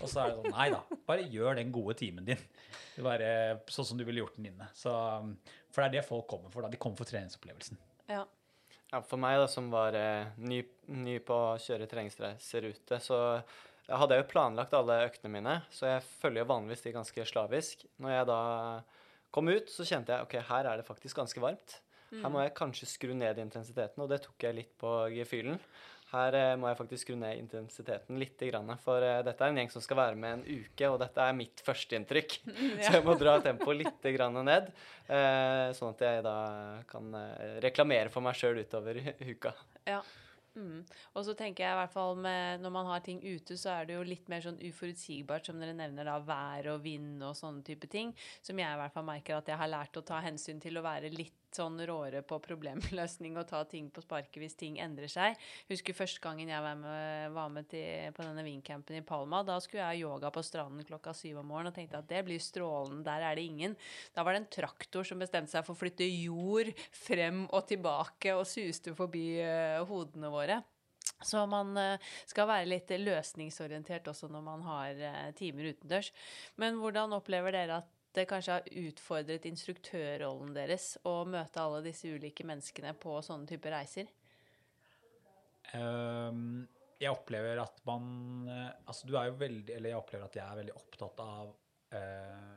og 0.01 0.09
så 0.09 0.21
er 0.21 0.31
det 0.31 0.37
sånn 0.39 0.55
Nei 0.55 0.67
da, 0.73 0.81
bare 1.07 1.27
gjør 1.31 1.59
den 1.59 1.71
gode 1.73 1.95
timen 1.99 2.27
din. 2.27 2.41
Bare 3.05 3.29
sånn 3.71 3.87
som 3.89 3.99
du 3.99 4.05
ville 4.07 4.21
gjort 4.23 4.37
den 4.39 4.49
inne. 4.51 4.67
Så, 4.77 4.91
for 5.73 5.83
det 5.83 5.87
er 5.87 5.95
det 5.97 6.07
folk 6.07 6.27
kommer 6.31 6.53
for. 6.53 6.65
da, 6.65 6.71
De 6.71 6.79
kommer 6.81 6.99
for 6.99 7.09
treningsopplevelsen. 7.09 7.79
Ja. 8.11 8.23
Ja, 8.95 9.01
for 9.03 9.19
meg 9.19 9.41
da, 9.41 9.47
som 9.51 9.65
var 9.73 9.95
eh, 9.99 10.29
ny, 10.39 10.62
ny, 10.95 11.17
på 11.27 11.36
å 11.36 11.55
kjøre 11.60 11.88
treningsreiser 11.91 12.69
så 13.03 13.17
så 13.86 13.97
hadde 13.99 14.15
jeg 14.15 14.23
jo 14.23 14.29
planlagt 14.31 14.73
alle 14.73 15.01
øktene 15.05 15.34
mine, 15.34 15.55
så 15.69 15.89
jeg 15.89 16.05
følger 16.21 16.41
jo 16.41 16.49
vanligvis 16.49 16.86
de 16.86 16.93
ganske 16.95 17.25
slavisk. 17.29 17.84
Når 18.01 18.13
jeg 18.15 18.27
da 18.31 18.38
kom 19.36 19.51
ut, 19.51 19.67
så 19.69 19.86
kjente 19.86 20.15
jeg 20.15 20.25
ok, 20.25 20.38
her 20.47 20.69
er 20.71 20.79
det 20.79 20.88
faktisk 20.88 21.19
ganske 21.19 21.43
varmt. 21.43 21.75
Her 22.10 22.31
må 22.31 22.39
mm. 22.39 22.43
jeg 22.45 22.55
kanskje 22.58 22.88
skru 22.89 23.12
ned 23.17 23.41
intensiteten, 23.43 24.01
og 24.01 24.10
det 24.10 24.21
tok 24.23 24.47
jeg 24.47 24.58
litt 24.58 24.71
på 24.81 24.93
gefühlen. 25.13 25.60
Her 26.11 26.35
eh, 26.37 26.55
må 26.59 26.69
jeg 26.69 26.77
faktisk 26.77 27.07
skru 27.07 27.15
ned 27.17 27.39
intensiteten 27.39 28.19
litt, 28.21 28.41
for 28.83 29.03
eh, 29.03 29.21
dette 29.25 29.41
er 29.41 29.53
en 29.53 29.61
gjeng 29.61 29.71
som 29.73 29.83
skal 29.83 29.99
være 29.99 30.19
med 30.19 30.35
en 30.37 30.43
uke, 30.61 30.89
og 30.91 30.99
dette 31.01 31.23
er 31.23 31.37
mitt 31.37 31.63
førsteinntrykk. 31.65 32.35
Så 32.83 32.91
jeg 32.97 33.05
må 33.05 33.15
dra 33.17 33.39
tempoet 33.43 33.81
litt 33.81 34.05
ned, 34.35 34.69
eh, 35.07 35.71
sånn 35.73 35.95
at 35.95 36.05
jeg 36.05 36.27
da 36.27 36.37
kan 36.89 37.17
reklamere 37.63 38.13
for 38.13 38.25
meg 38.25 38.37
sjøl 38.37 38.61
utover 38.61 39.01
uka. 39.33 39.55
Ja. 39.89 40.03
Mm. 40.55 40.85
Og 41.11 41.25
så 41.27 41.33
tenker 41.35 41.65
jeg 41.65 41.73
i 41.73 41.79
hvert 41.81 41.91
fall 41.91 42.13
med, 42.15 42.61
Når 42.63 42.71
man 42.71 42.85
har 42.87 43.01
ting 43.03 43.17
ute, 43.19 43.57
så 43.59 43.73
er 43.73 43.89
det 43.89 43.97
jo 43.97 44.05
litt 44.07 44.29
mer 44.31 44.39
sånn 44.45 44.61
uforutsigbart, 44.63 45.49
som 45.49 45.59
dere 45.59 45.75
nevner, 45.75 46.07
da, 46.07 46.15
vær 46.23 46.69
og 46.71 46.85
vind 46.85 47.23
og 47.27 47.35
sånne 47.35 47.65
type 47.67 47.89
ting. 47.91 48.13
Som 48.45 48.61
jeg 48.61 48.71
i 48.71 48.79
hvert 48.79 48.95
fall 48.95 49.07
merker 49.09 49.35
at 49.35 49.51
jeg 49.51 49.59
har 49.59 49.71
lært 49.73 49.99
å 49.99 50.05
ta 50.05 50.21
hensyn 50.23 50.61
til 50.63 50.79
å 50.79 50.85
være 50.85 51.11
litt 51.11 51.35
sånn 51.55 51.79
råere 51.87 52.21
på 52.27 52.39
problemløsning 52.43 53.37
og 53.39 53.47
ta 53.49 53.61
ting 53.69 53.87
på 53.93 54.03
sparket 54.03 54.41
hvis 54.41 54.57
ting 54.59 54.79
endrer 54.83 55.11
seg. 55.11 55.39
Husker 55.71 55.97
første 55.97 56.21
gangen 56.23 56.51
jeg 56.51 56.65
var 56.65 56.77
med, 56.79 57.31
var 57.35 57.51
med 57.53 57.69
til, 57.71 58.11
på 58.15 58.25
denne 58.25 58.45
wingcampen 58.45 58.99
i 58.99 59.05
Palma. 59.05 59.41
Da 59.47 59.57
skulle 59.63 59.87
jeg 59.87 60.05
yoga 60.05 60.31
på 60.35 60.43
stranden 60.45 60.85
klokka 60.87 61.15
syv 61.15 61.41
om 61.41 61.49
morgenen 61.51 61.73
og 61.73 61.79
tenkte 61.79 62.01
at 62.03 62.11
det 62.11 62.23
blir 62.27 62.43
strålende, 62.43 63.05
der 63.07 63.25
er 63.29 63.39
det 63.39 63.47
ingen. 63.47 63.75
Da 64.15 64.25
var 64.25 64.35
det 64.35 64.43
en 64.43 64.53
traktor 64.59 65.07
som 65.07 65.21
bestemte 65.21 65.55
seg 65.55 65.65
for 65.65 65.75
å 65.75 65.81
flytte 65.81 66.07
jord 66.07 66.71
frem 66.95 67.45
og 67.49 67.67
tilbake 67.69 68.35
og 68.35 68.47
suste 68.49 68.95
forbi 68.97 69.27
uh, 69.41 69.83
hodene 69.89 70.31
våre. 70.33 70.61
Så 71.23 71.45
man 71.49 71.73
uh, 71.77 72.13
skal 72.27 72.49
være 72.49 72.69
litt 72.69 72.91
løsningsorientert 72.99 74.07
også 74.11 74.29
når 74.31 74.45
man 74.45 74.65
har 74.67 75.01
uh, 75.01 75.27
timer 75.37 75.71
utendørs. 75.73 76.11
Men 76.61 76.81
hvordan 76.81 77.15
opplever 77.15 77.55
dere 77.55 77.81
at 77.83 77.94
det 78.17 78.28
kanskje 78.30 78.58
har 78.58 78.69
utfordret 78.86 79.47
instruktørrollen 79.49 80.54
deres 80.56 80.93
å 81.08 81.17
møte 81.30 81.62
alle 81.62 81.84
disse 81.86 82.10
ulike 82.10 82.45
menneskene 82.47 82.95
på 82.99 83.17
sånne 83.25 83.49
typer 83.49 83.75
reiser? 83.78 84.10
Um, 85.73 86.65
jeg 87.01 87.12
opplever 87.12 87.60
at 87.60 87.80
man 87.88 88.04
eh, 88.47 88.67
Altså, 88.86 89.08
du 89.10 89.15
er 89.17 89.28
jo 89.28 89.39
veldig 89.39 89.73
Eller 89.73 89.91
jeg 89.91 89.97
opplever 89.97 90.28
at 90.30 90.36
jeg 90.38 90.45
er 90.45 90.60
veldig 90.60 90.75
opptatt 90.78 91.23
av 91.23 91.49
uh, 91.49 92.54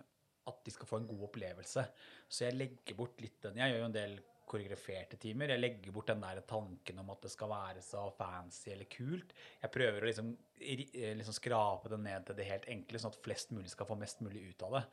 at 0.48 0.60
de 0.64 0.72
skal 0.72 0.88
få 0.88 1.00
en 1.00 1.08
god 1.08 1.24
opplevelse. 1.26 1.82
Så 2.28 2.46
jeg 2.46 2.56
legger 2.56 2.96
bort 2.96 3.18
litt 3.20 3.36
den 3.44 3.58
Jeg 3.60 3.72
gjør 3.72 3.82
jo 3.82 3.88
en 3.88 3.96
del 3.96 4.14
koreograferte 4.48 5.18
timer. 5.20 5.52
Jeg 5.52 5.60
legger 5.60 5.94
bort 5.94 6.10
den 6.10 6.22
der 6.22 6.40
tanken 6.48 7.00
om 7.02 7.12
at 7.12 7.22
det 7.24 7.30
skal 7.32 7.50
være 7.52 7.84
så 7.84 8.06
fancy 8.16 8.72
eller 8.72 8.88
kult. 8.90 9.34
Jeg 9.62 9.72
prøver 9.74 10.02
å 10.02 10.08
liksom, 10.08 10.32
eh, 10.60 11.14
liksom 11.18 11.36
skrape 11.36 11.92
det 11.92 12.00
ned 12.02 12.26
til 12.26 12.38
det 12.38 12.48
helt 12.48 12.68
enkle, 12.74 13.00
sånn 13.02 13.14
at 13.14 13.22
flest 13.24 13.54
mulig 13.56 13.72
skal 13.72 13.88
få 13.88 13.98
mest 14.00 14.22
mulig 14.24 14.48
ut 14.50 14.66
av 14.66 14.76
det. 14.78 14.84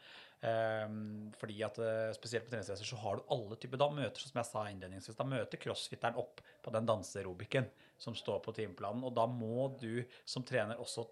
Um, 0.45 1.31
fordi 1.39 1.61
at 1.65 1.79
eh, 1.81 2.11
spesielt 2.13 2.45
på 2.45 2.51
treningsreiser 2.51 2.85
så 2.85 2.99
har 3.01 3.17
du 3.17 3.29
alle 3.33 3.55
typer 3.57 3.79
Da 3.81 3.87
møter, 3.89 4.21
som 4.21 4.37
jeg 4.37 4.49
sa 4.49 4.65
innledningsvis, 4.69 5.17
da 5.17 5.25
møter 5.25 5.61
crossfitteren 5.61 6.19
opp 6.21 6.43
på 6.61 6.73
den 6.75 6.85
danseaerobiken 6.85 7.69
som 7.97 8.17
står 8.17 8.43
på 8.45 8.53
timeplanen, 8.53 9.05
og 9.07 9.15
da 9.15 9.25
må 9.31 9.69
du 9.79 10.03
som 10.27 10.45
trener 10.45 10.77
også 10.83 11.07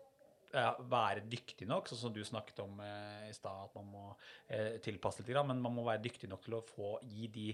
eh, 0.53 0.83
være 0.91 1.25
dyktig 1.31 1.65
nok, 1.71 1.89
sånn 1.89 2.03
som 2.03 2.13
du 2.13 2.21
snakket 2.27 2.61
om 2.65 2.83
i 2.83 3.33
stad, 3.33 3.69
at 3.69 3.77
man 3.79 3.89
må 3.89 4.07
tilpasse 4.85 5.23
litt, 5.23 5.39
men 5.47 5.63
man 5.63 5.73
må 5.73 5.87
være 5.87 6.03
dyktig 6.03 6.29
nok 6.29 6.43
til 6.45 6.59
å 6.59 6.65
få 6.67 6.97
gi 7.07 7.31
de 7.33 7.47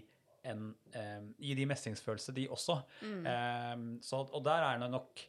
en, 0.48 0.70
eh, 0.96 1.24
gi 1.40 1.56
de 1.58 1.66
mestringsfølelse, 1.70 2.36
de 2.36 2.48
også. 2.52 2.80
Eh, 3.28 3.76
så, 4.06 4.24
og 4.28 4.44
der 4.46 4.70
er 4.70 4.80
det 4.84 4.92
nok 4.92 5.28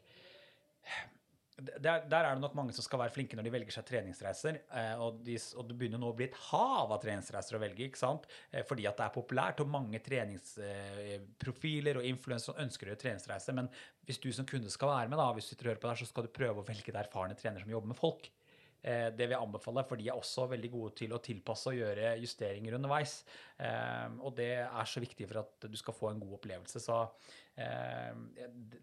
der, 1.61 2.07
der 2.09 2.25
er 2.25 2.33
det 2.33 2.41
nok 2.41 2.55
mange 2.57 2.73
som 2.73 2.85
skal 2.85 3.03
være 3.03 3.13
flinke 3.13 3.37
når 3.37 3.45
de 3.45 3.53
velger 3.53 3.75
seg 3.75 3.85
treningsreiser. 3.91 4.63
Eh, 4.73 5.03
og, 5.03 5.21
de, 5.27 5.37
og 5.61 5.69
det 5.69 5.77
begynner 5.77 6.01
nå 6.01 6.09
å 6.09 6.17
bli 6.17 6.31
et 6.31 6.39
hav 6.49 6.89
av 6.89 7.03
treningsreiser 7.03 7.59
å 7.59 7.61
velge, 7.61 7.85
ikke 7.85 8.01
sant? 8.01 8.25
Fordi 8.69 8.87
at 8.89 8.97
det 8.97 9.07
er 9.07 9.15
populært, 9.15 9.61
og 9.61 9.69
mange 9.73 10.01
treningsprofiler 10.05 12.01
og 12.01 12.09
influensere 12.09 12.65
ønsker 12.65 12.89
å 12.89 12.95
gjøre 12.95 13.05
treningsreiser. 13.05 13.57
Men 13.61 13.69
hvis 14.09 14.23
du 14.23 14.31
som 14.33 14.49
kunde 14.49 14.73
skal 14.73 14.95
være 14.95 15.13
med, 15.13 15.21
da, 15.21 15.29
hvis 15.37 15.51
du 15.51 15.53
sitter 15.53 15.69
og 15.69 15.75
hører 15.75 15.85
på 15.85 15.91
der, 15.93 16.01
så 16.01 16.09
skal 16.09 16.27
du 16.27 16.37
prøve 16.41 16.65
å 16.65 16.69
velge 16.71 16.95
deg 16.95 17.03
erfarne 17.05 17.37
trenere 17.39 17.67
som 17.67 17.75
jobber 17.77 17.93
med 17.93 18.01
folk. 18.01 18.31
Eh, 18.83 19.09
det 19.13 19.27
vil 19.27 19.37
jeg 19.37 19.45
anbefale, 19.45 19.85
for 19.89 20.01
de 20.01 20.09
er 20.09 20.17
også 20.17 20.47
veldig 20.51 20.71
gode 20.73 20.95
til 21.03 21.13
å 21.13 21.21
tilpasse 21.23 21.73
og 21.73 21.77
gjøre 21.77 22.15
justeringer 22.23 22.79
underveis. 22.79 23.19
Eh, 23.61 24.07
og 24.25 24.35
det 24.39 24.53
er 24.63 24.89
så 24.89 25.03
viktig 25.05 25.29
for 25.29 25.43
at 25.43 25.69
du 25.69 25.77
skal 25.81 25.97
få 25.97 26.13
en 26.13 26.23
god 26.23 26.39
opplevelse. 26.39 26.81
Så 26.83 27.01
eh, 27.61 28.15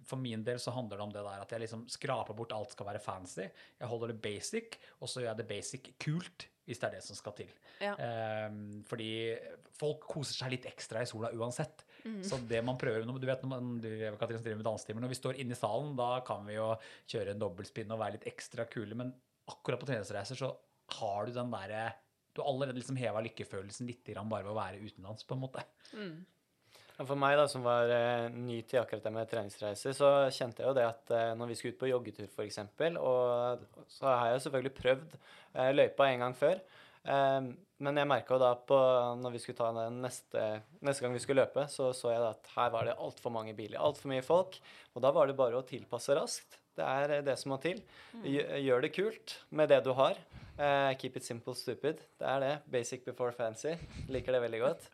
for 0.07 0.21
min 0.21 0.45
del 0.47 0.62
så 0.62 0.75
handler 0.75 0.99
det 0.99 1.07
om 1.07 1.15
det 1.15 1.25
der 1.25 1.45
at 1.45 1.55
jeg 1.55 1.65
liksom 1.65 1.88
skraper 1.91 2.38
bort 2.38 2.53
alt 2.55 2.75
skal 2.75 2.91
være 2.91 3.01
fancy. 3.03 3.47
Jeg 3.79 3.89
holder 3.89 4.13
det 4.13 4.21
basic, 4.21 4.77
og 5.01 5.10
så 5.10 5.23
gjør 5.23 5.33
jeg 5.33 5.41
det 5.41 5.49
basic 5.49 5.91
kult, 6.03 6.49
hvis 6.67 6.81
det 6.81 6.89
er 6.89 6.97
det 6.97 7.05
som 7.05 7.17
skal 7.17 7.33
til. 7.38 7.51
Ja. 7.79 7.93
Um, 8.49 8.81
fordi 8.89 9.12
folk 9.77 10.01
koser 10.10 10.41
seg 10.41 10.51
litt 10.51 10.65
ekstra 10.67 11.03
i 11.05 11.07
sola 11.07 11.29
uansett. 11.38 11.86
Så 12.23 12.38
det 12.47 12.62
man 12.63 12.77
prøver 12.79 13.03
Du 13.03 13.25
vet 13.27 13.41
når 13.43 13.49
man, 13.51 13.71
du, 13.83 13.88
Katrin, 14.19 14.62
når 15.01 15.12
vi 15.12 15.17
står 15.17 15.39
inne 15.41 15.55
i 15.55 15.60
salen, 15.60 15.95
da 15.97 16.21
kan 16.27 16.45
vi 16.47 16.55
jo 16.55 16.69
kjøre 17.10 17.33
en 17.33 17.41
dobbeltspinn 17.41 17.91
og 17.91 17.99
være 17.99 18.15
litt 18.15 18.27
ekstra 18.31 18.67
kule, 18.71 18.95
men 18.95 19.12
akkurat 19.51 19.81
på 19.81 19.89
treningsreiser 19.89 20.39
så 20.39 20.51
har 20.97 21.27
du 21.27 21.36
den 21.36 21.51
derre 21.51 21.89
Du 22.33 22.41
har 22.41 22.49
allerede 22.51 22.77
liksom 22.77 22.99
heva 22.99 23.21
lykkefølelsen 23.25 23.88
litt 23.89 24.05
grann 24.05 24.29
bare 24.29 24.45
ved 24.45 24.53
å 24.53 24.60
være 24.60 24.81
utenlands, 24.83 25.25
på 25.25 25.33
en 25.33 25.41
måte. 25.41 25.63
Mm. 25.97 26.19
For 26.97 27.17
meg, 27.17 27.36
da, 27.38 27.45
som 27.49 27.62
var 27.65 27.91
eh, 27.93 28.27
ny 28.33 28.60
til 28.65 28.81
akkurat 28.81 29.05
det 29.05 29.13
med 29.13 29.29
treningsreiser, 29.29 29.93
så 29.93 30.10
kjente 30.33 30.63
jeg 30.63 30.69
jo 30.69 30.75
det 30.77 30.86
at 30.86 31.13
eh, 31.13 31.33
når 31.38 31.51
vi 31.51 31.57
skulle 31.57 31.75
ut 31.75 31.81
på 31.81 31.89
joggetur, 31.91 32.29
f.eks., 32.29 32.60
og 32.97 33.65
så 33.93 34.10
har 34.10 34.29
jeg 34.29 34.38
jo 34.38 34.43
selvfølgelig 34.45 34.73
prøvd 34.79 35.15
eh, 35.17 35.71
løypa 35.75 36.07
en 36.10 36.25
gang 36.25 36.38
før. 36.38 36.62
Eh, 37.05 37.49
men 37.86 38.01
jeg 38.01 38.10
merka 38.10 38.33
jo 38.33 38.41
da 38.41 38.51
på 38.69 38.77
når 39.21 39.36
vi 39.36 39.41
skulle 39.43 39.60
ta 39.60 39.69
den 39.77 39.99
neste, 40.01 40.45
neste 40.86 41.05
gang 41.05 41.13
vi 41.13 41.21
skulle 41.21 41.45
løpe, 41.45 41.67
så 41.69 41.91
så 41.93 42.15
jeg 42.15 42.23
da 42.23 42.31
at 42.33 42.53
her 42.55 42.73
var 42.73 42.89
det 42.89 42.97
altfor 42.97 43.33
mange 43.33 43.53
biler, 43.57 43.77
altfor 43.77 44.13
mye 44.13 44.25
folk. 44.25 44.57
Og 44.95 45.05
da 45.05 45.13
var 45.13 45.29
det 45.29 45.38
bare 45.38 45.62
å 45.62 45.65
tilpasse 45.65 46.17
raskt. 46.17 46.62
Det 46.77 46.85
er 46.85 47.15
eh, 47.17 47.23
det 47.25 47.37
som 47.41 47.53
må 47.53 47.61
til. 47.63 47.81
Gjør 48.23 48.85
det 48.85 48.93
kult 48.95 49.39
med 49.49 49.71
det 49.73 49.81
du 49.85 49.93
har. 49.97 50.19
Uh, 50.57 50.93
keep 50.97 51.17
it 51.17 51.25
simple, 51.25 51.53
stupid. 51.53 52.01
Det 52.17 52.25
er 52.25 52.39
det. 52.41 52.53
Basic 52.73 53.03
before 53.05 53.33
fancy. 53.35 53.75
Liker 54.09 54.33
det 54.33 54.41
veldig 54.41 54.61
godt. 54.63 54.87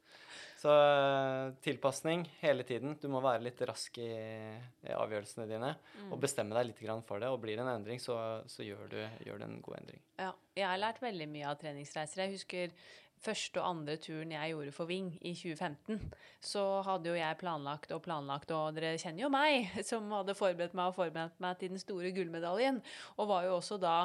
Så 0.60 0.72
uh, 0.72 1.54
tilpasning 1.64 2.26
hele 2.42 2.64
tiden. 2.68 2.98
Du 3.00 3.08
må 3.12 3.22
være 3.24 3.44
litt 3.46 3.62
rask 3.68 3.98
i, 4.00 4.12
i 4.12 4.96
avgjørelsene 4.96 5.48
dine 5.48 5.74
og 6.10 6.20
bestemme 6.24 6.56
deg 6.56 6.70
litt 6.70 6.84
for 7.08 7.24
det. 7.24 7.32
Og 7.32 7.40
blir 7.44 7.60
det 7.60 7.64
en 7.64 7.72
endring, 7.78 8.00
så, 8.00 8.18
så 8.48 8.64
gjør, 8.64 8.88
du, 8.92 9.00
gjør 9.28 9.40
du 9.40 9.48
en 9.48 9.62
god 9.64 9.80
endring. 9.82 10.04
Ja, 10.20 10.34
jeg 10.56 10.68
har 10.68 10.84
lært 10.84 11.04
veldig 11.04 11.30
mye 11.32 11.48
av 11.52 11.60
treningsreiser. 11.64 12.26
Jeg 12.26 12.36
husker 12.38 12.76
første 13.24 13.62
og 13.62 13.70
andre 13.70 13.96
turen 14.02 14.34
jeg 14.34 14.54
gjorde 14.54 14.74
for 14.76 14.90
Ving 14.90 15.14
i 15.22 15.34
2015. 15.38 16.02
Så 16.44 16.64
hadde 16.88 17.12
jo 17.12 17.16
jeg 17.18 17.40
planlagt 17.40 17.94
og 17.96 18.04
planlagt, 18.06 18.52
og 18.56 18.76
dere 18.76 18.98
kjenner 19.02 19.26
jo 19.26 19.32
meg, 19.34 19.72
som 19.90 20.12
hadde 20.14 20.38
forberedt 20.38 20.76
meg 20.78 20.92
og 20.92 21.00
forberedt 21.00 21.42
meg 21.44 21.58
til 21.60 21.74
den 21.74 21.82
store 21.82 22.14
gullmedaljen. 22.16 22.82
Og 23.18 23.32
var 23.32 23.48
jo 23.48 23.58
også 23.58 23.80
da 23.82 23.96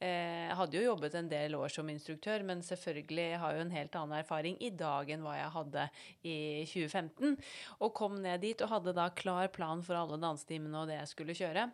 eh, 0.00 0.50
Hadde 0.58 0.78
jo 0.78 0.84
jobbet 0.86 1.16
en 1.18 1.30
del 1.30 1.56
år 1.58 1.72
som 1.74 1.88
instruktør, 1.90 2.44
men 2.46 2.62
selvfølgelig 2.62 3.42
har 3.42 3.56
jo 3.56 3.64
en 3.64 3.74
helt 3.74 3.98
annen 3.98 4.20
erfaring 4.20 4.56
i 4.62 4.70
dag 4.70 5.10
enn 5.10 5.26
hva 5.26 5.34
jeg 5.38 5.50
hadde 5.56 5.88
i 6.22 6.38
2015. 6.70 7.36
Og 7.82 7.92
kom 7.98 8.16
ned 8.22 8.46
dit 8.46 8.64
og 8.64 8.72
hadde 8.76 8.96
da 8.96 9.10
klar 9.10 9.50
plan 9.54 9.82
for 9.84 9.98
alle 9.98 10.20
dansetimene 10.22 10.84
og 10.84 10.90
det 10.90 11.00
jeg 11.00 11.12
skulle 11.14 11.38
kjøre. 11.38 11.68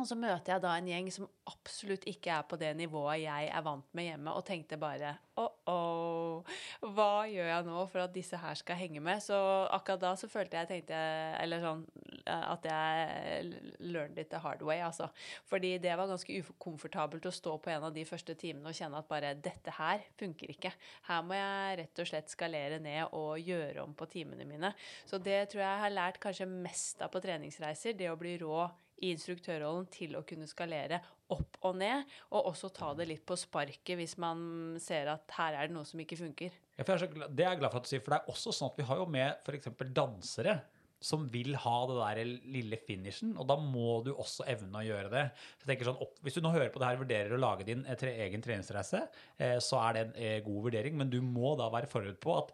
Og 0.00 0.08
så 0.08 0.16
møter 0.16 0.54
jeg 0.54 0.62
da 0.64 0.72
en 0.78 0.88
gjeng 0.88 1.08
som 1.12 1.28
absolutt 1.50 2.06
ikke 2.08 2.32
er 2.32 2.46
på 2.48 2.56
det 2.60 2.70
nivået 2.78 3.20
jeg 3.24 3.50
er 3.52 3.64
vant 3.66 3.86
med 3.96 4.06
hjemme, 4.08 4.32
og 4.32 4.46
tenkte 4.48 4.78
bare 4.80 5.16
oh-oh, 5.40 6.56
hva 6.96 7.26
gjør 7.28 7.48
jeg 7.50 7.66
nå 7.68 7.84
for 7.90 8.04
at 8.04 8.14
disse 8.14 8.38
her 8.40 8.56
skal 8.58 8.78
henge 8.80 9.02
med? 9.04 9.20
Så 9.24 9.36
akkurat 9.72 10.02
da 10.02 10.14
så 10.16 10.28
følte 10.30 10.60
jeg 10.60 10.70
tenkte 10.70 10.96
jeg, 10.96 11.36
eller 11.44 11.64
sånn, 11.64 11.84
at 12.30 12.66
jeg 12.66 13.52
learned 13.82 14.18
it 14.22 14.30
the 14.32 14.40
hard 14.42 14.62
way, 14.66 14.80
altså. 14.84 15.10
Fordi 15.50 15.76
det 15.82 15.96
var 15.98 16.10
ganske 16.10 16.40
ukomfortabelt 16.40 17.28
å 17.28 17.34
stå 17.34 17.56
på 17.62 17.72
en 17.74 17.88
av 17.88 17.94
de 17.94 18.06
første 18.08 18.36
timene 18.38 18.70
og 18.70 18.76
kjenne 18.76 19.00
at 19.00 19.10
bare 19.10 19.34
dette 19.38 19.74
her 19.76 20.04
funker 20.20 20.54
ikke. 20.54 20.72
Her 21.08 21.24
må 21.26 21.38
jeg 21.38 21.80
rett 21.82 22.02
og 22.02 22.10
slett 22.12 22.32
skalere 22.32 22.80
ned 22.82 23.16
og 23.16 23.40
gjøre 23.40 23.84
om 23.84 23.96
på 23.96 24.08
timene 24.10 24.46
mine. 24.48 24.72
Så 25.08 25.18
det 25.18 25.42
tror 25.50 25.64
jeg 25.64 25.70
jeg 25.70 25.84
har 25.86 25.96
lært 25.96 26.22
kanskje 26.22 26.48
mest 26.50 27.02
av 27.04 27.12
på 27.12 27.22
treningsreiser, 27.24 27.98
det 27.98 28.10
å 28.10 28.18
bli 28.20 28.36
rå 28.40 28.68
i 29.00 29.14
instruktørrollen 29.14 29.86
til 29.92 30.16
å 30.18 30.24
kunne 30.28 30.48
skalere 30.48 31.00
opp 31.32 31.60
og 31.66 31.78
ned, 31.78 32.08
og 32.34 32.50
også 32.50 32.72
ta 32.74 32.90
det 32.98 33.06
litt 33.08 33.22
på 33.26 33.36
sparket 33.38 33.96
hvis 33.98 34.16
man 34.20 34.76
ser 34.82 35.12
at 35.12 35.30
her 35.38 35.56
er 35.56 35.70
det 35.70 35.76
noe 35.76 35.88
som 35.88 36.00
ikke 36.02 36.18
funker. 36.20 36.56
Ja, 36.76 36.84
det 36.84 37.44
er 37.44 37.52
jeg 37.52 37.60
glad 37.60 37.72
for 37.72 37.80
at 37.80 37.86
du 37.86 37.92
sier, 37.92 38.02
for 38.04 38.14
det 38.14 38.20
er 38.20 38.32
også 38.32 38.54
sånn 38.56 38.72
at 38.72 38.80
vi 38.80 38.86
har 38.88 39.00
jo 39.00 39.06
med 39.10 39.40
f.eks. 39.44 39.72
dansere 39.94 40.58
som 41.00 41.24
vil 41.32 41.54
ha 41.62 41.76
det 41.88 41.96
der 41.96 42.32
lille 42.52 42.78
finishen, 42.84 43.32
og 43.40 43.48
da 43.48 43.56
må 43.60 44.00
du 44.04 44.12
også 44.12 44.44
evne 44.52 44.82
å 44.82 44.84
gjøre 44.84 45.12
det. 45.12 45.22
Så 45.56 45.64
jeg 45.64 45.72
tenker 45.72 45.88
sånn, 45.88 46.02
opp, 46.04 46.18
Hvis 46.24 46.36
du 46.36 46.42
nå 46.44 46.52
hører 46.52 46.72
på 46.74 46.82
det 46.82 46.90
her 46.90 47.00
vurderer 47.00 47.36
å 47.36 47.40
lage 47.40 47.66
din 47.68 47.86
eh, 47.88 48.04
egen 48.26 48.44
treningsreise, 48.44 49.06
eh, 49.40 49.56
så 49.64 49.80
er 49.86 49.96
det 49.96 50.04
en 50.04 50.14
eh, 50.20 50.36
god 50.44 50.68
vurdering, 50.68 50.98
men 51.00 51.12
du 51.12 51.20
må 51.24 51.54
da 51.60 51.70
være 51.72 51.88
forberedt 51.90 52.20
på 52.20 52.36
at 52.36 52.52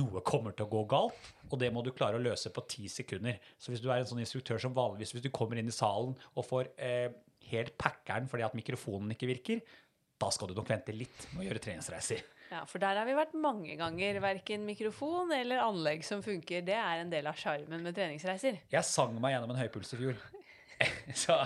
noe 0.00 0.22
kommer 0.26 0.54
til 0.56 0.66
å 0.66 0.72
gå 0.72 0.82
galt, 0.90 1.28
og 1.48 1.60
det 1.62 1.70
må 1.72 1.82
du 1.86 1.92
klare 1.94 2.18
å 2.18 2.22
løse 2.22 2.50
på 2.52 2.64
ti 2.70 2.88
sekunder. 2.90 3.38
Så 3.56 3.72
hvis 3.72 3.82
du 3.82 3.88
er 3.90 4.02
en 4.02 4.08
sånn 4.10 4.22
instruktør 4.24 4.60
som 4.60 4.74
vanligvis, 4.76 5.14
hvis 5.14 5.24
du 5.24 5.30
kommer 5.34 5.60
inn 5.60 5.70
i 5.70 5.74
salen 5.74 6.16
og 6.34 6.48
får 6.48 6.72
eh, 6.82 7.08
helt 7.52 7.76
packeren 7.80 8.28
fordi 8.30 8.46
at 8.46 8.56
mikrofonen 8.58 9.14
ikke 9.14 9.30
virker, 9.30 9.62
da 10.20 10.30
skal 10.34 10.50
du 10.50 10.56
nok 10.56 10.70
vente 10.70 10.94
litt 10.94 11.28
med 11.32 11.44
å 11.44 11.48
gjøre 11.48 11.62
treningsreiser. 11.62 12.22
Ja, 12.54 12.62
for 12.70 12.78
der 12.78 13.00
har 13.00 13.06
vi 13.08 13.16
vært 13.18 13.34
mange 13.34 13.74
ganger. 13.78 14.20
Verken 14.22 14.62
mikrofon 14.68 15.32
eller 15.34 15.64
anlegg 15.64 16.04
som 16.06 16.22
funker. 16.22 16.62
Det 16.62 16.76
er 16.78 17.02
en 17.02 17.10
del 17.10 17.26
av 17.26 17.38
sjarmen 17.38 17.82
med 17.82 17.96
treningsreiser. 17.96 18.60
Jeg 18.70 18.86
sang 18.86 19.16
meg 19.18 19.34
gjennom 19.34 19.54
en 19.54 19.58
høypuls 19.58 19.90
i 19.96 19.98
fjor. 19.98 20.20
Så 21.24 21.40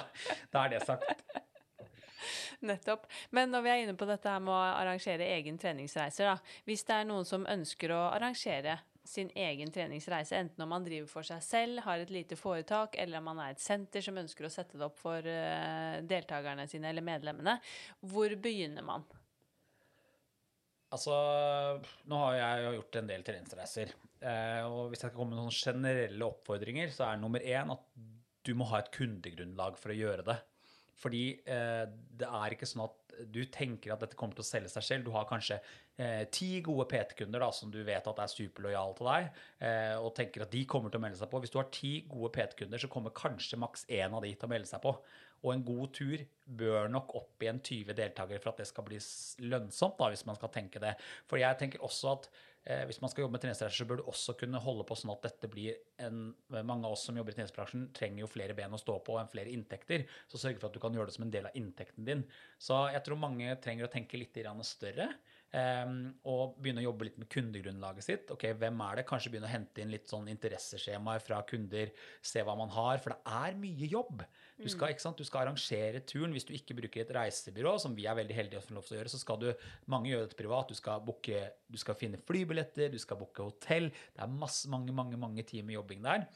da 0.53 0.67
er 0.67 0.75
det 0.75 0.83
sagt. 0.85 1.25
Nettopp. 2.69 3.07
Men 3.33 3.55
når 3.55 3.65
vi 3.65 3.73
er 3.73 3.83
inne 3.87 3.97
på 3.97 4.09
dette 4.09 4.29
her 4.29 4.43
med 4.43 4.53
å 4.53 4.61
arrangere 4.61 5.31
egen 5.39 5.57
treningsreiser, 5.63 6.29
da. 6.29 6.61
Hvis 6.69 6.85
det 6.85 6.99
er 6.99 7.09
noen 7.09 7.25
som 7.29 7.47
ønsker 7.49 7.95
å 7.95 8.03
arrangere 8.11 8.77
sin 9.09 9.31
egen 9.33 9.71
treningsreise, 9.73 10.37
enten 10.37 10.67
om 10.67 10.75
man 10.75 10.85
driver 10.85 11.09
for 11.09 11.25
seg 11.25 11.41
selv, 11.47 11.81
har 11.87 12.03
et 12.03 12.13
lite 12.13 12.37
foretak, 12.37 12.99
eller 13.01 13.23
om 13.23 13.31
man 13.31 13.41
er 13.47 13.55
et 13.55 13.65
senter 13.65 14.05
som 14.05 14.19
ønsker 14.21 14.45
å 14.45 14.53
sette 14.53 14.77
det 14.77 14.85
opp 14.85 15.01
for 15.01 15.25
eh, 15.25 16.03
deltakerne 16.05 16.69
sine 16.69 16.91
eller 16.93 17.07
medlemmene, 17.07 17.57
hvor 18.05 18.37
begynner 18.43 18.85
man? 18.85 19.09
Altså, 20.95 21.15
nå 22.09 22.21
har 22.23 22.37
jeg 22.39 22.63
jo 22.65 22.77
gjort 22.79 23.01
en 23.01 23.11
del 23.11 23.25
treningsreiser. 23.27 23.91
Eh, 24.19 24.63
og 24.65 24.89
hvis 24.89 25.03
jeg 25.03 25.11
skal 25.11 25.19
komme 25.19 25.35
med 25.35 25.43
noen 25.43 25.55
generelle 25.55 26.29
oppfordringer, 26.31 26.93
så 26.95 27.11
er 27.11 27.21
nummer 27.21 27.45
én 27.45 27.75
at 27.75 27.83
du 28.47 28.55
må 28.57 28.69
ha 28.71 28.81
et 28.81 28.93
kundegrunnlag 28.95 29.77
for 29.81 29.93
å 29.93 29.99
gjøre 29.99 30.25
det. 30.31 30.39
Fordi 30.99 31.25
eh, 31.47 31.85
det 32.19 32.31
er 32.41 32.55
ikke 32.55 32.67
sånn 32.67 32.87
at 32.89 33.09
du 33.27 33.41
tenker 33.51 33.93
at 33.93 34.03
dette 34.03 34.17
kommer 34.19 34.37
til 34.37 34.45
å 34.45 34.49
selge 34.49 34.71
seg 34.73 34.85
selv. 34.87 35.07
Du 35.07 35.13
har 35.15 35.27
kanskje 35.29 35.59
eh, 35.99 36.25
ti 36.35 36.61
gode 36.65 36.89
PT-kunder 36.91 37.45
som 37.55 37.71
du 37.75 37.81
vet 37.87 38.11
at 38.11 38.23
er 38.23 38.33
superlojale 38.33 38.97
til 38.99 39.11
deg, 39.11 39.29
eh, 39.69 39.95
og 39.99 40.13
tenker 40.17 40.45
at 40.45 40.55
de 40.55 40.65
kommer 40.71 40.93
til 40.93 41.01
å 41.01 41.05
melde 41.07 41.21
seg 41.21 41.31
på. 41.31 41.43
Hvis 41.43 41.55
du 41.55 41.59
har 41.61 41.71
ti 41.75 41.93
gode 42.11 42.33
PT-kunder, 42.35 42.83
så 42.83 42.91
kommer 42.93 43.15
kanskje 43.17 43.61
maks 43.61 43.87
én 43.91 44.15
av 44.15 44.25
de 44.25 44.33
til 44.35 44.49
å 44.49 44.53
melde 44.53 44.71
seg 44.71 44.83
på. 44.85 44.95
Og 45.45 45.53
en 45.55 45.65
god 45.65 45.95
tur 45.95 46.25
bør 46.59 46.89
nok 46.91 47.15
opp 47.19 47.45
en 47.47 47.61
20 47.61 47.95
deltakere 47.97 48.41
for 48.43 48.53
at 48.53 48.63
det 48.63 48.69
skal 48.71 48.87
bli 48.87 48.99
lønnsomt, 49.47 49.99
da, 49.99 50.09
hvis 50.13 50.27
man 50.29 50.39
skal 50.39 50.53
tenke 50.55 50.83
det. 50.83 50.95
For 51.29 51.41
jeg 51.41 51.59
tenker 51.61 51.85
også 51.85 52.15
at 52.15 52.29
eh, 52.65 52.85
hvis 52.89 53.01
man 53.05 53.13
skal 53.13 53.25
jobbe 53.25 53.37
med 53.37 53.45
treningsreiser, 53.45 53.77
så 53.77 53.87
bør 53.89 54.01
du 54.01 54.09
også 54.11 54.35
kunne 54.41 54.63
holde 54.65 54.87
på 54.89 54.97
sånn 54.99 55.13
at 55.15 55.29
dette 55.29 55.51
blir 55.53 55.79
en 56.05 56.29
Mange 56.49 56.89
av 56.89 56.95
oss 56.97 57.05
som 57.07 57.17
jobber 57.19 57.35
i 57.35 57.39
treningsbransjen, 57.39 57.89
trenger 57.97 58.25
jo 58.25 58.31
flere 58.31 58.57
ben 58.57 58.75
å 58.75 58.81
stå 58.81 58.99
på 59.05 59.19
og 59.19 59.33
flere 59.33 59.53
inntekter. 59.53 60.07
Så 60.31 60.41
sørg 60.41 60.59
for 60.61 60.71
at 60.71 60.77
du 60.77 60.83
kan 60.83 60.95
gjøre 60.97 61.13
det 61.13 61.19
som 61.19 61.27
en 61.27 61.35
del 61.35 61.51
av 61.51 61.59
inntekten 61.59 62.09
din. 62.09 62.25
Så 62.61 62.81
jeg 62.95 63.05
tror 63.07 63.21
mange 63.21 63.55
trenger 63.63 63.87
å 63.87 63.93
tenke 63.93 64.21
litt 64.21 64.39
større. 64.67 65.13
Um, 65.49 66.11
og 66.29 66.59
begynne 66.61 66.83
å 66.83 66.91
jobbe 66.91 67.07
litt 67.07 67.17
med 67.17 67.29
kundegrunnlaget 67.33 68.05
sitt. 68.05 68.33
Ok, 68.35 68.45
Hvem 68.61 68.83
er 68.85 68.99
det? 68.99 69.05
Kanskje 69.09 69.31
begynne 69.33 69.49
å 69.49 69.53
hente 69.53 69.81
inn 69.81 69.93
litt 69.95 70.11
sånn 70.11 70.29
interesseskjemaer 70.29 71.23
fra 71.25 71.39
kunder. 71.49 71.95
Se 72.21 72.43
hva 72.45 72.57
man 72.59 72.69
har. 72.75 73.01
For 73.01 73.15
det 73.15 73.37
er 73.39 73.57
mye 73.57 73.89
jobb. 73.89 74.27
Du 74.61 74.67
skal, 74.69 74.93
ikke 74.93 75.07
sant? 75.07 75.21
Du 75.21 75.25
skal 75.25 75.47
arrangere 75.47 76.03
turen. 76.05 76.35
Hvis 76.37 76.45
du 76.45 76.53
ikke 76.57 76.77
bruker 76.77 77.05
et 77.05 77.15
reisebyrå, 77.17 77.79
som 77.81 77.97
vi 77.97 78.05
er 78.11 78.19
veldig 78.19 78.37
heldige 78.37 78.61
å 78.61 78.67
få 78.67 78.77
lov 78.77 78.89
til 78.89 78.99
å 78.99 79.01
gjøre, 79.01 79.15
så 79.15 79.23
skal 79.23 79.41
du 79.41 79.49
Mange 79.89 80.11
gjør 80.11 80.27
dette 80.27 80.37
privat. 80.37 80.69
Du 80.69 80.77
skal, 80.77 81.01
booke, 81.05 81.41
du 81.71 81.81
skal 81.81 81.97
finne 81.97 82.21
flybilletter, 82.29 82.93
du 82.93 83.01
skal 83.01 83.17
booke 83.21 83.47
hotell. 83.47 83.89
Det 83.89 84.25
er 84.25 84.37
masse, 84.37 84.69
mange, 84.69 84.93
mange, 84.93 85.17
mange 85.17 85.47
timer 85.49 85.79
jobbing 85.79 86.05
der. 86.05 86.29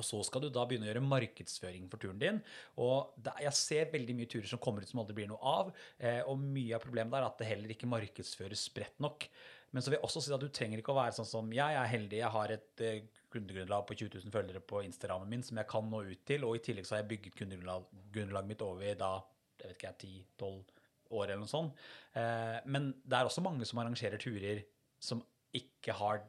Og 0.00 0.06
så 0.06 0.18
skal 0.24 0.44
du 0.44 0.48
da 0.52 0.64
begynne 0.64 0.86
å 0.86 0.90
gjøre 0.90 1.04
markedsføring 1.04 1.88
for 1.92 2.00
turen 2.00 2.20
din. 2.20 2.38
Og 2.80 3.16
jeg 3.44 3.52
ser 3.58 3.90
veldig 3.92 4.14
mye 4.16 4.30
turer 4.30 4.48
som 4.48 4.60
kommer 4.62 4.84
ut 4.84 4.88
som 4.88 5.02
aldri 5.02 5.18
blir 5.18 5.28
noe 5.28 5.42
av. 5.44 5.72
Eh, 6.00 6.22
og 6.24 6.40
mye 6.40 6.78
av 6.78 6.84
problemet 6.84 7.18
er 7.18 7.26
at 7.26 7.42
det 7.42 7.50
heller 7.50 7.74
ikke 7.74 7.90
markedsføres 7.90 8.68
spredt 8.70 9.02
nok. 9.04 9.28
Men 9.72 9.84
så 9.84 9.90
vil 9.90 9.98
jeg 9.98 10.06
også 10.06 10.22
si 10.24 10.32
at 10.36 10.42
du 10.42 10.52
trenger 10.52 10.80
ikke 10.80 10.92
å 10.92 10.98
være 10.98 11.16
sånn 11.16 11.28
som 11.28 11.52
jeg 11.52 11.76
er 11.76 11.88
heldig, 11.88 12.18
jeg 12.20 12.32
har 12.34 12.52
et 12.52 12.84
eh, 12.84 13.04
kundegrunnlag 13.32 13.86
på 13.88 13.96
20 13.96 14.18
000 14.18 14.34
følgere 14.34 14.60
på 14.68 14.82
Instagrammen 14.84 15.30
min 15.32 15.44
som 15.46 15.60
jeg 15.60 15.68
kan 15.70 15.88
nå 15.88 16.02
ut 16.10 16.24
til, 16.28 16.44
og 16.44 16.58
i 16.58 16.64
tillegg 16.64 16.88
så 16.88 16.96
har 16.96 17.02
jeg 17.02 17.10
bygget 17.14 17.38
kundegrunnlaget 17.38 18.50
mitt 18.50 18.64
over 18.66 18.98
da, 19.00 19.14
jeg 19.62 19.70
vet 19.70 19.78
ikke, 19.78 19.94
10-12 20.42 21.16
år 21.16 21.24
eller 21.24 21.40
noe 21.40 21.52
sånt. 21.52 21.80
Eh, 22.16 22.58
men 22.68 22.92
det 23.00 23.16
er 23.16 23.28
også 23.28 23.44
mange 23.44 23.68
som 23.68 23.80
arrangerer 23.80 24.20
turer 24.20 24.64
som 25.02 25.24
ikke 25.56 25.96
har 25.96 26.20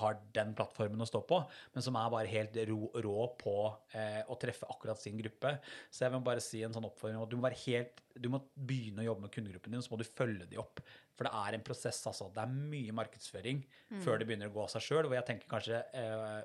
har 0.00 0.18
den 0.36 0.52
plattformen 0.56 1.02
å 1.02 1.08
stå 1.08 1.22
på, 1.28 1.40
men 1.74 1.84
som 1.84 1.96
er 1.98 2.12
bare 2.12 2.30
helt 2.30 2.56
rå, 2.68 2.78
rå 3.04 3.26
på 3.40 3.54
eh, 3.96 4.20
å 4.30 4.36
treffe 4.40 4.68
akkurat 4.70 5.00
sin 5.00 5.18
gruppe. 5.20 5.56
Så 5.90 6.04
jeg 6.04 6.14
vil 6.14 6.24
bare 6.26 6.44
si 6.44 6.62
en 6.66 6.74
sånn 6.76 6.88
oppfordring 6.88 7.20
at 7.20 7.30
du 7.30 7.38
må, 7.38 7.44
være 7.48 7.60
helt, 7.64 8.02
du 8.14 8.30
må 8.32 8.42
begynne 8.54 9.04
å 9.04 9.08
jobbe 9.10 9.26
med 9.26 9.34
kundegruppen 9.36 9.76
din, 9.76 9.84
så 9.84 9.94
må 9.94 10.00
du 10.00 10.06
følge 10.08 10.48
de 10.50 10.60
opp. 10.62 10.82
For 11.20 11.28
det 11.28 11.32
er 11.36 11.56
en 11.56 11.64
prosess, 11.66 12.02
altså. 12.08 12.30
Det 12.32 12.40
er 12.40 12.52
mye 12.72 12.96
markedsføring 12.96 13.64
mm. 13.66 14.02
før 14.04 14.20
det 14.20 14.28
begynner 14.28 14.48
å 14.48 14.54
gå 14.54 14.62
av 14.64 14.70
seg 14.72 14.86
sjøl. 14.86 15.04
Hvor 15.04 15.18
jeg 15.18 15.28
tenker 15.32 15.50
kanskje 15.50 15.82
eh, 15.96 16.42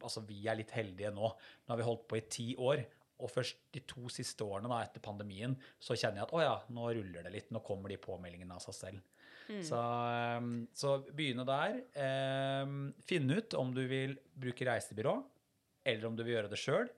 Altså, 0.00 0.22
vi 0.24 0.38
er 0.48 0.56
litt 0.56 0.70
heldige 0.72 1.10
nå. 1.12 1.28
Nå 1.28 1.74
har 1.74 1.76
vi 1.76 1.84
holdt 1.84 2.06
på 2.08 2.16
i 2.16 2.22
ti 2.32 2.44
år. 2.56 2.80
Og 3.20 3.28
først 3.28 3.58
de 3.74 3.82
to 3.88 4.08
siste 4.12 4.44
årene 4.46 4.70
da, 4.70 4.78
etter 4.80 5.02
pandemien 5.04 5.52
så 5.76 5.92
kjenner 5.92 6.22
jeg 6.22 6.28
at 6.28 6.32
å 6.36 6.40
ja, 6.40 6.54
nå 6.72 6.86
ruller 6.96 7.26
det 7.26 7.32
litt. 7.34 7.50
Nå 7.52 7.60
kommer 7.66 7.92
de 7.92 7.98
påmeldingene 8.00 8.56
av 8.56 8.64
seg 8.64 8.76
selv. 8.78 9.02
Mm. 9.50 9.62
Så, 9.66 9.80
ehm, 9.80 10.54
så, 10.76 10.94
begynne 11.16 11.46
der. 11.48 11.80
Finn 11.90 12.94
finne 13.08 13.40
ut 13.40 13.58
om 13.58 13.74
du 13.74 13.82
vil 13.90 14.16
bruke 14.38 14.66
reisebyrå, 14.68 15.16
eller 15.84 16.06
om 16.06 16.16
du 16.16 16.22
vil 16.24 16.36
gjøre 16.36 16.52
det 16.52 16.60
sjøl. 16.60 16.88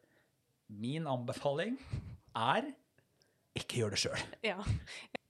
Min 0.73 1.09
anbefaling 1.11 1.79
er 2.37 2.71
ikke 3.59 3.83
gjør 3.83 3.97
det 3.97 4.01
sjøl. 4.01 4.23
Ja. 4.45 4.59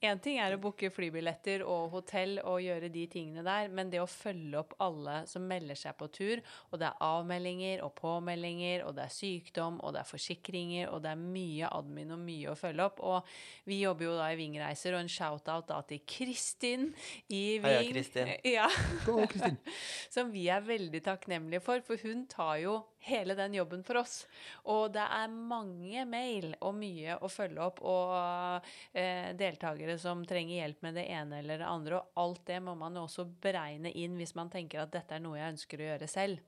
Én 0.02 0.18
ting 0.18 0.40
er 0.42 0.56
å 0.56 0.58
booke 0.58 0.88
flybilletter 0.90 1.62
og 1.62 1.92
hotell 1.92 2.40
og 2.42 2.56
gjøre 2.64 2.88
de 2.90 3.04
tingene 3.06 3.44
der, 3.46 3.68
men 3.70 3.90
det 3.92 4.00
å 4.02 4.08
følge 4.10 4.58
opp 4.58 4.72
alle 4.82 5.20
som 5.30 5.44
melder 5.46 5.78
seg 5.78 5.94
på 6.00 6.08
tur, 6.10 6.42
og 6.72 6.80
det 6.82 6.88
er 6.88 7.04
avmeldinger 7.06 7.84
og 7.86 7.92
påmeldinger, 8.00 8.82
og 8.82 8.96
det 8.96 9.04
er 9.04 9.14
sykdom, 9.14 9.78
og 9.78 9.94
det 9.94 10.02
er 10.02 10.08
forsikringer, 10.10 10.90
og 10.90 11.04
det 11.04 11.12
er 11.12 11.22
mye 11.22 11.70
admin 11.70 12.16
og 12.16 12.18
mye 12.24 12.50
å 12.50 12.58
følge 12.58 12.88
opp. 12.90 12.98
Og 13.06 13.30
vi 13.70 13.78
jobber 13.84 14.08
jo 14.08 14.16
da 14.18 14.32
i 14.32 14.40
Vingreiser, 14.40 14.96
og 14.96 15.04
en 15.04 15.12
shout-out 15.12 15.70
da 15.70 15.78
til 15.86 16.02
Kristin 16.02 16.88
i 17.28 17.44
Ving. 17.62 17.68
Heia, 17.70 17.86
Kristin. 17.92 18.34
Ja. 18.42 18.66
Go, 19.06 19.20
Kristin. 19.30 19.60
som 20.18 20.34
vi 20.34 20.48
er 20.50 20.66
veldig 20.66 21.04
takknemlige 21.06 21.62
for, 21.62 21.86
for 21.86 22.02
hun 22.02 22.26
tar 22.26 22.58
jo 22.64 22.80
hele 23.08 23.36
den 23.38 23.56
jobben 23.58 23.82
for 23.86 24.00
oss. 24.02 24.22
Og 24.70 24.86
det 24.94 25.04
er 25.04 25.32
mange 25.32 26.04
mail 26.08 26.52
og 26.60 26.76
mye 26.78 27.18
å 27.22 27.30
følge 27.32 27.64
opp, 27.64 27.82
og 27.82 28.68
eh, 28.92 29.32
deltakere 29.38 29.98
som 30.00 30.24
trenger 30.28 30.60
hjelp 30.62 30.86
med 30.86 30.98
det 31.00 31.06
ene 31.10 31.42
eller 31.42 31.62
det 31.62 31.68
andre. 31.68 32.00
Og 32.00 32.22
alt 32.24 32.46
det 32.48 32.60
må 32.64 32.76
man 32.78 33.00
også 33.02 33.26
beregne 33.42 33.92
inn 33.98 34.16
hvis 34.20 34.36
man 34.38 34.52
tenker 34.52 34.84
at 34.84 34.94
dette 34.94 35.18
er 35.18 35.24
noe 35.24 35.40
jeg 35.40 35.56
ønsker 35.56 35.82
å 35.82 35.90
gjøre 35.92 36.10
selv. 36.10 36.42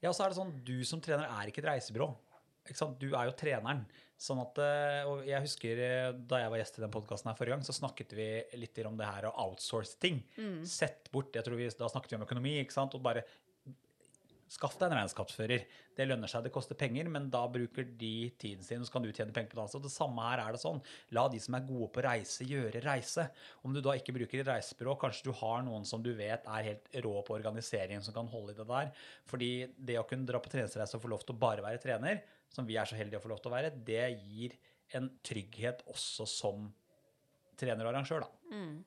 Ja, 0.00 0.12
så 0.12 0.24
er 0.24 0.32
det 0.32 0.40
sånn, 0.40 0.54
Du 0.66 0.78
som 0.88 1.02
trener 1.04 1.28
er 1.28 1.50
ikke 1.50 1.62
et 1.62 1.72
reisebyrå. 1.74 2.12
Du 3.00 3.10
er 3.16 3.26
jo 3.28 3.34
treneren. 3.36 3.84
Sånn 4.20 4.40
at, 4.42 4.58
eh, 4.60 5.06
og 5.08 5.22
jeg 5.24 5.40
husker 5.40 5.78
eh, 5.80 6.10
Da 6.28 6.42
jeg 6.42 6.50
var 6.52 6.60
gjest 6.60 6.76
i 6.76 6.82
den 6.82 6.92
podkasten 6.92 7.32
forrige 7.38 7.56
gang, 7.56 7.62
så 7.64 7.72
snakket 7.72 8.12
vi 8.12 8.26
litt 8.60 8.80
om 8.84 8.98
det 8.98 9.08
her 9.08 9.30
å 9.30 9.32
outsource 9.46 9.96
ting. 10.02 10.20
Mm. 10.36 10.58
Sett 10.68 11.08
bort, 11.12 11.32
jeg 11.32 11.46
tror 11.46 11.56
vi, 11.56 11.70
Da 11.72 11.88
snakket 11.88 12.12
vi 12.12 12.18
om 12.18 12.26
økonomi. 12.26 12.58
ikke 12.60 12.76
sant, 12.76 12.94
og 12.94 13.04
bare 13.06 13.24
Skaff 14.50 14.74
deg 14.80 14.88
en 14.90 14.96
regnskapsfører. 14.98 15.62
Det 15.94 16.04
lønner 16.08 16.30
seg, 16.30 16.42
det 16.42 16.50
koster 16.50 16.74
penger, 16.78 17.06
men 17.12 17.28
da 17.30 17.44
bruker 17.52 17.84
de 18.00 18.32
tiden 18.40 18.64
sin, 18.66 18.80
og 18.82 18.88
så 18.88 18.96
kan 18.96 19.04
du 19.04 19.12
tjene 19.12 19.34
penger 19.34 19.52
på 19.52 19.60
det. 19.60 19.66
Og 19.78 19.84
det 19.84 19.92
samme 19.94 20.24
her 20.26 20.42
er 20.42 20.56
det 20.56 20.62
sånn. 20.62 20.80
La 21.14 21.28
de 21.30 21.38
som 21.42 21.54
er 21.54 21.68
gode 21.68 21.86
på 21.94 22.02
reise, 22.02 22.46
gjøre 22.48 22.82
reise. 22.82 23.28
Om 23.62 23.76
du 23.76 23.78
da 23.84 23.94
ikke 23.94 24.14
bruker 24.16 24.42
et 24.42 24.48
reisebyrå, 24.50 24.96
kanskje 24.98 25.28
du 25.28 25.36
har 25.38 25.62
noen 25.62 25.86
som 25.86 26.02
du 26.02 26.10
vet 26.18 26.48
er 26.50 26.66
helt 26.66 26.90
rå 27.06 27.12
på 27.26 27.36
organisering, 27.36 28.02
som 28.02 28.16
kan 28.16 28.30
holde 28.32 28.56
i 28.56 28.58
det 28.58 28.66
der. 28.72 28.90
Fordi 29.30 29.52
det 29.78 30.00
å 30.00 30.06
kunne 30.10 30.26
dra 30.26 30.40
på 30.42 30.50
treningsreise 30.50 30.98
og 30.98 31.04
få 31.04 31.12
lov 31.12 31.22
til 31.22 31.36
å 31.36 31.42
bare 31.44 31.64
være 31.68 31.82
trener, 31.84 32.24
som 32.50 32.66
vi 32.66 32.78
er 32.80 32.90
så 32.90 32.98
heldige 32.98 33.20
å 33.20 33.24
få 33.28 33.30
lov 33.30 33.42
til 33.44 33.52
å 33.52 33.54
være, 33.54 33.70
det 33.86 34.08
gir 34.18 34.56
en 34.98 35.06
trygghet 35.22 35.84
også 35.92 36.26
som 36.26 36.66
trener 37.60 37.86
og 37.86 37.92
arrangør, 37.92 38.26
da. 38.26 38.56
Mm. 38.56 38.80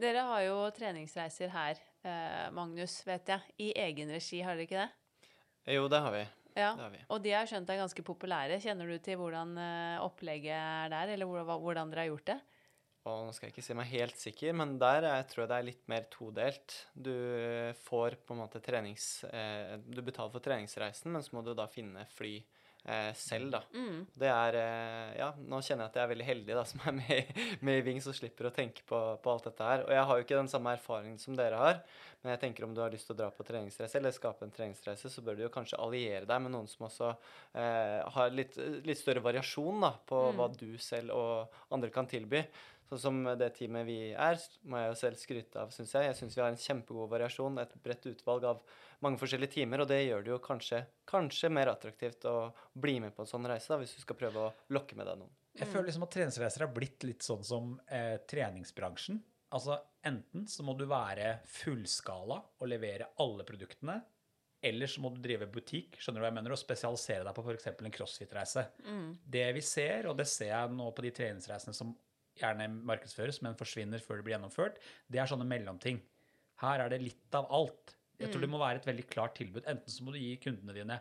Dere 0.00 0.24
har 0.24 0.46
jo 0.46 0.56
treningsreiser 0.72 1.52
her, 1.52 1.84
eh, 2.08 2.48
Magnus, 2.56 3.02
vet 3.04 3.28
jeg. 3.28 3.54
I 3.58 3.68
egen 3.84 4.16
regi, 4.16 4.40
har 4.40 4.56
dere 4.56 4.64
ikke 4.64 4.80
det? 4.80 4.99
Jo, 5.70 5.88
det 5.90 6.00
har 6.02 6.14
vi. 6.14 6.22
Ja, 6.58 6.72
det 6.74 6.82
har 6.82 6.92
vi. 6.92 7.02
Og 7.14 7.20
de 7.22 7.34
har 7.34 7.48
skjønt 7.48 7.70
er 7.70 7.78
ganske 7.80 8.04
populære. 8.04 8.58
Kjenner 8.62 8.90
du 8.90 8.96
til 9.02 9.18
hvordan 9.20 9.54
eh, 9.60 9.98
opplegget 10.02 10.56
er 10.56 10.90
der, 10.92 11.14
eller 11.14 11.58
hvordan 11.62 11.92
dere 11.92 12.04
har 12.04 12.10
gjort 12.10 12.32
det? 12.32 12.40
Og 13.08 13.22
nå 13.24 13.32
skal 13.32 13.48
jeg 13.48 13.54
ikke 13.54 13.64
si 13.64 13.74
meg 13.78 13.88
helt 13.94 14.18
sikker, 14.20 14.56
men 14.60 14.74
der 14.80 15.06
jeg 15.06 15.28
tror 15.30 15.42
jeg 15.42 15.50
det 15.50 15.58
er 15.58 15.68
litt 15.70 15.86
mer 15.88 16.08
todelt. 16.12 16.74
Du 16.92 17.14
får 17.86 18.18
på 18.26 18.36
en 18.36 18.42
måte 18.42 18.60
trenings... 18.64 19.22
Eh, 19.30 19.78
du 19.80 20.02
betaler 20.04 20.34
for 20.34 20.44
treningsreisen, 20.44 21.14
men 21.14 21.24
så 21.24 21.36
må 21.36 21.44
du 21.46 21.54
da 21.56 21.64
finne 21.70 22.04
fly 22.12 22.34
eh, 22.84 23.10
selv, 23.16 23.50
da. 23.54 23.60
Mm. 23.74 24.04
Det 24.22 24.30
er 24.30 24.58
eh, 24.60 25.10
Ja, 25.20 25.30
nå 25.36 25.60
kjenner 25.64 25.86
jeg 25.86 25.92
at 25.92 25.98
jeg 25.98 26.04
er 26.04 26.12
veldig 26.12 26.28
heldig 26.28 26.56
da, 26.58 26.64
som 26.72 26.84
er 26.86 26.96
med, 26.96 27.42
med 27.66 27.80
i 27.80 27.84
Ving, 27.86 28.00
og 28.04 28.16
slipper 28.16 28.48
å 28.48 28.54
tenke 28.54 28.84
på, 28.88 29.00
på, 29.22 29.34
alt 29.34 29.50
dette 29.50 29.68
her. 29.70 29.84
Og 29.86 29.94
jeg 29.96 30.06
har 30.10 30.18
jo 30.18 30.26
ikke 30.26 30.40
den 30.40 30.52
samme 30.52 30.74
erfaringen 30.76 31.20
som 31.22 31.36
dere 31.38 31.60
har, 31.60 31.82
men 32.22 32.34
jeg 32.34 32.42
tenker 32.42 32.66
om 32.66 32.74
du 32.76 32.82
har 32.84 32.92
lyst 32.92 33.08
til 33.08 33.16
å 33.16 33.20
dra 33.22 33.30
på 33.34 33.46
treningsreise 33.48 34.00
eller 34.00 34.16
skape 34.16 34.46
en 34.46 34.54
treningsreise, 34.54 35.12
så 35.12 35.24
bør 35.24 35.38
du 35.38 35.46
jo 35.46 35.54
kanskje 35.54 35.80
alliere 35.80 36.28
deg 36.28 36.42
med 36.44 36.54
noen 36.56 36.68
som 36.70 36.88
også 36.88 37.12
eh, 37.12 38.00
har 38.16 38.34
litt, 38.34 38.58
litt, 38.84 39.00
større 39.00 39.24
variasjon 39.24 39.86
da, 39.86 39.94
på 40.08 40.26
mm. 40.28 40.36
hva 40.40 40.50
du 40.56 40.68
selv 40.82 41.16
og 41.16 41.62
andre 41.74 41.92
kan 41.94 42.08
tilby. 42.10 42.44
Sånn 42.90 42.98
som 42.98 43.18
det 43.38 43.52
teamet 43.54 43.84
vi 43.86 43.98
er, 44.10 44.40
må 44.66 44.80
jeg 44.80 44.90
jo 44.90 44.94
selv 44.98 45.18
skryte 45.20 45.60
av, 45.62 45.68
syns 45.70 45.92
jeg. 45.94 46.08
Jeg 46.08 46.16
syns 46.18 46.34
vi 46.34 46.42
har 46.42 46.50
en 46.50 46.58
kjempegod 46.58 47.12
variasjon, 47.12 47.60
et 47.62 47.76
bredt 47.84 48.08
utvalg 48.10 48.46
av 48.50 48.64
mange 49.06 49.20
forskjellige 49.20 49.54
timer, 49.60 49.84
og 49.84 49.92
det 49.92 50.00
gjør 50.02 50.24
det 50.26 50.32
jo 50.32 50.40
kanskje, 50.42 50.80
kanskje 51.06 51.52
mer 51.54 51.70
attraktivt 51.70 52.26
å 52.26 52.50
bli 52.74 52.96
med 53.04 53.14
på 53.14 53.22
en 53.22 53.30
sånn 53.30 53.46
reise, 53.46 53.70
da, 53.70 53.78
hvis 53.78 53.94
du 53.94 54.02
skal 54.02 54.18
prøve 54.18 54.42
å 54.42 54.74
lokke 54.74 54.98
med 54.98 55.06
deg 55.06 55.20
noen. 55.22 55.36
Jeg 55.60 55.70
føler 55.70 55.86
liksom 55.86 56.08
at 56.08 56.14
treningsreiser 56.16 56.66
har 56.66 56.74
blitt 56.74 57.06
litt 57.06 57.26
sånn 57.26 57.46
som 57.46 57.72
eh, 57.86 58.16
treningsbransjen. 58.30 59.22
Altså 59.54 59.78
enten 60.06 60.50
så 60.50 60.66
må 60.66 60.74
du 60.78 60.88
være 60.90 61.40
fullskala 61.46 62.40
og 62.58 62.70
levere 62.70 63.12
alle 63.22 63.46
produktene, 63.46 64.00
eller 64.66 64.90
så 64.90 65.00
må 65.00 65.14
du 65.14 65.22
drive 65.22 65.46
butikk 65.48 65.96
skjønner 66.02 66.20
du 66.20 66.24
hva 66.24 66.28
jeg 66.34 66.40
mener, 66.42 66.52
og 66.54 66.60
spesialisere 66.60 67.24
deg 67.24 67.38
på 67.38 67.46
f.eks. 67.46 67.70
en 67.70 67.94
crossfit-reise. 67.94 68.66
Mm. 68.84 69.10
Det 69.38 69.48
vi 69.56 69.62
ser, 69.64 70.10
og 70.10 70.18
det 70.18 70.26
ser 70.28 70.52
jeg 70.52 70.74
nå 70.74 70.90
på 70.92 71.06
de 71.06 71.12
treningsreisene 71.16 71.76
som 71.76 71.94
gjerne 72.38 72.68
markedsføres, 72.88 73.40
men 73.44 73.58
forsvinner 73.58 74.02
før 74.04 74.20
det 74.20 74.26
blir 74.26 74.36
gjennomført, 74.36 74.78
det 75.10 75.20
er 75.20 75.30
sånne 75.30 75.48
mellomting. 75.48 76.00
Her 76.62 76.84
er 76.84 76.92
det 76.92 77.00
litt 77.02 77.36
av 77.36 77.48
alt. 77.56 77.96
Jeg 78.20 78.30
tror 78.30 78.44
det 78.44 78.50
mm. 78.50 78.54
må 78.54 78.60
være 78.60 78.82
et 78.82 78.88
veldig 78.88 79.06
klart 79.08 79.34
tilbud. 79.38 79.64
Enten 79.70 79.92
så 79.92 80.04
må 80.04 80.12
du 80.12 80.20
gi 80.20 80.34
kundene 80.42 80.76
dine 80.76 80.98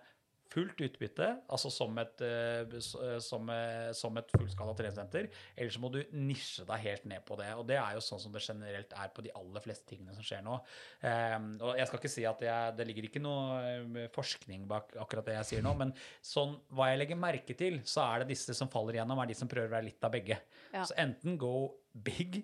fullt 0.49 0.81
utbytte, 0.81 1.27
altså 1.51 1.69
som 1.73 1.97
et, 2.01 2.21
eh, 2.25 2.61
eh, 2.65 3.19
som, 3.21 3.49
eh, 3.53 3.91
som 3.93 4.17
et 4.17 4.31
fullskala 4.33 4.73
treningssenter, 4.77 5.29
eller 5.55 5.73
så 5.73 5.81
må 5.83 5.91
du 5.93 5.99
nisje 6.11 6.65
deg 6.65 6.85
helt 6.85 7.05
ned 7.05 7.25
på 7.25 7.37
det. 7.37 7.49
Og 7.55 7.65
det 7.69 7.77
er 7.77 7.97
jo 7.97 8.03
sånn 8.03 8.21
som 8.23 8.33
det 8.33 8.41
generelt 8.41 8.93
er 8.97 9.11
på 9.13 9.23
de 9.25 9.33
aller 9.37 9.65
fleste 9.65 9.85
tingene 9.91 10.15
som 10.15 10.25
skjer 10.25 10.43
nå. 10.45 10.57
Um, 11.03 11.49
og 11.61 11.77
jeg 11.77 11.87
skal 11.87 12.01
ikke 12.01 12.11
si 12.11 12.25
at 12.25 12.41
jeg, 12.43 12.75
det 12.77 12.87
ligger 12.89 13.07
ikke 13.09 13.23
noe 13.23 14.07
forskning 14.15 14.65
bak 14.69 14.95
akkurat 14.99 15.29
det 15.29 15.37
jeg 15.37 15.49
sier 15.51 15.65
nå, 15.65 15.75
men 15.77 15.93
sånn 16.25 16.57
hva 16.73 16.89
jeg 16.91 17.03
legger 17.03 17.19
merke 17.19 17.57
til, 17.57 17.81
så 17.85 18.07
er 18.07 18.23
det 18.23 18.33
disse 18.33 18.55
som 18.57 18.71
faller 18.71 18.97
igjennom, 18.97 19.21
er 19.21 19.29
de 19.29 19.37
som 19.37 19.51
prøver 19.51 19.69
å 19.69 19.77
være 19.77 19.89
litt 19.91 20.07
av 20.07 20.13
begge. 20.15 20.39
Ja. 20.73 20.85
Så 20.85 20.97
enten 20.97 21.37
go 21.39 21.53
big 21.93 22.41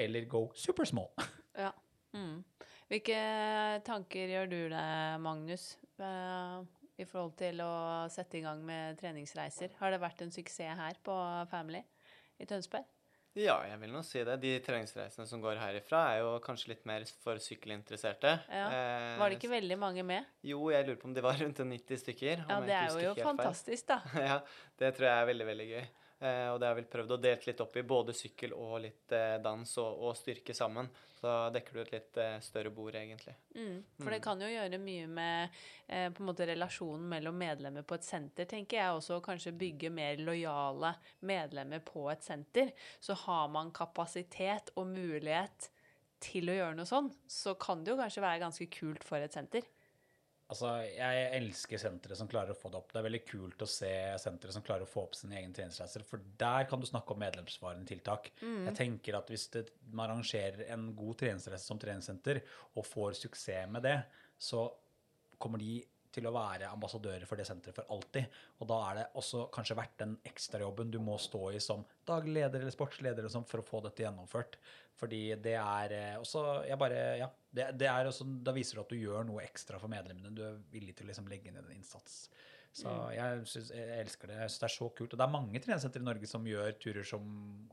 eller 0.00 0.28
go 0.28 0.48
super 0.54 0.88
small. 0.88 1.12
Ja. 1.60 1.72
Mm. 2.14 2.44
Hvilke 2.88 3.16
tanker 3.84 4.30
gjør 4.30 4.46
du 4.48 4.60
deg, 4.70 5.16
Magnus? 5.20 5.64
Uh, 6.00 6.62
i 7.00 7.08
forhold 7.08 7.36
til 7.40 7.62
å 7.64 7.72
sette 8.12 8.38
i 8.38 8.44
gang 8.44 8.62
med 8.66 8.98
treningsreiser. 9.00 9.76
Har 9.80 9.94
det 9.94 10.00
vært 10.02 10.24
en 10.24 10.32
suksess 10.34 10.78
her 10.80 10.98
på 11.04 11.16
Family 11.50 11.82
i 12.40 12.48
Tønsberg? 12.48 12.88
Ja, 13.38 13.60
jeg 13.62 13.78
vil 13.78 13.92
nå 13.94 14.00
si 14.02 14.22
det. 14.26 14.34
De 14.42 14.50
treningsreisene 14.64 15.22
som 15.30 15.42
går 15.42 15.60
herifra, 15.60 16.00
er 16.10 16.24
jo 16.24 16.32
kanskje 16.42 16.72
litt 16.72 16.82
mer 16.88 17.04
for 17.22 17.38
sykkelinteresserte. 17.38 18.32
Ja. 18.50 18.64
Eh, 18.74 19.18
Var 19.20 19.30
det 19.30 19.38
ikke 19.38 19.52
veldig 19.52 19.76
mange 19.78 20.02
med? 20.06 20.26
Jo, 20.42 20.64
jeg 20.74 20.88
lurer 20.88 20.98
på 20.98 21.06
om 21.06 21.14
de 21.14 21.22
var 21.22 21.38
rundt 21.38 21.62
90 21.62 22.02
stykker. 22.02 22.42
Ja, 22.48 22.58
det 22.66 22.74
er 22.74 22.90
jo, 22.90 23.12
jo 23.12 23.14
fantastisk, 23.22 23.86
da. 23.92 24.00
ja, 24.32 24.40
det 24.82 24.96
tror 24.96 25.06
jeg 25.06 25.14
er 25.14 25.30
veldig, 25.30 25.46
veldig 25.52 25.68
gøy. 25.70 25.86
Eh, 26.20 26.48
og 26.52 26.58
det 26.60 26.68
har 26.68 26.76
vel 26.76 26.88
prøvd 26.90 27.14
å 27.14 27.20
delt 27.20 27.46
litt 27.48 27.60
opp 27.64 27.76
i 27.80 27.86
både 27.88 28.12
sykkel 28.12 28.52
og 28.52 28.74
litt 28.84 29.12
eh, 29.16 29.38
dans 29.40 29.70
og, 29.80 30.02
og 30.04 30.18
styrke 30.18 30.52
sammen. 30.56 30.90
Så 31.16 31.32
dekker 31.54 31.76
du 31.76 31.80
et 31.80 31.94
litt 31.94 32.20
eh, 32.20 32.36
større 32.44 32.72
bord, 32.76 32.96
egentlig. 32.96 33.34
Mm. 33.56 33.78
For 33.96 34.12
det 34.12 34.20
kan 34.24 34.44
jo 34.44 34.50
gjøre 34.50 34.80
mye 34.82 35.08
med 35.08 35.58
på 35.90 36.22
en 36.22 36.28
måte 36.28 36.46
relasjonen 36.46 37.08
mellom 37.10 37.34
medlemmer 37.34 37.82
på 37.82 37.96
et 37.96 38.06
senter, 38.06 38.46
tenker 38.46 38.78
jeg. 38.78 38.98
Også 39.00 39.18
kanskje 39.24 39.56
bygge 39.58 39.90
mer 39.90 40.20
lojale 40.22 40.92
medlemmer 41.26 41.82
på 41.84 42.04
et 42.12 42.22
senter. 42.24 42.70
Så 43.02 43.16
har 43.24 43.48
man 43.50 43.72
kapasitet 43.74 44.70
og 44.76 44.92
mulighet 44.92 45.70
til 46.20 46.52
å 46.52 46.56
gjøre 46.56 46.76
noe 46.76 46.88
sånn, 46.88 47.08
så 47.26 47.56
kan 47.58 47.80
det 47.80 47.94
jo 47.94 48.00
kanskje 48.00 48.22
være 48.22 48.42
ganske 48.42 48.66
kult 48.76 49.06
for 49.08 49.24
et 49.24 49.34
senter. 49.34 49.64
Altså, 50.50 50.70
Jeg 50.90 51.26
elsker 51.38 51.78
sentre 51.78 52.16
som 52.18 52.28
klarer 52.30 52.50
å 52.50 52.58
få 52.58 52.72
det 52.72 52.80
opp. 52.80 52.90
Det 52.90 52.98
er 52.98 53.06
veldig 53.06 53.22
kult 53.28 53.62
å 53.62 53.68
se 53.70 53.90
sentre 54.18 54.50
som 54.54 54.64
klarer 54.66 54.82
å 54.82 54.90
få 54.90 55.04
opp 55.06 55.14
sine 55.14 55.38
egne 55.38 55.54
treningsreiser, 55.54 56.02
for 56.06 56.24
der 56.40 56.66
kan 56.70 56.82
du 56.82 56.88
snakke 56.88 57.14
om 57.14 57.22
medlemsvarende 57.22 57.86
tiltak. 57.86 58.32
Jeg 58.42 58.74
tenker 58.78 59.20
at 59.20 59.30
Hvis 59.30 59.46
det, 59.54 59.68
man 59.92 60.10
arrangerer 60.10 60.66
en 60.74 60.90
god 60.98 61.20
treningsreise 61.22 61.62
som 61.62 61.78
treningssenter 61.78 62.42
og 62.74 62.86
får 62.86 63.20
suksess 63.20 63.70
med 63.70 63.86
det, 63.86 64.00
så 64.40 64.66
kommer 65.38 65.62
de 65.62 65.78
til 66.14 66.26
å 66.26 66.34
være 66.34 66.70
ambassadører 66.74 67.26
for 67.28 67.40
det 67.40 67.46
senteret 67.48 67.76
for 67.76 67.94
alltid. 67.94 68.38
Og 68.60 68.68
da 68.70 68.78
er 68.88 68.98
det 68.98 69.06
også 69.20 69.46
kanskje 69.54 69.76
verdt 69.78 69.96
den 70.02 70.16
ekstrajobben 70.30 70.92
du 70.92 70.98
må 71.02 71.16
stå 71.22 71.42
i 71.54 71.62
som 71.62 71.84
daglig 72.08 72.40
leder 72.40 72.64
eller 72.64 72.74
sportsleder 72.74 73.22
eller 73.22 73.32
sånn 73.32 73.48
for 73.48 73.62
å 73.62 73.66
få 73.66 73.82
dette 73.86 74.04
gjennomført. 74.04 74.58
Fordi 75.00 75.22
det 75.40 75.56
er 75.56 75.96
eh, 75.96 76.20
også 76.20 76.44
jeg 76.68 76.80
bare, 76.80 77.00
ja, 77.22 77.30
det, 77.56 77.70
det 77.80 77.88
er 77.88 78.10
også, 78.10 78.26
Da 78.44 78.52
viser 78.56 78.76
du 78.76 78.82
at 78.84 78.92
du 78.92 79.00
gjør 79.00 79.26
noe 79.28 79.44
ekstra 79.46 79.80
for 79.80 79.92
medlemmene. 79.92 80.34
Du 80.36 80.42
er 80.44 80.60
villig 80.72 80.96
til 80.98 81.08
å 81.08 81.12
liksom 81.12 81.30
legge 81.30 81.54
ned 81.54 81.64
en 81.64 81.78
innsats. 81.78 82.26
Så 82.70 82.90
jeg, 83.10 83.40
synes, 83.50 83.72
jeg 83.74 83.98
elsker 84.04 84.30
det. 84.30 84.36
Jeg 84.44 84.50
synes 84.52 84.62
det 84.62 84.68
er 84.68 84.76
så 84.76 84.88
kult. 84.94 85.14
Og 85.14 85.18
det 85.18 85.26
er 85.26 85.32
mange 85.32 85.62
treningssentre 85.62 86.02
i 86.02 86.06
Norge 86.06 86.28
som 86.30 86.46
gjør 86.46 86.76
turer 86.78 87.06
som 87.06 87.26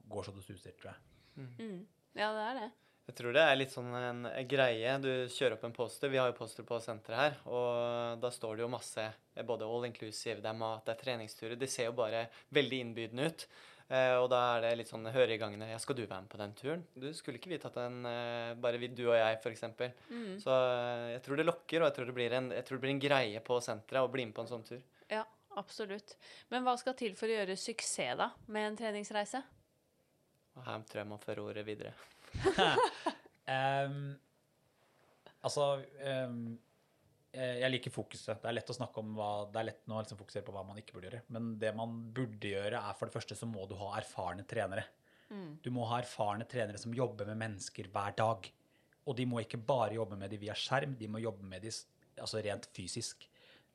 går 0.09 0.25
så 0.25 0.33
det 0.33 0.45
suser, 0.47 0.73
tror 0.79 0.93
jeg. 0.93 1.47
Mm. 1.59 1.81
Ja, 2.17 2.31
det 2.33 2.45
er 2.47 2.59
det. 2.63 2.69
Jeg 3.07 3.15
tror 3.15 3.35
det 3.37 3.43
er 3.47 3.55
litt 3.55 3.71
sånn 3.71 3.93
en 3.95 4.25
greie. 4.51 4.97
Du 4.99 5.09
kjører 5.31 5.55
opp 5.55 5.63
en 5.63 5.75
poster. 5.75 6.11
Vi 6.11 6.19
har 6.19 6.27
jo 6.27 6.35
poster 6.35 6.65
på 6.67 6.79
senteret 6.83 7.21
her. 7.21 7.37
Og 7.47 8.19
da 8.19 8.31
står 8.33 8.57
det 8.57 8.65
jo 8.65 8.73
masse 8.73 9.05
eh, 9.07 9.45
både 9.47 9.63
all 9.63 9.87
inclusive, 9.87 10.41
det 10.43 10.51
er 10.51 10.59
mat, 10.59 10.83
det 10.83 10.91
er 10.97 10.99
treningsturer. 11.05 11.55
Det 11.59 11.69
ser 11.71 11.87
jo 11.87 11.95
bare 11.95 12.25
veldig 12.57 12.81
innbydende 12.83 13.29
ut. 13.29 13.45
Eh, 13.87 14.13
og 14.19 14.27
da 14.33 14.41
er 14.57 14.65
det 14.65 14.73
litt 14.81 14.91
sånn 14.91 15.07
høre 15.15 15.37
i 15.37 15.39
gangene 15.39 15.69
Ja, 15.69 15.77
skal 15.79 15.95
du 15.95 16.01
være 16.03 16.25
med 16.25 16.31
på 16.33 16.39
den 16.41 16.55
turen? 16.59 16.83
Du 16.99 17.07
skulle 17.15 17.39
ikke 17.39 17.53
vi 17.53 17.61
tatt 17.63 17.77
den 17.79 18.01
eh, 18.09 18.51
bare 18.59 18.81
vi, 18.81 18.91
du 18.91 19.05
og 19.05 19.15
jeg, 19.15 19.39
f.eks. 19.39 19.63
Mm. 20.11 20.33
Så 20.43 20.57
jeg 21.13 21.23
tror 21.23 21.39
det 21.39 21.47
lokker, 21.47 21.79
og 21.79 21.87
jeg 21.87 21.95
tror 21.95 22.11
det, 22.11 22.17
blir 22.19 22.35
en, 22.41 22.51
jeg 22.57 22.67
tror 22.67 22.81
det 22.81 22.83
blir 22.89 22.95
en 22.97 23.03
greie 23.07 23.45
på 23.47 23.61
senteret 23.63 24.03
å 24.03 24.11
bli 24.11 24.27
med 24.27 24.35
på 24.35 24.43
en 24.43 24.51
sånn 24.51 24.67
tur. 24.67 24.83
Ja, 25.07 25.23
absolutt. 25.55 26.17
Men 26.51 26.67
hva 26.67 26.75
skal 26.83 26.99
til 26.99 27.15
for 27.15 27.31
å 27.31 27.39
gjøre 27.39 27.55
suksess 27.55 28.19
da 28.19 28.33
med 28.51 28.73
en 28.73 28.77
treningsreise? 28.83 29.45
Og 30.57 30.67
her 30.67 30.83
tror 30.89 31.05
jeg 31.05 31.13
man 31.15 31.23
fører 31.23 31.45
ordet 31.47 31.63
videre. 31.63 31.95
Ehm, 33.47 34.09
altså 35.39 35.77
eh, 36.03 36.33
Jeg 37.31 37.69
liker 37.71 37.93
fokuset. 37.95 38.41
Det 38.41 38.49
er 38.49 38.57
lett 38.57 38.71
å 38.73 38.75
snakke 38.75 38.99
om 38.99 39.13
hva 39.15 39.29
Det 39.47 39.61
er 39.61 39.69
lett 39.69 39.85
nå 39.87 39.95
å 39.95 40.01
liksom 40.03 40.19
fokusere 40.19 40.43
på 40.43 40.51
hva 40.51 40.65
man 40.67 40.81
ikke 40.81 40.97
burde 40.97 41.07
gjøre. 41.07 41.21
Men 41.31 41.53
det 41.61 41.71
man 41.77 41.93
burde 42.15 42.51
gjøre, 42.51 42.81
er 42.81 42.97
for 42.99 43.07
det 43.07 43.15
første 43.15 43.37
så 43.39 43.47
må 43.47 43.63
du 43.69 43.77
ha 43.79 43.93
erfarne 44.01 44.43
trenere. 44.49 44.83
Du 45.63 45.69
må 45.75 45.87
ha 45.89 46.01
erfarne 46.01 46.47
trenere 46.47 46.79
som 46.81 46.95
jobber 46.95 47.27
med 47.31 47.39
mennesker 47.41 47.89
hver 47.93 48.15
dag. 48.19 48.47
Og 49.07 49.15
de 49.15 49.25
må 49.27 49.41
ikke 49.43 49.59
bare 49.63 49.95
jobbe 49.95 50.19
med 50.19 50.31
de 50.31 50.39
via 50.41 50.55
skjerm, 50.57 50.97
de 50.99 51.07
må 51.07 51.23
jobbe 51.23 51.47
med 51.47 51.63
de 51.63 51.71
altså 52.19 52.41
rent 52.43 52.67
fysisk. 52.75 53.27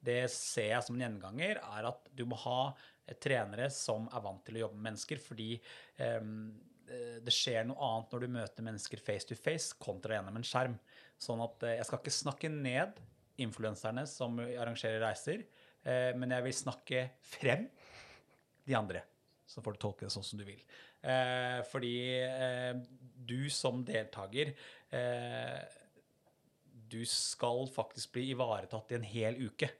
Det 0.02 0.24
ser 0.32 0.72
jeg 0.74 0.84
som 0.84 0.96
en 0.96 1.04
gjenganger, 1.04 1.60
er 1.62 1.88
at 1.88 2.10
du 2.16 2.24
må 2.28 2.36
ha 2.42 2.72
eh, 3.06 3.14
trenere 3.22 3.70
som 3.72 4.08
er 4.10 4.24
vant 4.24 4.42
til 4.44 4.58
å 4.58 4.64
jobbe 4.66 4.80
med 4.80 4.88
mennesker, 4.90 5.20
fordi 5.22 5.54
eh, 5.54 6.20
det 7.24 7.34
skjer 7.34 7.66
noe 7.68 7.80
annet 7.88 8.12
når 8.14 8.24
du 8.24 8.34
møter 8.36 8.66
mennesker 8.66 9.02
face 9.02 9.28
to 9.28 9.38
face 9.38 9.76
kontra 9.80 10.16
gjennom 10.18 10.38
en 10.38 10.46
skjerm. 10.46 10.76
Sånn 11.22 11.42
at 11.44 11.66
eh, 11.66 11.76
jeg 11.78 11.88
skal 11.88 12.02
ikke 12.02 12.14
snakke 12.16 12.52
ned 12.52 13.00
influenserne 13.42 14.04
som 14.10 14.38
arrangerer 14.42 15.02
reiser, 15.02 15.44
eh, 15.86 16.10
men 16.18 16.34
jeg 16.34 16.46
vil 16.46 16.58
snakke 16.58 17.04
frem 17.34 17.68
de 18.66 18.76
andre. 18.78 19.04
Så 19.46 19.62
får 19.62 19.76
du 19.76 19.82
tolke 19.82 20.06
det 20.06 20.14
sånn 20.14 20.26
som 20.26 20.40
du 20.40 20.46
vil. 20.46 20.60
Eh, 21.02 21.60
fordi 21.68 21.94
eh, 22.22 22.74
du 23.22 23.50
som 23.50 23.80
deltaker 23.82 24.52
eh, 24.94 25.56
Du 26.86 27.00
skal 27.10 27.66
faktisk 27.74 28.12
bli 28.14 28.28
ivaretatt 28.30 28.92
i 28.92 28.98
en 29.00 29.08
hel 29.08 29.40
uke. 29.42 29.70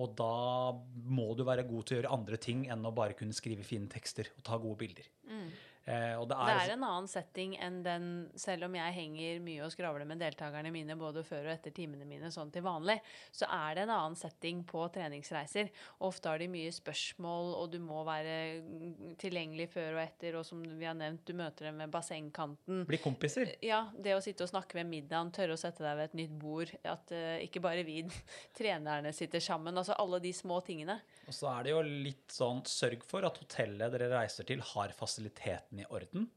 Og 0.00 0.14
da 0.16 0.72
må 1.04 1.34
du 1.36 1.42
være 1.44 1.66
god 1.68 1.84
til 1.84 1.98
å 1.98 2.00
gjøre 2.00 2.14
andre 2.16 2.38
ting 2.40 2.64
enn 2.72 2.86
å 2.88 2.94
bare 2.96 3.16
kunne 3.18 3.36
skrive 3.36 3.66
fine 3.66 3.90
tekster 3.92 4.30
og 4.32 4.46
ta 4.46 4.56
gode 4.56 4.80
bilder. 4.80 5.10
Eh, 5.84 6.14
det 6.20 6.28
Det 6.30 6.38
er, 6.38 6.60
er 6.62 6.72
en 6.76 6.84
annen 6.86 7.08
setting 7.10 7.56
enn 7.58 7.80
den 7.82 8.04
Selv 8.38 8.68
om 8.68 8.76
jeg 8.78 8.94
henger 8.94 9.40
mye 9.42 9.64
og 9.66 9.72
skravler 9.74 10.06
med 10.06 10.20
deltakerne 10.22 10.70
mine 10.70 10.94
både 10.98 11.24
før 11.26 11.48
og 11.48 11.54
etter 11.56 11.74
timene 11.74 12.06
mine 12.06 12.30
sånn 12.30 12.52
til 12.54 12.62
vanlig, 12.62 12.98
så 13.34 13.48
er 13.50 13.74
det 13.74 13.84
en 13.84 13.94
annen 13.94 14.16
setting 14.18 14.62
på 14.68 14.84
treningsreiser. 14.94 15.70
Ofte 16.06 16.30
har 16.30 16.38
de 16.38 16.48
mye 16.52 16.70
spørsmål, 16.74 17.52
og 17.58 17.72
du 17.72 17.78
må 17.82 18.04
være 18.06 18.36
tilgjengelig 19.20 19.68
før 19.72 19.96
og 19.96 20.02
etter, 20.04 20.38
og 20.38 20.46
som 20.46 20.62
vi 20.62 20.86
har 20.86 20.94
nevnt, 20.98 21.24
du 21.26 21.34
møter 21.38 21.68
dem 21.68 21.82
ved 21.82 21.92
bassengkanten. 21.92 22.84
bli 22.88 23.00
kompiser. 23.02 23.54
Ja, 23.64 23.84
det 23.98 24.14
å 24.16 24.22
sitte 24.24 24.46
og 24.46 24.52
snakke 24.52 24.78
ved 24.78 24.88
middagen, 24.90 25.32
tørre 25.34 25.56
å 25.56 25.60
sette 25.60 25.84
deg 25.84 25.98
ved 25.98 26.10
et 26.10 26.18
nytt 26.22 26.36
bord, 26.42 26.72
at 26.88 27.14
uh, 27.14 27.42
ikke 27.42 27.62
bare 27.64 27.84
vi 27.88 28.00
trenerne 28.58 29.12
sitter 29.16 29.42
sammen, 29.42 29.76
altså 29.78 29.96
alle 29.98 30.22
de 30.22 30.32
små 30.36 30.60
tingene. 30.66 31.00
Og 31.26 31.36
så 31.36 31.50
er 31.56 31.66
det 31.66 31.74
jo 31.74 31.82
litt 31.86 32.34
sånn 32.34 32.62
sørg 32.68 33.04
for 33.08 33.26
at 33.26 33.38
hotellet 33.42 33.92
dere 33.94 34.10
reiser 34.14 34.46
til, 34.48 34.62
har 34.72 34.94
fasilitetene 34.96 35.71
i 35.80 35.88
orden. 35.88 36.28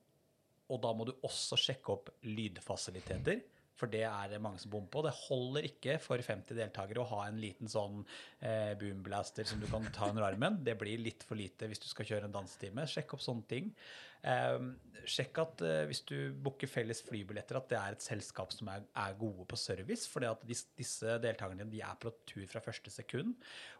Og 0.72 0.82
da 0.82 0.94
må 0.98 1.06
du 1.06 1.14
også 1.26 1.58
sjekke 1.60 1.94
opp 1.94 2.10
lydfasiliteter, 2.26 3.44
for 3.76 3.92
det 3.92 4.06
er 4.08 4.30
det 4.32 4.40
mange 4.40 4.62
som 4.62 4.72
bommer 4.72 4.88
på. 4.92 5.04
Det 5.04 5.12
holder 5.26 5.68
ikke 5.68 5.98
for 6.00 6.22
50 6.24 6.56
deltakere 6.56 7.04
å 7.04 7.10
ha 7.10 7.26
en 7.28 7.42
liten 7.42 7.68
sånn 7.70 8.00
eh, 8.40 8.72
boomblaster 8.80 9.48
som 9.50 9.60
du 9.60 9.68
kan 9.68 9.84
ta 9.96 10.08
under 10.14 10.24
armen. 10.30 10.62
Det 10.64 10.78
blir 10.80 11.02
litt 11.04 11.26
for 11.28 11.36
lite 11.36 11.68
hvis 11.68 11.84
du 11.84 11.90
skal 11.92 12.08
kjøre 12.08 12.30
en 12.30 12.38
dansetime. 12.38 12.88
Sjekk 12.88 13.18
opp 13.18 13.26
sånne 13.26 13.50
ting. 13.52 13.74
Eh, 14.26 14.60
sjekk 15.10 15.40
at 15.44 15.64
eh, 15.66 15.84
hvis 15.90 16.02
du 16.08 16.16
booker 16.44 16.70
felles 16.70 17.02
flybilletter, 17.06 17.58
at 17.60 17.70
det 17.72 17.78
er 17.80 17.96
et 17.96 18.06
selskap 18.06 18.54
som 18.54 18.70
er, 18.74 18.86
er 18.98 19.18
gode 19.20 19.46
på 19.50 19.60
service. 19.60 20.08
For 20.10 20.26
dis, 20.48 20.66
disse 20.78 21.18
deltakerne 21.24 21.68
de 21.70 21.82
er 21.86 22.00
på 22.02 22.12
tur 22.28 22.46
fra 22.50 22.64
første 22.64 22.94
sekund. 22.94 23.36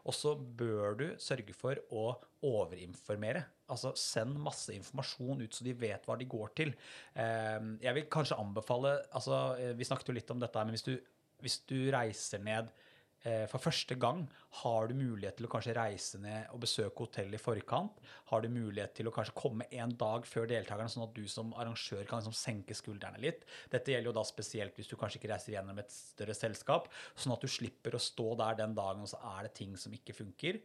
Og 0.06 0.16
så 0.16 0.36
bør 0.36 0.98
du 1.00 1.06
sørge 1.22 1.56
for 1.56 1.80
å 1.90 2.08
overinformere. 2.46 3.44
Altså 3.72 3.92
send 3.98 4.38
masse 4.42 4.74
informasjon 4.74 5.42
ut, 5.42 5.56
så 5.56 5.66
de 5.66 5.74
vet 5.78 6.06
hva 6.06 6.18
de 6.18 6.28
går 6.30 6.54
til. 6.58 6.74
Eh, 7.18 7.70
jeg 7.82 7.98
vil 7.98 8.10
kanskje 8.12 8.40
anbefale 8.40 8.96
altså 9.10 9.40
eh, 9.60 9.74
Vi 9.78 9.88
snakket 9.88 10.12
jo 10.12 10.18
litt 10.18 10.34
om 10.34 10.42
dette, 10.42 10.66
men 10.66 10.76
hvis 10.76 10.86
du, 10.86 10.94
hvis 11.42 11.62
du 11.68 11.78
reiser 11.94 12.44
ned 12.44 12.70
for 13.50 13.58
første 13.58 13.96
gang, 13.98 14.20
har 14.60 14.86
du 14.86 14.92
mulighet 14.94 15.34
til 15.38 15.48
å 15.48 15.50
kanskje 15.50 15.74
reise 15.74 16.20
ned 16.22 16.52
og 16.54 16.60
besøke 16.62 17.02
hotellet 17.02 17.40
i 17.40 17.42
forkant? 17.42 17.96
Har 18.30 18.44
du 18.44 18.48
mulighet 18.52 18.94
til 18.94 19.10
å 19.10 19.12
kanskje 19.14 19.34
komme 19.34 19.66
en 19.74 19.94
dag 19.98 20.28
før 20.28 20.46
deltakerne, 20.50 20.92
sånn 20.92 21.08
at 21.08 21.16
du 21.16 21.24
som 21.30 21.50
arrangør 21.58 22.04
kan 22.06 22.22
liksom 22.22 22.36
senke 22.36 22.76
skuldrene 22.78 23.18
litt? 23.24 23.42
Dette 23.72 23.90
gjelder 23.90 24.12
jo 24.12 24.16
da 24.20 24.24
spesielt 24.28 24.78
hvis 24.78 24.92
du 24.92 24.94
kanskje 25.00 25.18
ikke 25.18 25.32
reiser 25.32 25.56
gjennom 25.56 25.82
et 25.82 25.90
større 25.90 26.36
selskap, 26.38 26.86
sånn 27.18 27.34
at 27.34 27.42
du 27.42 27.50
slipper 27.50 27.98
å 27.98 28.02
stå 28.02 28.28
der 28.38 28.60
den 28.62 28.78
dagen, 28.78 29.02
og 29.02 29.10
så 29.10 29.18
er 29.34 29.48
det 29.48 29.56
ting 29.58 29.74
som 29.80 29.96
ikke 29.96 30.14
funker. 30.20 30.60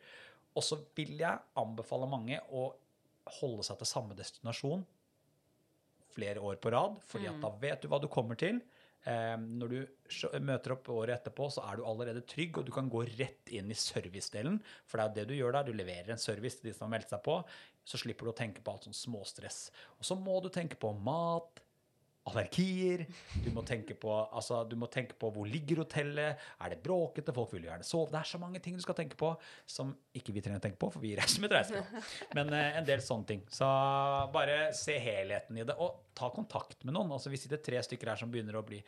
Og 0.53 0.67
så 0.67 0.77
vil 0.97 1.17
jeg 1.17 1.41
anbefale 1.57 2.09
mange 2.11 2.37
å 2.53 2.67
holde 3.41 3.65
seg 3.65 3.81
til 3.81 3.89
samme 3.89 4.17
destinasjon 4.17 4.85
flere 6.11 6.43
år 6.43 6.59
på 6.61 6.71
rad, 6.73 6.99
fordi 7.07 7.29
at 7.31 7.41
da 7.41 7.51
vet 7.61 7.81
du 7.81 7.89
hva 7.89 7.99
du 8.01 8.09
kommer 8.11 8.37
til. 8.39 8.59
Eh, 9.09 9.33
når 9.39 9.71
du 9.71 9.77
møter 10.45 10.75
opp 10.75 10.89
året 10.93 11.15
etterpå, 11.15 11.47
så 11.53 11.63
er 11.65 11.79
du 11.79 11.85
allerede 11.89 12.21
trygg, 12.27 12.59
og 12.59 12.67
du 12.67 12.73
kan 12.75 12.89
gå 12.91 13.03
rett 13.17 13.49
inn 13.53 13.71
i 13.73 13.77
servicedelen. 13.77 14.59
For 14.85 14.99
det 14.99 15.03
er 15.03 15.09
jo 15.09 15.17
det 15.17 15.27
du 15.31 15.37
gjør 15.39 15.57
der. 15.57 15.69
Du 15.69 15.77
leverer 15.77 16.13
en 16.13 16.21
service 16.21 16.59
til 16.59 16.69
de 16.69 16.75
som 16.77 16.87
har 16.87 16.95
meldt 16.97 17.13
seg 17.13 17.23
på. 17.25 17.39
Så 17.87 17.97
slipper 18.01 18.27
du 18.27 18.33
å 18.33 18.37
tenke 18.37 18.61
på 18.61 18.73
alt 18.73 18.85
sånn 18.85 18.97
småstress. 18.97 19.63
Og 19.97 20.05
så 20.05 20.17
må 20.19 20.37
du 20.43 20.51
tenke 20.53 20.77
på 20.79 20.93
mat, 21.01 21.60
allergier. 22.29 23.05
Du 23.41 23.49
må 23.55 23.63
tenke 23.65 23.95
på, 23.97 24.11
altså, 24.11 24.61
du 24.69 24.75
må 24.79 24.89
tenke 24.91 25.15
på 25.19 25.31
hvor 25.33 25.47
ligger 25.49 25.81
hotellet, 25.81 26.37
er 26.61 26.73
det 26.73 26.81
bråkete, 26.83 27.33
folk 27.33 27.55
vil 27.55 27.65
gjerne 27.69 27.87
sove. 27.87 28.11
Det 28.13 28.19
er 28.21 28.29
så 28.29 28.41
mange 28.41 28.61
ting 28.63 28.77
du 28.77 28.83
skal 28.83 28.97
tenke 28.97 29.17
på 29.19 29.31
som 29.69 29.93
ikke 30.17 30.35
vi 30.35 30.43
trenger 30.43 30.61
å 30.61 30.65
tenke 30.65 30.79
på, 30.81 30.91
for 30.93 31.03
vi 31.03 31.15
reiser 31.17 31.41
med 31.41 31.51
et 31.51 31.57
reisebyrå. 31.59 32.03
Men 32.37 32.53
eh, 32.57 32.77
en 32.81 32.87
del 32.87 33.01
sånne 33.05 33.29
ting. 33.31 33.43
Så 33.51 33.67
bare 34.35 34.69
se 34.77 34.97
helheten 35.01 35.57
i 35.57 35.65
det, 35.65 35.77
og 35.81 36.11
ta 36.17 36.29
kontakt 36.33 36.85
med 36.85 36.95
noen. 36.95 37.11
Altså, 37.15 37.31
vi 37.33 37.39
sitter 37.41 37.61
tre 37.63 37.81
stykker 37.85 38.13
her 38.13 38.21
som 38.21 38.31
begynner 38.31 38.59
å 38.59 38.65
bli 38.67 38.81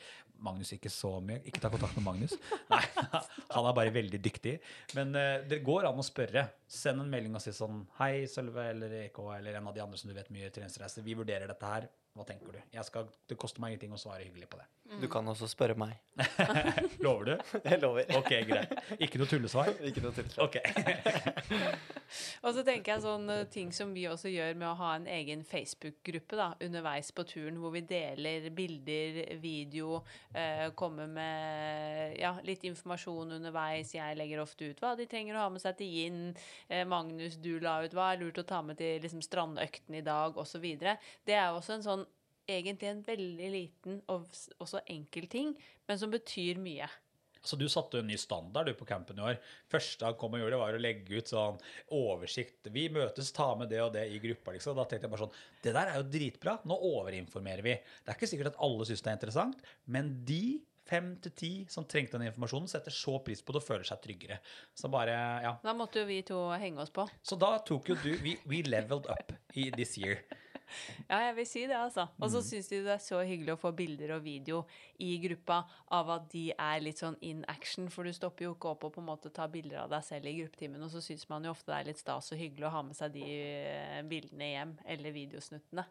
Magnus 0.43 0.73
ikke 0.75 0.91
så 0.91 1.15
mye. 1.23 1.41
Ikke 1.47 1.63
ta 1.63 1.71
kontakt 1.73 1.97
med 1.97 2.05
Magnus. 2.05 2.35
Nei, 2.69 2.83
han 3.55 3.69
er 3.69 3.77
bare 3.79 3.95
veldig 3.95 4.21
dyktig. 4.21 4.57
Men 4.97 5.15
eh, 5.17 5.41
det 5.49 5.63
går 5.65 5.89
an 5.89 6.01
å 6.01 6.05
spørre. 6.05 6.45
Send 6.69 7.01
en 7.01 7.09
melding 7.09 7.33
og 7.37 7.43
si 7.43 7.53
sånn 7.55 7.83
Hei, 7.99 8.27
Sølve 8.29 8.69
eller 8.73 8.97
EK 9.05 9.19
eller 9.37 9.57
en 9.57 9.69
av 9.71 9.75
de 9.75 9.83
andre 9.83 9.99
som 9.99 10.11
du 10.11 10.17
vet 10.17 10.31
mye 10.33 10.51
treningsreiser. 10.53 11.05
Vi 11.05 11.17
vurderer 11.17 11.49
dette 11.49 11.73
her. 11.75 11.89
Hva 12.13 12.25
tenker 12.29 12.53
du? 12.53 12.59
Jeg 12.75 12.85
skal, 12.85 13.07
det 13.29 13.37
koster 13.41 13.63
meg 13.63 13.73
ingenting 13.73 13.95
å 13.95 13.97
svare 13.97 14.21
hyggelig 14.27 14.45
på 14.51 14.59
det. 14.59 14.67
Du 15.01 15.07
kan 15.09 15.25
også 15.27 15.47
spørre 15.49 15.73
meg. 15.79 15.95
Lover 17.05 17.25
du? 17.25 17.33
Jeg 17.65 17.79
lover. 17.81 18.05
Ok, 18.19 18.29
greit. 18.45 18.73
Ikke 19.01 19.17
noe 19.17 19.29
tullesvar? 19.29 19.71
Ikke 19.89 20.03
noe 20.03 20.13
tullesvar. 20.13 20.45
Ok. 20.45 20.59
Og 22.45 22.53
så 22.53 22.61
tenker 22.67 22.93
jeg 22.93 23.01
sånn 23.01 23.25
eh, 23.33 23.45
ting 23.49 23.71
som 23.73 23.93
vi 23.95 24.03
også 24.05 24.29
gjør 24.29 24.53
med 24.59 24.67
å 24.69 24.75
ha 24.77 24.91
en 24.99 25.07
egen 25.09 25.41
Facebook-gruppe 25.47 26.37
da, 26.37 26.51
underveis 26.61 27.09
på 27.15 27.25
turen, 27.25 27.57
hvor 27.61 27.73
vi 27.73 27.81
deler 27.89 28.45
bilder, 28.53 29.17
video, 29.41 30.03
eh, 30.37 30.67
kommer 30.77 31.09
med 31.09 32.19
ja, 32.19 32.35
litt 32.45 32.67
informasjon 32.69 33.39
underveis. 33.39 33.95
Jeg 33.95 34.19
legger 34.19 34.43
ofte 34.43 34.69
ut 34.69 34.83
hva 34.83 34.93
de 34.99 35.07
trenger 35.09 35.39
å 35.39 35.47
ha 35.47 35.53
med 35.55 35.63
seg 35.63 35.79
til 35.79 35.89
gin. 35.95 36.21
Eh, 36.67 36.83
Magnus, 36.85 37.39
du 37.41 37.55
la 37.63 37.79
ut 37.81 37.97
hva 37.97 38.11
er 38.13 38.21
lurt 38.21 38.43
å 38.43 38.45
ta 38.45 38.61
med 38.61 38.77
til 38.77 39.01
liksom, 39.01 39.23
strandøkten 39.25 39.97
i 39.97 40.05
dag, 40.05 40.37
osv. 40.37 40.69
Det 40.83 41.39
er 41.39 41.49
også 41.49 41.79
en 41.79 41.87
sånn 41.87 42.02
egentlig 42.49 42.89
en 42.89 43.05
veldig 43.05 43.49
liten 43.53 44.01
og 44.11 44.27
også 44.59 44.83
enkel 44.91 45.29
ting, 45.31 45.55
men 45.87 45.99
som 45.99 46.13
betyr 46.13 46.61
mye. 46.61 46.89
Så 47.43 47.57
du 47.59 47.65
satte 47.67 47.99
jo 47.99 48.03
en 48.05 48.07
ny 48.07 48.15
standard 48.19 48.69
du 48.69 48.75
på 48.79 48.87
campen 48.87 49.17
i 49.19 49.23
år. 49.23 49.39
Første 49.71 50.07
han 50.07 50.15
kom 50.19 50.35
og 50.37 50.39
gjorde, 50.39 50.59
var 50.61 50.77
å 50.77 50.79
legge 50.79 51.19
ut 51.19 51.31
sånn 51.31 51.57
oversikt. 51.91 52.69
Vi 52.71 52.85
møtes, 52.93 53.33
ta 53.35 53.49
med 53.59 53.67
det 53.73 53.81
og 53.83 53.91
det 53.97 54.05
i 54.13 54.21
gruppa, 54.23 54.53
liksom. 54.55 54.77
Da 54.79 54.85
tenkte 54.87 55.09
jeg 55.09 55.13
bare 55.13 55.25
sånn 55.25 55.41
Det 55.65 55.73
der 55.75 55.91
er 55.91 55.97
jo 55.99 56.05
dritbra. 56.13 56.53
Nå 56.69 56.77
overinformerer 56.93 57.65
vi. 57.65 57.73
Det 57.99 58.13
er 58.13 58.19
ikke 58.19 58.31
sikkert 58.31 58.53
at 58.53 58.61
alle 58.63 58.87
syns 58.87 59.03
det 59.03 59.11
er 59.11 59.19
interessant, 59.19 59.65
men 59.91 60.13
de 60.23 60.43
fem 60.87 61.13
til 61.23 61.35
ti 61.35 61.51
som 61.71 61.87
trengte 61.87 62.17
den 62.17 62.29
informasjonen, 62.29 62.69
setter 62.71 62.95
så 62.95 63.17
pris 63.23 63.43
på 63.43 63.55
det 63.55 63.61
og 63.61 63.67
føler 63.67 63.87
seg 63.87 64.01
tryggere. 64.03 64.39
Så 64.75 64.91
bare, 64.91 65.17
ja. 65.43 65.53
Da 65.63 65.75
måtte 65.75 66.03
jo 66.03 66.07
vi 66.09 66.21
to 66.27 66.39
henge 66.59 66.83
oss 66.83 66.93
på. 66.95 67.07
Så 67.23 67.39
da 67.39 67.55
tok 67.65 67.91
jo 67.91 67.99
du 68.03 68.11
We, 68.23 68.37
we 68.47 68.61
leveled 68.67 69.07
up 69.11 69.35
i 69.59 69.69
this 69.73 69.97
year. 69.99 70.21
Ja, 71.09 71.19
jeg 71.27 71.35
vil 71.35 71.47
si 71.47 71.63
det, 71.67 71.75
altså. 71.77 72.07
Og 72.19 72.27
Mm. 72.27 72.31
så 72.33 72.41
syns 72.41 72.67
de 72.71 72.79
det 72.83 72.93
er 72.93 73.01
så 73.03 73.19
hyggelig 73.25 73.53
å 73.55 73.59
få 73.61 73.71
bilder 73.75 74.15
og 74.15 74.23
video 74.23 74.63
i 74.99 75.17
gruppa 75.23 75.63
av 75.91 76.09
at 76.09 76.29
de 76.31 76.45
er 76.57 76.79
litt 76.81 76.97
sånn 77.03 77.17
in 77.21 77.43
action, 77.47 77.89
for 77.89 78.03
du 78.03 78.13
stopper 78.13 78.45
jo 78.47 78.53
ikke 78.55 78.71
opp 78.71 78.83
og 78.87 78.93
på 78.95 79.01
en 79.03 79.09
måte 79.11 79.31
tar 79.33 79.51
bilder 79.53 79.83
av 79.83 79.89
deg 79.93 80.03
selv 80.03 80.25
i 80.31 80.35
gruppetimen, 80.41 80.81
og 80.83 80.91
så 80.93 81.01
syns 81.03 81.27
man 81.29 81.43
jo 81.43 81.51
ofte 81.51 81.71
det 81.71 81.79
er 81.81 81.89
litt 81.91 82.01
stas 82.01 82.31
og 82.31 82.39
hyggelig 82.39 82.67
å 82.69 82.73
ha 82.77 82.81
med 82.83 82.95
seg 82.97 83.13
de 83.13 83.23
eh, 83.27 84.01
bildene 84.09 84.51
hjem, 84.53 84.77
eller 84.85 85.11
videosnuttene. 85.11 85.85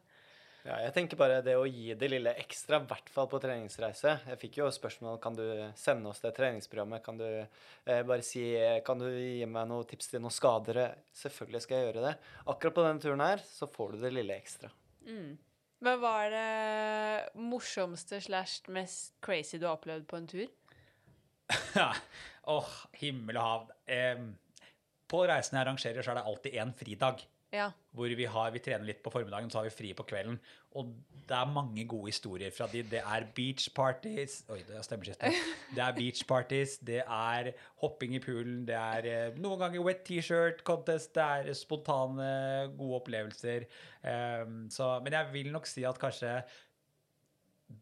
Ja, 0.63 0.77
jeg 0.79 0.93
tenker 0.95 1.19
bare 1.19 1.41
det 1.43 1.57
å 1.59 1.67
gi 1.67 1.91
det 1.99 2.07
lille 2.13 2.37
ekstra, 2.39 2.79
i 2.79 2.87
hvert 2.87 3.09
fall 3.11 3.27
på 3.31 3.41
treningsreise. 3.43 4.13
Jeg 4.31 4.39
fikk 4.39 4.61
jo 4.61 4.69
spørsmål 4.71 5.17
kan 5.23 5.35
du 5.35 5.45
sende 5.79 6.13
oss 6.13 6.23
det 6.23 6.31
treningsprogrammet. 6.37 7.03
Kan 7.03 7.19
du 7.19 7.27
eh, 7.27 8.03
bare 8.07 8.23
si 8.23 8.45
Kan 8.87 9.03
du 9.03 9.09
gi 9.11 9.43
meg 9.51 9.67
noen 9.71 9.89
tips 9.91 10.13
til 10.13 10.23
noen 10.23 10.35
skader? 10.35 10.85
Selvfølgelig 11.19 11.65
skal 11.65 11.81
jeg 11.81 11.89
gjøre 11.89 12.05
det. 12.07 12.13
Akkurat 12.47 12.77
på 12.79 12.87
denne 12.87 13.03
turen 13.03 13.25
her 13.27 13.43
så 13.43 13.67
får 13.67 13.97
du 13.97 14.05
det 14.05 14.15
lille 14.15 14.39
ekstra. 14.39 14.71
Men 15.83 15.99
hva 15.99 16.15
er 16.29 16.37
det 16.37 17.43
morsomste 17.43 18.21
slash 18.23 18.71
mest 18.71 19.17
crazy 19.25 19.59
du 19.59 19.67
har 19.67 19.81
opplevd 19.81 20.07
på 20.07 20.21
en 20.21 20.31
tur? 20.31 20.47
Ja. 21.75 21.91
Åh, 22.49 22.71
himmel 23.03 23.37
og 23.39 23.45
hav. 23.45 23.67
Eh, 23.91 24.23
på 25.11 25.27
reisene 25.29 25.59
jeg 25.59 25.67
arrangerer, 25.67 26.05
så 26.05 26.13
er 26.13 26.21
det 26.21 26.29
alltid 26.31 26.59
én 26.63 26.73
fridag. 26.79 27.27
Ja. 27.53 27.67
hvor 27.93 28.09
vi, 28.17 28.25
har, 28.25 28.51
vi 28.55 28.61
trener 28.65 28.89
litt 28.89 29.03
på 29.05 29.11
formiddagen, 29.13 29.51
så 29.53 29.61
har 29.61 29.67
vi 29.67 29.75
fri 29.75 29.91
på 29.97 30.07
kvelden. 30.09 30.39
Og 30.81 30.95
det 31.29 31.37
er 31.37 31.51
mange 31.53 31.85
gode 31.89 32.09
historier 32.09 32.53
fra 32.55 32.65
de. 32.73 32.81
Det 32.89 33.03
er 33.03 33.27
beach 33.37 33.69
parties 33.77 34.39
Oi, 34.49 34.63
det 34.65 34.79
er 34.79 34.87
stemmeskifte. 34.87 35.33
Det 35.77 35.83
er 35.85 35.95
beach 35.97 36.25
parties, 36.29 36.79
det 36.85 36.99
er 37.03 37.53
hopping 37.81 38.17
i 38.17 38.21
poolen, 38.21 38.67
det 38.69 38.77
er 38.77 39.07
eh, 39.09 39.39
noen 39.41 39.61
ganger 39.61 39.85
wet 39.85 40.03
T-shirt 40.05 40.61
contest, 40.69 41.15
det 41.17 41.23
er 41.25 41.57
spontane, 41.57 42.33
gode 42.77 42.99
opplevelser. 43.01 43.65
Um, 44.03 44.67
så, 44.73 44.99
men 45.05 45.17
jeg 45.17 45.31
vil 45.33 45.53
nok 45.55 45.69
si 45.71 45.87
at 45.89 46.01
kanskje 46.01 46.35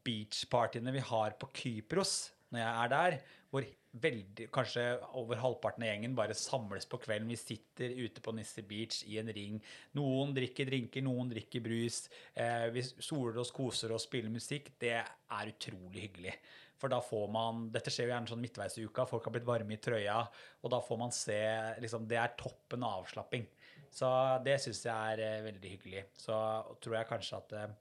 beach 0.06 0.44
partyene 0.50 0.94
vi 0.94 1.02
har 1.02 1.34
på 1.40 1.50
Kypros 1.54 2.30
når 2.50 2.62
jeg 2.62 2.70
er 2.84 2.92
der, 2.94 3.18
hvor 3.50 3.66
veldig, 3.90 4.46
kanskje 4.54 4.84
over 5.18 5.40
halvparten 5.42 5.82
av 5.82 5.90
gjengen 5.90 6.14
bare 6.18 6.36
samles 6.38 6.86
på 6.90 7.00
kvelden. 7.02 7.30
Vi 7.32 7.38
sitter 7.40 7.94
ute 7.98 8.22
på 8.22 8.34
Nisse 8.36 8.62
Beach 8.66 9.02
i 9.10 9.18
en 9.18 9.30
ring. 9.34 9.58
Noen 9.98 10.34
drikker 10.36 10.68
drinker, 10.70 11.02
noen 11.06 11.32
drikker 11.32 11.64
brus. 11.64 12.04
Eh, 12.34 12.68
vi 12.74 12.84
soler 12.86 13.40
oss, 13.42 13.52
koser 13.54 13.94
oss, 13.96 14.06
spiller 14.06 14.30
musikk. 14.32 14.72
Det 14.78 14.94
er 15.00 15.52
utrolig 15.54 16.06
hyggelig. 16.06 16.36
For 16.80 16.88
da 16.88 17.02
får 17.04 17.26
man 17.28 17.66
Dette 17.74 17.92
skjer 17.92 18.08
jo 18.08 18.14
gjerne 18.14 18.30
sånn 18.30 18.40
midtveis 18.40 18.78
i 18.78 18.86
uka. 18.86 19.08
Folk 19.10 19.26
har 19.26 19.34
blitt 19.34 19.48
varme 19.48 19.76
i 19.76 19.82
trøya, 19.82 20.22
og 20.62 20.72
da 20.72 20.80
får 20.80 21.02
man 21.02 21.12
se 21.12 21.40
liksom, 21.82 22.06
Det 22.08 22.16
er 22.16 22.38
toppen 22.38 22.86
av 22.86 23.02
avslapping. 23.02 23.46
Så 23.90 24.08
det 24.46 24.60
syns 24.62 24.86
jeg 24.86 25.14
er 25.14 25.26
eh, 25.26 25.46
veldig 25.50 25.76
hyggelig. 25.76 26.08
Så 26.22 26.34
tror 26.80 27.00
jeg 27.00 27.10
kanskje 27.10 27.42
at 27.42 27.56
eh, 27.58 27.78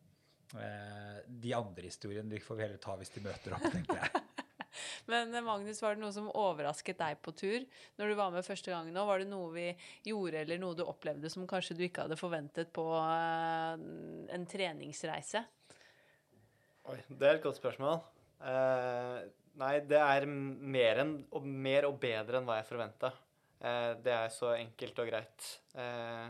Eh, 0.53 1.17
de 1.27 1.53
andre 1.53 1.85
historiene 1.85 2.29
de 2.29 2.39
får 2.41 2.57
vi 2.57 2.63
heller 2.63 2.81
ta 2.81 2.95
hvis 2.97 3.11
de 3.13 3.21
møter 3.21 3.53
opp, 3.53 3.65
tenker 3.69 3.99
jeg. 4.01 4.18
Men 5.09 5.33
eh, 5.35 5.45
Magnus, 5.45 5.81
var 5.83 5.95
det 5.95 6.03
noe 6.03 6.15
som 6.15 6.29
overrasket 6.31 6.99
deg 6.99 7.21
på 7.25 7.33
tur 7.37 7.65
når 7.99 8.11
du 8.11 8.17
var 8.19 8.33
med 8.33 8.45
første 8.47 8.73
gang 8.73 8.91
nå? 8.93 9.05
Var 9.09 9.23
det 9.23 9.29
noe 9.31 9.51
vi 9.55 9.67
gjorde 10.09 10.43
eller 10.43 10.61
noe 10.61 10.77
du 10.77 10.85
opplevde 10.85 11.31
som 11.31 11.47
kanskje 11.49 11.77
du 11.77 11.85
ikke 11.87 12.07
hadde 12.07 12.19
forventet 12.19 12.73
på 12.75 12.85
eh, 12.97 13.87
en 14.35 14.49
treningsreise? 14.49 15.45
Oi, 16.89 16.97
det 17.09 17.27
er 17.27 17.37
et 17.37 17.45
godt 17.45 17.59
spørsmål. 17.59 17.99
Eh, 18.49 19.17
nei, 19.59 19.73
det 19.85 19.99
er 19.99 20.25
mer, 20.29 21.01
enn, 21.03 21.17
og, 21.35 21.45
mer 21.45 21.89
og 21.89 21.99
bedre 22.01 22.39
enn 22.39 22.47
hva 22.47 22.59
jeg 22.61 22.69
forventa. 22.69 23.11
Eh, 23.59 23.91
det 24.03 24.13
er 24.15 24.31
så 24.33 24.53
enkelt 24.55 25.01
og 25.03 25.11
greit. 25.11 25.49
Eh, 25.75 26.29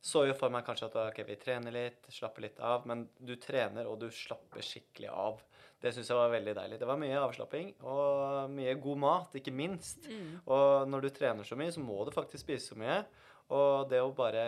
så 0.00 0.24
jo 0.24 0.34
for 0.36 0.52
meg 0.52 0.64
kanskje 0.64 0.88
at 0.88 0.98
ok, 1.02 1.22
vi 1.28 1.36
trener 1.40 1.74
litt, 1.74 2.08
slapper 2.08 2.46
litt 2.46 2.60
av, 2.64 2.86
men 2.88 3.04
du 3.18 3.34
trener 3.36 3.88
og 3.90 3.98
du 4.00 4.08
slapper 4.14 4.64
skikkelig 4.64 5.10
av. 5.12 5.42
Det 5.80 5.94
syns 5.96 6.10
jeg 6.12 6.18
var 6.18 6.32
veldig 6.34 6.54
deilig. 6.58 6.78
Det 6.80 6.88
var 6.88 6.98
mye 7.00 7.20
avslapping 7.24 7.70
og 7.88 8.50
mye 8.52 8.74
god 8.84 8.98
mat, 9.00 9.36
ikke 9.40 9.54
minst. 9.56 10.08
Og 10.44 10.88
når 10.92 11.06
du 11.06 11.10
trener 11.16 11.46
så 11.48 11.56
mye, 11.56 11.72
så 11.72 11.80
må 11.80 12.02
du 12.04 12.12
faktisk 12.12 12.44
spise 12.44 12.74
så 12.74 12.76
mye. 12.80 12.98
Og 13.50 13.88
det 13.90 14.02
å 14.04 14.12
bare 14.14 14.42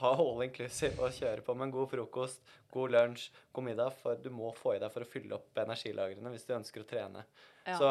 ha 0.00 0.10
all 0.16 0.44
inclusive 0.46 1.02
og 1.02 1.12
kjøre 1.12 1.42
på 1.44 1.54
med 1.54 1.66
en 1.66 1.74
god 1.74 1.90
frokost, 1.90 2.40
god 2.72 2.94
lunsj, 2.94 3.26
god 3.52 3.66
middag, 3.66 3.90
for 3.98 4.16
du 4.22 4.30
må 4.32 4.52
få 4.56 4.76
i 4.76 4.80
deg 4.80 4.92
for 4.94 5.04
å 5.04 5.10
fylle 5.10 5.36
opp 5.36 5.58
energilagrene 5.60 6.32
hvis 6.32 6.46
du 6.48 6.54
ønsker 6.56 6.84
å 6.84 6.88
trene. 6.88 7.26
Ja. 7.66 7.76
Så 7.78 7.90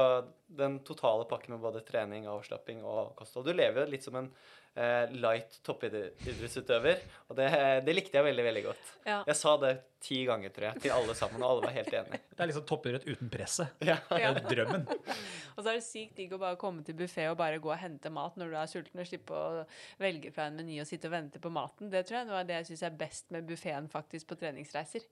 den 0.51 0.79
totale 0.83 1.23
pakken 1.29 1.55
med 1.55 1.63
både 1.63 1.79
trening, 1.87 2.25
avslapping 2.27 2.81
og 2.83 3.13
kosthold 3.15 3.47
Du 3.47 3.53
lever 3.55 3.85
jo 3.85 3.91
litt 3.93 4.03
som 4.03 4.17
en 4.19 4.27
eh, 4.75 5.11
light 5.15 5.55
toppidrettsutøver, 5.63 6.99
og 7.29 7.37
det, 7.39 7.47
det 7.85 7.95
likte 7.95 8.19
jeg 8.19 8.25
veldig, 8.25 8.43
veldig 8.49 8.63
godt. 8.65 8.91
Ja. 9.07 9.21
Jeg 9.29 9.37
sa 9.39 9.53
det 9.61 9.71
ti 10.03 10.21
ganger, 10.27 10.51
tror 10.51 10.67
jeg, 10.69 10.83
til 10.85 10.95
alle 10.95 11.15
sammen, 11.15 11.43
og 11.43 11.53
alle 11.53 11.69
var 11.69 11.75
helt 11.77 11.95
enige. 12.01 12.19
Det 12.31 12.43
er 12.43 12.51
liksom 12.51 12.65
toppidrett 12.67 13.07
uten 13.07 13.31
presset. 13.31 13.75
Ja. 13.91 13.97
Det 14.11 14.21
er 14.27 14.41
drømmen. 14.47 14.85
Og 15.55 15.63
så 15.63 15.71
er 15.71 15.79
det 15.79 15.85
sykt 15.85 16.19
digg 16.19 16.31
å 16.35 16.39
bare 16.41 16.59
komme 16.59 16.83
til 16.87 16.95
buffé 16.97 17.25
og 17.27 17.35
bare 17.39 17.59
gå 17.61 17.69
og 17.71 17.79
hente 17.79 18.11
mat 18.13 18.37
når 18.39 18.51
du 18.53 18.57
er 18.59 18.69
sulten, 18.71 19.01
og 19.03 19.07
slippe 19.07 19.35
å 19.35 19.63
velge 20.01 20.31
fra 20.35 20.47
en 20.47 20.59
meny 20.59 20.79
og 20.83 20.87
sitte 20.89 21.09
og 21.09 21.15
vente 21.15 21.41
på 21.43 21.51
maten. 21.53 21.91
Det 21.91 22.05
tror 22.07 22.21
jeg 22.21 22.31
er 22.39 22.47
det 22.47 22.59
jeg 22.61 22.69
syns 22.71 22.85
er 22.87 22.99
best 23.03 23.31
med 23.35 23.47
buffeen 23.49 23.89
faktisk 23.91 24.31
på 24.31 24.39
treningsreiser. 24.39 25.07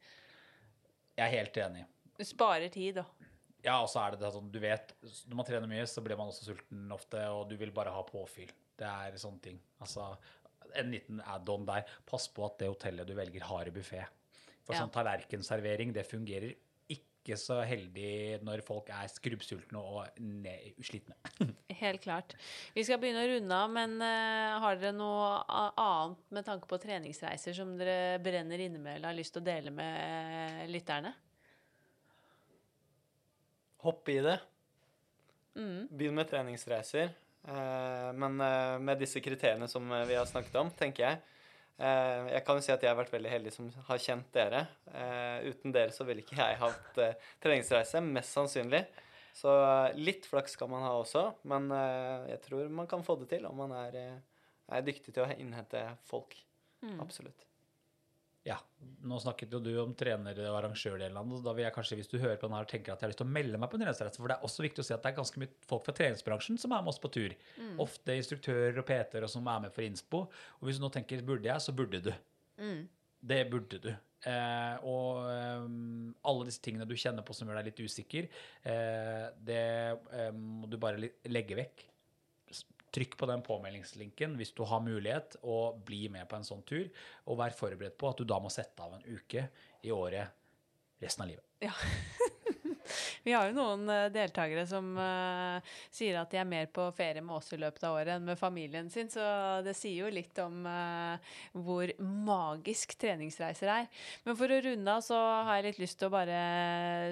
Jeg 1.19 1.25
er 1.25 1.35
helt 1.35 1.59
enig. 1.59 1.83
Du 2.19 2.23
sparer 2.27 2.71
tid 2.71 3.01
og 3.03 3.28
Ja, 3.65 3.81
og 3.83 3.89
så 3.91 3.99
er 4.05 4.15
det 4.15 4.21
det 4.23 4.31
sånn, 4.31 4.51
du 4.53 4.59
vet, 4.63 4.93
når 5.27 5.35
man 5.41 5.47
trener 5.47 5.67
mye, 5.67 5.87
så 5.89 6.03
blir 6.05 6.15
man 6.19 6.31
også 6.31 6.45
sulten 6.53 6.85
ofte, 6.95 7.23
og 7.33 7.49
du 7.49 7.57
vil 7.59 7.73
bare 7.75 7.91
ha 7.91 8.03
påfyll. 8.07 8.51
Det 8.79 8.87
er 8.87 9.17
sånne 9.19 9.41
ting. 9.43 9.57
Altså, 9.83 10.05
en 10.79 10.93
liten 10.93 11.19
add-on 11.27 11.65
der. 11.67 11.83
Pass 12.07 12.29
på 12.31 12.45
at 12.47 12.57
det 12.61 12.69
hotellet 12.71 13.09
du 13.09 13.15
velger, 13.17 13.43
har 13.49 13.71
buffé. 13.75 14.05
For 14.63 14.75
Ja. 14.77 14.83
sånn 14.85 14.93
tallerkenservering, 14.93 15.91
det 15.91 16.05
fungerer 16.07 16.53
ikke 16.89 17.35
så 17.37 17.59
heldig 17.67 18.39
når 18.47 18.61
folk 18.65 18.87
er 18.95 19.09
skrubbsultne 19.11 19.77
og 19.81 20.07
slitne. 20.85 21.17
Helt 21.81 22.01
klart. 22.01 22.35
Vi 22.73 22.85
skal 22.87 22.97
begynne 23.01 23.25
å 23.25 23.29
runde 23.33 23.57
av, 23.59 23.69
men 23.75 23.97
eh, 24.01 24.55
har 24.63 24.79
dere 24.79 24.95
noe 24.95 25.43
annet 25.75 26.23
med 26.31 26.47
tanke 26.47 26.69
på 26.69 26.79
treningsreiser 26.81 27.53
som 27.57 27.75
dere 27.77 28.21
brenner 28.23 28.61
inne 28.63 28.79
med 28.79 28.95
eller 28.95 29.11
har 29.11 29.19
lyst 29.19 29.35
til 29.35 29.43
å 29.43 29.49
dele 29.51 29.73
med 29.73 30.63
eh, 30.63 30.69
lytterne? 30.71 31.11
Hopp 33.85 34.09
i 34.11 34.19
det. 34.23 34.37
Begynn 35.89 36.17
med 36.19 36.29
treningsreiser. 36.29 37.11
Eh, 37.47 38.09
men 38.19 38.39
eh, 38.43 38.77
med 38.83 38.99
disse 38.99 39.21
kriteriene 39.23 39.67
som 39.71 39.85
eh, 39.91 40.07
vi 40.09 40.17
har 40.19 40.27
snakket 40.27 40.57
om, 40.59 40.71
tenker 40.75 41.05
jeg, 41.05 41.21
Eh, 41.79 42.25
jeg 42.33 42.43
kan 42.43 42.57
jo 42.59 42.63
si 42.63 42.73
at 42.73 42.81
jeg 42.83 42.91
har 42.91 42.97
vært 42.99 43.13
veldig 43.13 43.29
heldig 43.31 43.51
som 43.55 43.69
har 43.87 44.01
kjent 44.03 44.27
dere. 44.35 44.65
Eh, 44.91 45.47
uten 45.47 45.75
dere 45.75 45.95
så 45.95 46.03
ville 46.07 46.25
ikke 46.25 46.39
jeg 46.39 46.59
hatt 46.59 46.99
treningsreise, 47.43 48.01
mest 48.03 48.35
sannsynlig. 48.35 48.83
Så 49.39 49.53
litt 49.95 50.27
flaks 50.27 50.57
skal 50.57 50.67
man 50.71 50.83
ha 50.83 50.91
også, 50.99 51.23
men 51.47 51.69
eh, 51.71 52.33
jeg 52.33 52.41
tror 52.49 52.73
man 52.81 52.89
kan 52.91 53.05
få 53.05 53.15
det 53.21 53.29
til 53.31 53.47
om 53.47 53.61
man 53.63 53.75
er, 53.77 53.95
er 54.67 54.83
dyktig 54.83 55.15
til 55.15 55.23
å 55.23 55.31
innhente 55.37 55.85
folk. 56.09 56.35
Mm. 56.83 56.97
Absolutt. 57.05 57.48
Ja, 58.47 58.55
Nå 59.03 59.17
snakket 59.19 59.51
jo 59.51 59.59
du 59.63 59.71
om 59.81 59.91
trener- 59.95 60.37
og 60.47 60.57
arrangørdelen. 60.59 61.31
Da 61.43 61.53
vil 61.55 61.65
jeg 61.65 61.73
kanskje, 61.75 61.97
hvis 61.99 62.11
du 62.11 62.17
hører 62.19 62.37
på 62.39 62.47
den 62.47 62.55
her, 62.55 62.67
tenker 62.67 62.93
at 62.93 63.01
jeg 63.01 63.07
har 63.07 63.11
lyst 63.11 63.19
til 63.21 63.27
å 63.27 63.35
melde 63.35 63.59
meg 63.59 63.71
på 63.71 63.77
en 63.77 63.83
treningsreise. 63.83 64.19
For 64.19 64.31
det 64.31 64.37
er 64.37 64.47
også 64.47 64.65
viktig 64.65 64.83
å 64.83 64.87
si 64.87 64.93
at 64.95 65.03
det 65.03 65.11
er 65.11 65.17
ganske 65.17 65.41
mye 65.41 65.67
folk 65.67 65.85
fra 65.85 65.95
treningsbransjen 65.95 66.59
som 66.59 66.75
er 66.75 66.83
med 66.83 66.91
oss 66.93 67.01
på 67.03 67.11
tur. 67.15 67.35
Ofte 67.83 68.15
instruktører 68.19 68.79
og 68.79 68.87
PT-er 68.87 69.27
som 69.31 69.47
er 69.47 69.65
med 69.65 69.75
for 69.75 69.87
innspo. 69.87 70.21
Og 70.59 70.67
hvis 70.67 70.79
du 70.79 70.85
nå 70.85 70.91
tenker 70.91 71.23
'burde 71.23 71.47
jeg', 71.47 71.63
så 71.63 71.75
burde 71.75 72.01
du. 72.03 72.13
Mm. 72.59 72.87
Det 73.27 73.41
burde 73.51 73.79
du. 73.79 73.89
Eh, 74.27 74.75
og 74.83 75.29
eh, 75.31 75.67
alle 76.27 76.47
disse 76.47 76.61
tingene 76.63 76.87
du 76.87 76.95
kjenner 76.95 77.23
på 77.23 77.35
som 77.35 77.47
gjør 77.47 77.61
deg 77.61 77.71
litt 77.71 77.83
usikker, 77.87 78.27
eh, 78.67 79.27
det 79.39 79.63
eh, 80.11 80.31
må 80.31 80.67
du 80.67 80.77
bare 80.77 81.11
legge 81.27 81.55
vekk. 81.55 81.85
Trykk 82.95 83.17
på 83.19 83.29
den 83.29 83.43
påmeldingslinken 83.45 84.35
hvis 84.39 84.53
du 84.57 84.63
har 84.69 84.83
mulighet, 84.85 85.37
og 85.43 85.81
bli 85.85 86.07
med 86.13 86.29
på 86.29 86.39
en 86.39 86.47
sånn 86.47 86.65
tur. 86.67 86.89
Og 87.29 87.39
vær 87.41 87.55
forberedt 87.57 87.99
på 87.99 88.09
at 88.11 88.21
du 88.21 88.27
da 88.27 88.39
må 88.41 88.51
sette 88.53 88.85
av 88.85 88.97
en 88.97 89.05
uke 89.05 89.47
i 89.85 89.93
året 89.93 90.35
resten 91.03 91.25
av 91.25 91.31
livet. 91.31 91.45
Ja. 91.63 91.75
Vi 93.23 93.33
har 93.33 93.49
jo 93.49 93.55
noen 93.57 93.89
eh, 93.91 94.07
deltakere 94.13 94.65
som 94.69 94.91
uh, 94.97 95.59
sier 95.93 96.19
at 96.19 96.31
de 96.31 96.39
er 96.41 96.47
mer 96.47 96.69
på 96.73 96.85
ferie 96.95 97.23
med 97.23 97.35
oss 97.37 97.51
i 97.53 97.59
løpet 97.59 97.83
av 97.87 97.97
året 97.99 98.15
enn 98.15 98.27
med 98.27 98.39
familien 98.39 98.89
sin, 98.91 99.09
så 99.11 99.23
det 99.65 99.75
sier 99.77 100.05
jo 100.05 100.13
litt 100.13 100.37
om 100.43 100.65
uh, 100.67 101.35
hvor 101.53 101.91
magisk 101.99 102.95
treningsreiser 102.99 103.71
er. 103.73 103.89
Men 104.25 104.37
for 104.39 104.51
å 104.51 104.61
runde 104.65 104.95
av 104.95 105.03
så 105.05 105.19
har 105.47 105.59
jeg 105.59 105.67
litt 105.69 105.81
lyst 105.83 105.99
til 106.01 106.09
å 106.09 106.13
bare 106.13 106.39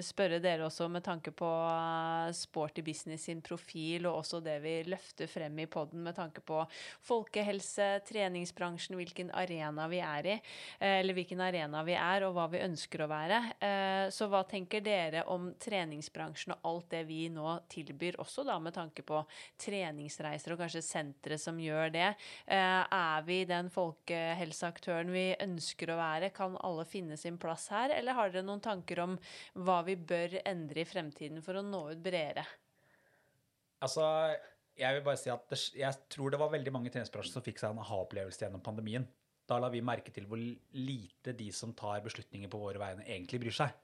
spørre 0.05 0.41
dere 0.43 0.67
også 0.67 0.89
med 0.91 1.05
tanke 1.05 1.34
på 1.36 1.51
Sporty 2.38 2.84
Business 2.86 3.28
sin 3.28 3.41
profil, 3.45 4.07
og 4.07 4.21
også 4.21 4.41
det 4.43 4.57
vi 4.63 4.75
løfter 4.88 5.30
frem 5.32 5.59
i 5.63 5.67
podden 5.71 6.03
med 6.05 6.17
tanke 6.17 6.43
på 6.45 6.63
folkehelse, 7.07 7.89
treningsbransjen, 8.07 8.97
hvilken 8.99 9.32
arena 9.36 9.88
vi 9.91 10.01
er 10.03 10.32
i, 10.36 10.38
eller 10.80 11.17
hvilken 11.17 11.41
arena 11.43 11.84
vi 11.88 11.95
er, 11.97 12.25
og 12.28 12.36
hva 12.38 12.47
vi 12.51 12.63
ønsker 12.63 13.03
å 13.03 13.09
være. 13.11 13.41
Så 14.13 14.28
hva 14.32 14.43
tenker 14.47 14.84
dere 14.86 15.25
om 15.34 15.49
treningsbransjen 15.68 16.55
og 16.55 16.68
alt 16.72 16.89
det 16.95 17.03
vi 17.09 17.28
nå 17.34 17.57
tilbyr, 17.72 18.20
også 18.24 18.45
da 18.47 18.57
med 18.63 18.76
tanke 18.78 19.03
på 19.07 19.22
treningsreiser 19.61 20.55
og 20.55 20.63
kanskje 20.63 20.84
sentre 20.86 21.38
som 21.41 21.59
gjør 21.61 21.93
det? 21.93 22.09
Eh, 22.45 22.84
Er 22.97 23.26
vi 23.28 23.43
den 23.49 23.72
folkehelseaktøren 23.74 25.11
vi 25.13 25.28
ønsker 25.43 25.91
å 25.91 25.99
være? 25.99 26.32
Kan 26.36 26.57
alle 26.63 26.88
finne 26.88 27.18
sin 27.20 27.38
plass 27.41 27.68
her, 27.74 27.91
eller 27.95 28.18
har 28.18 28.32
dere 28.32 28.47
noen 28.47 28.63
tanker 28.63 29.03
om 29.03 29.18
hva 29.53 29.82
vi 29.88 29.97
bør 29.99 30.39
endre 30.45 30.82
i 30.82 30.88
fremtiden 30.88 31.43
for 31.43 31.59
å 31.59 31.65
nå 31.65 31.84
ut 31.91 32.03
bredere? 32.03 32.45
Altså, 33.84 34.03
jeg 34.78 34.93
vil 34.95 35.05
bare 35.05 35.20
si 35.20 35.30
at 35.34 35.45
det, 35.49 35.59
jeg 35.78 36.09
tror 36.13 36.34
det 36.34 36.39
var 36.41 36.53
veldig 36.53 36.74
mange 36.74 36.89
i 36.89 36.93
treningsbransjen 36.93 37.38
som 37.38 37.45
fikk 37.45 37.61
seg 37.61 37.74
en 37.74 37.82
aha-opplevelse 37.84 38.45
gjennom 38.45 38.63
pandemien. 38.65 39.05
Da 39.47 39.57
la 39.61 39.70
vi 39.72 39.82
merke 39.86 40.11
til 40.13 40.28
hvor 40.28 40.41
lite 40.41 41.34
de 41.38 41.47
som 41.55 41.74
tar 41.78 42.03
beslutninger 42.05 42.51
på 42.51 42.59
våre 42.61 42.82
vegne, 42.82 43.05
egentlig 43.07 43.39
bryr 43.45 43.55
seg. 43.61 43.76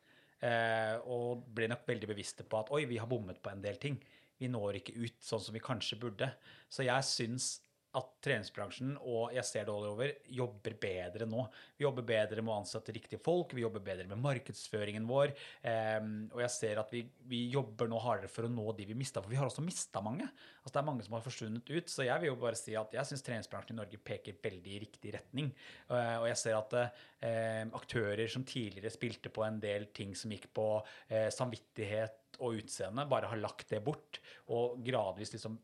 Eh, 0.43 0.95
og 1.07 1.45
ble 1.55 1.69
nok 1.71 1.85
veldig 1.87 2.09
bevisste 2.09 2.43
på 2.43 2.59
at 2.59 2.71
oi, 2.75 2.83
vi 2.89 2.99
har 2.99 3.07
bommet 3.07 3.39
på 3.43 3.51
en 3.53 3.63
del 3.63 3.79
ting. 3.79 3.99
Vi 4.39 4.49
når 4.51 4.81
ikke 4.81 4.97
ut 4.99 5.21
sånn 5.23 5.43
som 5.43 5.55
vi 5.55 5.63
kanskje 5.63 5.99
burde. 6.01 6.27
Så 6.67 6.83
jeg 6.83 7.07
syns 7.07 7.53
at 7.99 8.09
treningsbransjen, 8.25 8.95
og 9.05 9.33
jeg 9.35 9.45
ser 9.45 9.67
det 9.67 9.73
all 9.73 9.85
over, 9.91 10.13
jobber 10.33 10.75
bedre 10.81 11.27
nå. 11.29 11.43
Vi 11.77 11.85
jobber 11.85 12.05
bedre 12.07 12.41
med 12.41 12.53
å 12.53 12.57
ansette 12.61 12.95
riktige 12.95 13.21
folk, 13.21 13.53
vi 13.53 13.65
jobber 13.65 13.83
bedre 13.85 14.07
med 14.09 14.21
markedsføringen 14.23 15.05
vår. 15.09 15.33
ehm, 15.69 16.15
og 16.33 16.41
jeg 16.41 16.53
ser 16.55 16.81
at 16.81 16.93
vi, 16.93 17.03
vi 17.29 17.43
jobber 17.53 17.91
nå 17.91 17.99
hardere 18.01 18.31
for 18.31 18.47
å 18.47 18.51
nå 18.51 18.65
de 18.77 18.87
vi 18.89 18.97
mista, 18.97 19.21
for 19.21 19.29
vi 19.29 19.37
har 19.37 19.49
også 19.49 19.65
mista 19.65 20.01
mange. 20.01 20.25
Altså 20.63 20.73
Det 20.73 20.81
er 20.81 20.89
mange 20.89 21.05
som 21.05 21.17
har 21.17 21.25
forsvunnet 21.25 21.69
ut. 21.69 21.93
Så 21.93 22.07
jeg 22.07 22.23
vil 22.23 22.31
jo 22.31 22.39
bare 22.41 22.59
si 22.59 22.75
at 22.79 22.97
jeg 22.97 23.09
syns 23.11 23.25
treningsbransjen 23.27 23.75
i 23.75 23.81
Norge 23.81 24.01
peker 24.01 24.41
veldig 24.43 24.73
i 24.73 24.81
riktig 24.87 25.13
retning. 25.17 25.53
Eh, 25.89 26.17
og 26.17 26.27
jeg 26.31 26.41
ser 26.41 26.57
at 26.57 26.75
eh, 26.79 27.63
aktører 27.77 28.25
som 28.31 28.47
tidligere 28.47 28.93
spilte 28.93 29.31
på 29.33 29.45
en 29.45 29.61
del 29.63 29.89
ting 29.95 30.17
som 30.17 30.33
gikk 30.33 30.49
på 30.55 30.67
eh, 31.09 31.29
samvittighet 31.33 32.41
og 32.41 32.63
utseende, 32.63 33.05
bare 33.05 33.29
har 33.29 33.37
lagt 33.37 33.69
det 33.69 33.83
bort, 33.85 34.17
og 34.49 34.79
gradvis 34.81 35.35
liksom 35.35 35.59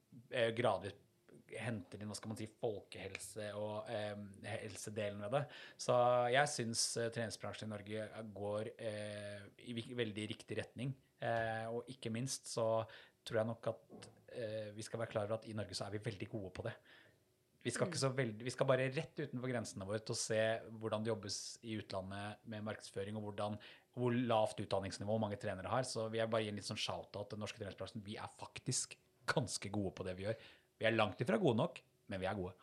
gradvis 0.53 0.93
henter 1.57 2.01
inn 2.01 2.11
hva 2.11 2.17
skal 2.17 2.31
man 2.31 2.39
si, 2.39 2.47
folkehelse 2.59 3.49
og 3.57 3.89
eh, 3.93 4.15
helsedelen 4.61 5.23
ved 5.25 5.35
det. 5.37 5.43
Så 5.81 5.95
jeg 6.33 6.51
syns 6.53 6.85
eh, 6.99 7.11
treningsbransjen 7.15 7.69
i 7.69 7.73
Norge 7.73 8.07
går 8.37 8.71
eh, 8.77 9.49
i 9.69 9.75
veldig 9.97 10.29
riktig 10.33 10.59
retning. 10.61 10.93
Eh, 11.19 11.65
og 11.71 11.89
ikke 11.91 12.13
minst 12.13 12.47
så 12.51 12.69
tror 13.25 13.41
jeg 13.41 13.49
nok 13.49 13.73
at 13.73 14.09
eh, 14.37 14.69
vi 14.75 14.85
skal 14.85 15.01
være 15.01 15.13
klar 15.15 15.27
over 15.27 15.39
at 15.39 15.49
i 15.49 15.57
Norge 15.57 15.77
så 15.77 15.87
er 15.87 15.97
vi 15.97 16.05
veldig 16.05 16.29
gode 16.31 16.53
på 16.55 16.65
det. 16.69 16.75
Vi 17.59 17.73
skal, 17.75 17.91
så 17.99 18.07
veldig, 18.15 18.45
vi 18.47 18.53
skal 18.53 18.67
bare 18.69 18.87
rett 18.95 19.19
utenfor 19.19 19.51
grensene 19.51 19.85
våre 19.87 19.99
til 19.99 20.15
å 20.15 20.19
se 20.19 20.39
hvordan 20.79 21.03
det 21.03 21.11
jobbes 21.11 21.39
i 21.67 21.75
utlandet 21.81 22.45
med 22.47 22.63
markedsføring, 22.63 23.17
og 23.19 23.25
hvordan, 23.27 23.57
hvor 23.99 24.15
lavt 24.15 24.61
utdanningsnivå 24.63 25.17
mange 25.19 25.39
trenere 25.41 25.67
har. 25.67 25.83
Så 25.83 26.07
vil 26.07 26.21
jeg 26.21 26.31
bare 26.31 26.45
gi 26.45 26.53
en 26.53 26.59
litt 26.61 26.69
sånn 26.69 26.79
shout-out 26.79 27.27
til 27.27 27.35
den 27.35 27.43
norske 27.43 27.59
treningsbransjen. 27.59 28.05
Vi 28.05 28.15
er 28.15 28.31
faktisk 28.39 28.95
ganske 29.29 29.71
gode 29.75 29.91
på 29.97 30.07
det 30.07 30.15
vi 30.17 30.25
gjør. 30.25 30.39
Vi 30.79 30.87
er 30.87 30.95
langt 30.95 31.19
ifra 31.21 31.39
gode 31.41 31.59
nok, 31.59 31.81
men 32.09 32.21
vi 32.21 32.27
er 32.29 32.37
gode. 32.37 32.55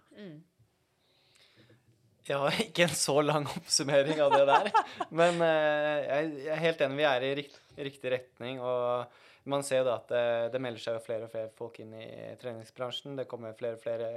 Jeg 2.27 2.41
har 2.43 2.57
ikke 2.65 2.89
en 2.89 2.97
så 2.99 3.21
lang 3.23 3.45
oppsummering 3.53 4.19
av 4.25 4.33
det 4.35 4.47
der. 4.49 4.73
Men 5.15 5.39
eh, 5.45 6.01
jeg, 6.03 6.33
er 6.51 6.65
helt 6.65 6.83
enig. 6.83 6.99
Vi 6.99 7.07
er 7.07 7.27
i 7.27 7.37
rikt, 7.39 7.61
riktig 7.79 8.13
retning. 8.17 8.59
Og 8.59 9.47
man 9.47 9.63
ser 9.63 9.85
jo 9.85 9.87
da 9.87 9.95
at 10.01 10.11
det, 10.11 10.25
det 10.57 10.61
melder 10.65 10.83
seg 10.83 10.97
jo 10.97 11.05
flere 11.05 11.29
og 11.29 11.31
flere 11.31 11.53
folk 11.55 11.79
inn 11.85 11.93
i 11.95 12.09
treningsbransjen. 12.41 13.15
Det 13.21 13.29
kommer 13.31 13.55
flere 13.59 13.79
og 13.79 13.85
flere 13.85 14.09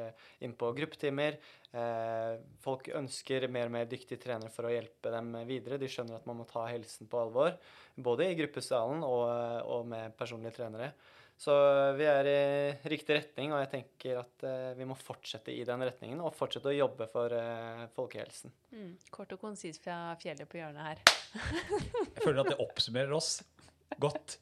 inn 0.41 0.55
på 0.57 0.71
gruppetimer. 0.79 1.37
Eh, 1.69 2.39
folk 2.65 2.89
ønsker 2.97 3.45
mer 3.53 3.69
og 3.69 3.75
mer 3.77 3.91
dyktige 3.91 4.23
trenere 4.23 4.49
for 4.55 4.65
å 4.65 4.73
hjelpe 4.73 5.13
dem 5.13 5.35
videre. 5.45 5.77
De 5.77 5.91
skjønner 5.91 6.17
at 6.17 6.25
man 6.29 6.41
må 6.41 6.49
ta 6.49 6.65
helsen 6.71 7.11
på 7.11 7.21
alvor, 7.21 7.59
både 7.93 8.31
i 8.31 8.41
gruppesalen 8.41 9.05
og, 9.05 9.29
og 9.69 9.85
med 9.93 10.17
personlige 10.17 10.57
trenere. 10.57 10.95
Så 11.39 11.53
vi 11.95 12.03
er 12.03 12.27
i 12.27 12.39
riktig 12.91 13.15
retning, 13.15 13.53
og 13.55 13.61
jeg 13.61 13.69
tenker 13.71 14.17
at 14.19 14.43
eh, 14.43 14.73
vi 14.75 14.83
må 14.87 14.97
fortsette 14.99 15.53
i 15.55 15.61
den 15.67 15.85
retningen 15.87 16.19
og 16.19 16.35
fortsette 16.35 16.67
å 16.67 16.75
jobbe 16.75 17.07
for 17.07 17.31
eh, 17.31 17.85
folkehelsen. 17.95 18.51
Mm. 18.75 18.89
Kort 19.15 19.31
og 19.37 19.39
konsist 19.45 19.79
fra 19.85 20.17
fjellet 20.19 20.49
på 20.51 20.59
hjørnet 20.59 20.83
her. 20.83 21.03
Jeg 22.17 22.25
føler 22.25 22.43
at 22.43 22.51
det 22.51 22.59
oppsummerer 22.59 23.15
oss 23.15 23.37
godt. 24.03 24.35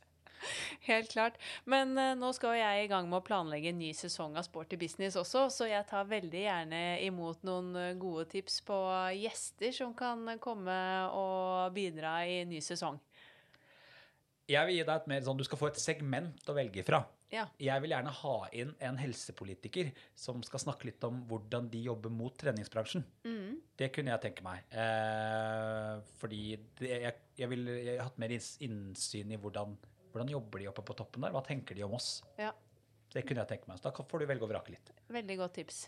Helt 0.88 1.12
klart. 1.14 1.38
Men 1.70 1.93
uh, 1.98 2.16
nå 2.18 2.32
skal 2.34 2.56
jeg 2.58 2.86
i 2.86 2.89
gang 2.89 3.08
med 3.10 3.20
å 3.20 3.26
planlegge 3.26 3.72
en 3.74 3.80
ny 3.82 3.89
sesong 3.98 4.38
av 4.38 4.45
Sporty 4.45 4.78
business 4.80 5.18
også, 5.20 5.48
så 5.54 5.68
jeg 5.68 5.86
tar 5.89 6.10
veldig 6.10 6.43
gjerne 6.43 6.82
imot 7.06 7.41
noen 7.48 7.74
gode 8.00 8.28
tips 8.32 8.62
på 8.66 8.78
gjester 9.18 9.74
som 9.76 9.93
kan 9.98 10.38
komme 10.41 10.78
og 11.10 11.74
bidra 11.76 12.20
i 12.30 12.43
ny 12.50 12.62
sesong. 12.64 13.02
Jeg 14.48 14.68
vil 14.68 14.78
gi 14.78 14.84
deg 14.88 14.95
et 14.95 15.08
mer 15.12 15.24
sånn, 15.26 15.39
Du 15.39 15.43
skal 15.43 15.60
få 15.60 15.70
et 15.72 15.80
segment 15.82 16.50
å 16.50 16.56
velge 16.56 16.84
fra. 16.88 17.02
Ja. 17.34 17.43
Jeg 17.60 17.84
vil 17.84 17.91
gjerne 17.91 18.14
ha 18.22 18.36
inn 18.56 18.70
en 18.88 19.00
helsepolitiker 19.02 19.89
som 20.16 20.39
skal 20.48 20.62
snakke 20.64 20.88
litt 20.88 21.04
om 21.04 21.20
hvordan 21.28 21.68
de 21.74 21.82
jobber 21.84 22.14
mot 22.14 22.32
treningsbransjen. 22.39 23.04
Mm. 23.28 23.58
Det 23.76 23.89
kunne 23.95 24.14
jeg 24.14 24.24
tenke 24.24 24.45
meg. 24.45 24.64
Eh, 24.72 25.98
fordi 26.22 26.41
det, 26.80 26.93
jeg, 27.04 27.18
jeg 27.41 27.52
ville 27.52 27.76
jeg 27.82 27.98
har 27.98 28.08
hatt 28.08 28.22
mer 28.24 28.32
innsyn 28.38 29.36
i 29.36 29.41
hvordan, 29.43 29.76
hvordan 30.14 30.32
jobber 30.32 30.64
de 30.64 30.72
oppe 30.72 30.88
på 30.88 30.95
toppen 31.02 31.28
der. 31.28 31.36
Hva 31.36 31.43
tenker 31.43 31.76
de 31.76 31.84
om 31.84 31.98
oss? 32.00 32.22
Ja. 32.39 32.54
Det 33.12 33.26
kunne 33.28 33.43
jeg 33.43 33.52
tenke 33.52 33.68
meg. 33.68 33.82
Så 33.82 33.89
da 33.89 34.08
får 34.08 34.24
du 34.24 34.30
velge 34.32 34.48
og 34.48 34.54
vrake 34.54 34.72
litt. 34.72 34.95
Veldig 35.12 35.39
godt 35.43 35.58
tips. 35.60 35.84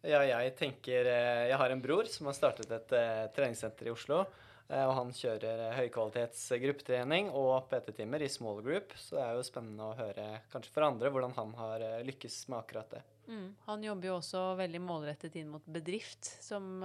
Ja, 0.00 0.22
jeg 0.24 0.54
tenker 0.56 1.08
eh, 1.12 1.46
Jeg 1.50 1.58
har 1.60 1.72
en 1.74 1.82
bror 1.84 2.08
som 2.08 2.30
har 2.30 2.36
startet 2.36 2.70
et 2.72 2.94
uh, 2.96 3.26
treningssenter 3.36 3.90
i 3.90 3.92
Oslo. 3.92 4.22
Eh, 4.70 4.86
Og 4.86 4.94
han 4.96 5.12
kjører 5.14 5.64
eh, 5.66 5.76
høykvalitets 5.78 6.42
gruppetrening 6.62 7.30
og 7.36 7.68
PT-timer 7.70 8.24
i 8.24 8.30
small 8.32 8.62
group. 8.64 8.94
Så 8.98 9.18
det 9.18 9.24
er 9.24 9.38
jo 9.38 9.46
spennende 9.46 9.90
å 9.90 9.96
høre 9.98 10.26
kanskje 10.52 10.74
for 10.74 10.86
andre 10.88 11.12
hvordan 11.12 11.36
han 11.36 11.54
har 11.58 11.86
eh, 11.86 12.00
lykkes 12.08 12.42
med 12.48 12.60
akkurat 12.62 12.96
det. 12.96 13.02
Mm. 13.30 13.46
Han 13.68 13.84
jobber 13.86 14.10
jo 14.10 14.16
også 14.18 14.40
veldig 14.58 14.80
målrettet 14.82 15.36
inn 15.38 15.52
mot 15.52 15.66
bedrift, 15.70 16.32
som 16.42 16.80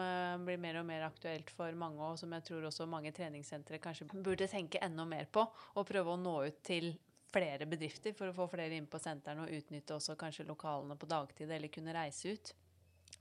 blir 0.45 0.59
mer 0.61 0.77
og 0.77 0.85
mer 0.85 1.07
aktuelt 1.07 1.49
for 1.55 1.73
mange, 1.73 1.97
og 2.05 2.19
som 2.21 2.35
jeg 2.37 2.45
tror 2.45 2.67
også 2.69 2.85
mange 2.85 3.09
treningssentre 3.17 3.79
kanskje 3.81 4.11
burde 4.13 4.45
tenke 4.51 4.81
enda 4.85 5.07
mer 5.09 5.25
på, 5.25 5.41
og 5.73 5.87
prøve 5.89 6.13
å 6.13 6.19
nå 6.21 6.35
ut 6.45 6.59
til 6.67 6.91
flere 7.35 7.65
bedrifter 7.67 8.13
for 8.15 8.29
å 8.29 8.35
få 8.35 8.47
flere 8.51 8.77
inn 8.77 8.85
på 8.87 9.01
sentrene 9.01 9.47
og 9.47 9.57
utnytte 9.57 9.97
også 9.97 10.15
kanskje 10.19 10.45
lokalene 10.47 10.95
på 10.99 11.09
dagtid 11.09 11.49
eller 11.51 11.73
kunne 11.73 11.95
reise 11.95 12.35
ut. 12.35 12.53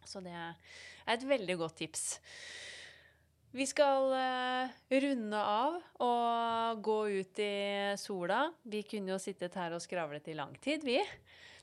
Så 0.05 0.21
det 0.25 0.35
er 0.37 0.55
et 1.15 1.27
veldig 1.27 1.57
godt 1.65 1.79
tips. 1.81 2.05
Vi 3.55 3.67
skal 3.71 4.11
eh, 4.19 4.71
runde 5.05 5.39
av 5.39 5.77
og 6.03 6.81
gå 6.83 6.97
ut 7.21 7.39
i 7.39 7.95
sola. 8.03 8.49
Vi 8.67 8.81
kunne 8.83 9.15
jo 9.15 9.19
sittet 9.23 9.55
her 9.55 9.77
og 9.77 9.83
skravlet 9.85 10.27
i 10.33 10.35
lang 10.35 10.57
tid, 10.59 10.83
vi. 10.83 10.99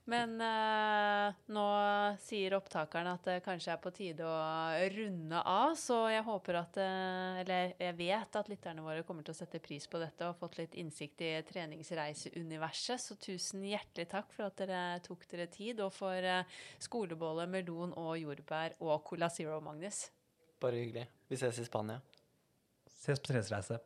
Men 0.08 0.40
eh, 0.40 1.36
nå 1.52 1.66
sier 2.24 2.56
opptakeren 2.56 3.12
at 3.12 3.28
det 3.28 3.36
kanskje 3.44 3.76
er 3.76 3.84
på 3.84 3.92
tide 3.94 4.24
å 4.24 4.40
runde 4.96 5.44
av, 5.44 5.76
så 5.78 6.00
jeg 6.14 6.24
håper 6.26 6.62
at 6.64 6.80
eh, 6.82 7.44
Eller 7.44 7.76
jeg 7.76 8.00
vet 8.00 8.40
at 8.40 8.50
lytterne 8.56 8.88
våre 8.88 9.04
kommer 9.04 9.28
til 9.28 9.36
å 9.36 9.42
sette 9.44 9.60
pris 9.60 9.86
på 9.92 10.00
dette 10.00 10.32
og 10.32 10.40
fått 10.40 10.62
litt 10.64 10.80
innsikt 10.80 11.28
i 11.28 11.36
treningsreiseuniverset. 11.52 13.04
Så 13.04 13.20
tusen 13.20 13.68
hjertelig 13.68 14.08
takk 14.16 14.32
for 14.32 14.48
at 14.48 14.64
dere 14.64 14.84
tok 15.04 15.28
dere 15.28 15.52
tid, 15.52 15.84
og 15.84 15.92
for 16.00 16.16
eh, 16.24 16.60
skolebolle, 16.80 17.52
melon 17.52 17.92
og 18.00 18.16
jordbær 18.24 18.80
og 18.80 19.02
Cola 19.12 19.28
Zero, 19.28 19.60
Magnus. 19.60 20.08
Bare 20.64 20.80
hyggelig. 20.80 21.12
Vi 21.32 21.38
ses 21.38 21.58
i 21.60 21.66
Spania. 21.66 22.02
Ses 22.92 23.20
på 23.20 23.30
treningsreise. 23.30 23.78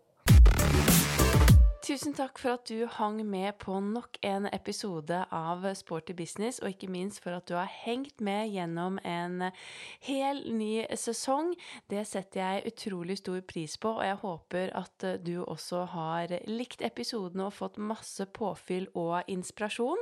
Tusen 1.86 2.16
takk 2.18 2.40
for 2.42 2.56
at 2.56 2.66
du 2.66 2.88
hang 2.90 3.20
med 3.30 3.60
på 3.62 3.76
nok 3.78 4.18
en 4.26 4.48
episode 4.50 5.20
av 5.30 5.68
Sporty 5.78 6.16
business, 6.18 6.58
og 6.64 6.72
ikke 6.72 6.88
minst 6.90 7.20
for 7.22 7.36
at 7.38 7.46
du 7.46 7.54
har 7.54 7.70
hengt 7.70 8.24
med 8.26 8.50
gjennom 8.50 8.96
en 9.06 9.52
hel 10.02 10.40
ny 10.50 10.82
sesong. 10.98 11.52
Det 11.86 12.02
setter 12.10 12.42
jeg 12.42 12.72
utrolig 12.72 13.20
stor 13.20 13.38
pris 13.46 13.76
på, 13.78 13.92
og 14.00 14.02
jeg 14.02 14.18
håper 14.24 14.74
at 14.80 15.06
du 15.28 15.44
også 15.44 15.84
har 15.92 16.34
likt 16.50 16.82
episodene 16.82 17.46
og 17.52 17.54
fått 17.54 17.78
masse 17.78 18.26
påfyll 18.34 18.90
og 18.98 19.30
inspirasjon. 19.30 20.02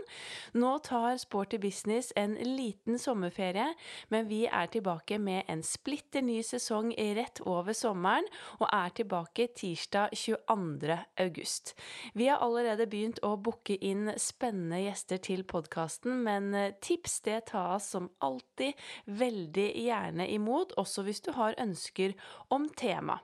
Nå 0.56 0.72
tar 0.88 1.20
Sporty 1.20 1.60
business 1.60 2.14
en 2.16 2.38
liten 2.40 2.96
sommerferie, 2.96 3.68
men 4.08 4.32
vi 4.32 4.46
er 4.48 4.72
tilbake 4.72 5.20
med 5.20 5.52
en 5.52 5.68
splitter 5.68 6.24
ny 6.24 6.40
sesong 6.48 6.96
rett 7.20 7.44
over 7.44 7.76
sommeren, 7.76 8.32
og 8.64 8.70
er 8.72 8.98
tilbake 9.04 9.52
tirsdag 9.60 10.16
22. 10.16 11.02
august. 11.28 11.73
Vi 12.14 12.28
har 12.30 12.42
allerede 12.44 12.88
begynt 12.90 13.22
å 13.26 13.36
booke 13.38 13.78
inn 13.80 14.12
spennende 14.22 14.82
gjester 14.84 15.22
til 15.24 15.44
podkasten, 15.48 16.24
men 16.26 16.54
eh, 16.58 16.74
tips 16.84 17.20
det 17.28 17.40
tas 17.54 17.90
som 17.96 18.10
alltid 18.24 18.80
veldig 19.06 19.70
gjerne 19.84 20.28
imot, 20.34 20.76
også 20.80 21.06
hvis 21.08 21.24
du 21.26 21.32
har 21.38 21.58
ønsker 21.62 22.16
om 22.54 22.68
tema. 22.78 23.20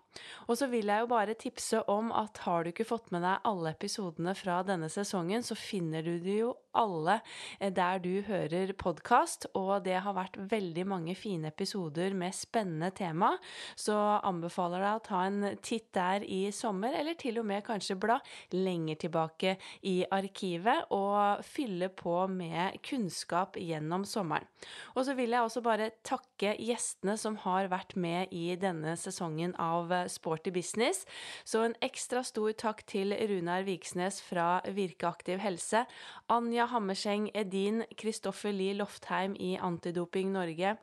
Og 0.49 0.57
så 0.59 0.67
vil 0.71 0.89
jeg 0.89 1.03
jo 1.03 1.09
bare 1.11 1.37
tipse 1.37 1.81
om 1.91 2.09
at 2.15 2.41
har 2.45 2.65
du 2.65 2.71
ikke 2.71 2.87
fått 2.87 3.11
med 3.13 3.23
deg 3.23 3.45
alle 3.47 3.73
episodene 3.75 4.33
fra 4.37 4.61
denne 4.67 4.89
sesongen, 4.91 5.45
så 5.45 5.57
finner 5.57 6.03
du 6.05 6.17
det 6.23 6.39
jo 6.41 6.53
alle 6.77 7.19
eh, 7.59 7.71
der 7.73 8.01
du 8.03 8.21
hører 8.27 8.73
podkast, 8.77 9.47
og 9.57 9.85
det 9.85 9.99
har 10.03 10.17
vært 10.17 10.37
veldig 10.51 10.85
mange 10.89 11.15
fine 11.17 11.51
episoder 11.53 12.15
med 12.17 12.35
spennende 12.35 12.91
tema, 12.95 13.33
så 13.79 13.97
anbefaler 14.25 14.83
deg 14.83 14.99
å 14.99 15.05
ta 15.09 15.23
en 15.27 15.59
titt 15.65 15.91
der 15.97 16.25
i 16.25 16.41
sommer, 16.55 16.95
eller 16.95 17.17
til 17.19 17.41
og 17.41 17.47
med 17.49 17.65
kanskje 17.67 17.97
bla 17.99 18.19
lenger 18.55 18.99
tilbake 19.05 19.55
i 19.87 20.03
arkivet 20.11 20.89
og 20.95 21.43
fylle 21.45 21.89
på 21.89 22.15
med 22.31 22.79
kunnskap 22.85 23.57
gjennom 23.59 24.05
sommeren. 24.07 24.47
Og 24.95 25.05
så 25.07 25.15
vil 25.17 25.33
jeg 25.35 25.45
også 25.45 25.63
bare 25.65 25.91
takke 26.05 26.55
gjestene 26.59 27.15
som 27.19 27.37
har 27.45 27.69
vært 27.71 27.95
med 27.99 28.33
i 28.35 28.55
denne 28.59 28.95
sesongen 28.99 29.55
av 29.59 29.91
Sporty 30.11 30.53
business. 30.55 31.05
Så 31.43 31.63
en 31.65 31.77
ekstra 31.85 32.23
stor 32.27 32.51
takk 32.59 32.83
til 32.89 33.13
Runar 33.13 33.65
Viksnes 33.67 34.21
fra 34.25 34.59
Virkeaktiv 34.75 35.41
helse, 35.43 35.85
Anja 36.29 36.67
Hammerseng 36.71 37.29
Edin, 37.33 37.83
Kristoffer 37.97 38.53
Lie 38.55 38.77
Loftheim 38.79 39.35
i 39.39 39.55
Antidoping 39.57 40.33
Norge. 40.35 40.77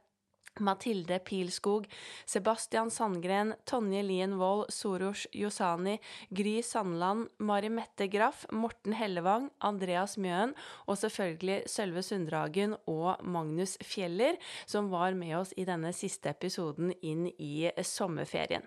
Mathilde 0.60 1.18
Pilskog, 1.24 1.86
Sebastian 2.26 2.90
Sandgren, 2.90 3.54
Tonje 3.64 4.02
Lien 4.02 4.36
Wold, 4.40 4.72
Soros 4.72 5.26
Josani, 5.32 5.98
Gry 6.30 6.62
Sandland, 6.62 7.28
Mari 7.38 7.70
Mette 7.70 8.08
Graff, 8.12 8.46
Morten 8.52 8.96
Hellevang, 8.96 9.50
Andreas 9.60 10.16
Mjøen 10.16 10.54
og 10.86 10.98
selvfølgelig 11.00 11.62
Sølve 11.70 12.02
Sunddragen 12.06 12.76
og 12.86 13.22
Magnus 13.24 13.76
Fjeller, 13.84 14.40
som 14.66 14.90
var 14.92 15.14
med 15.18 15.36
oss 15.40 15.54
i 15.56 15.66
denne 15.68 15.92
siste 15.96 16.32
episoden 16.32 16.92
inn 17.02 17.28
i 17.38 17.68
sommerferien. 17.82 18.64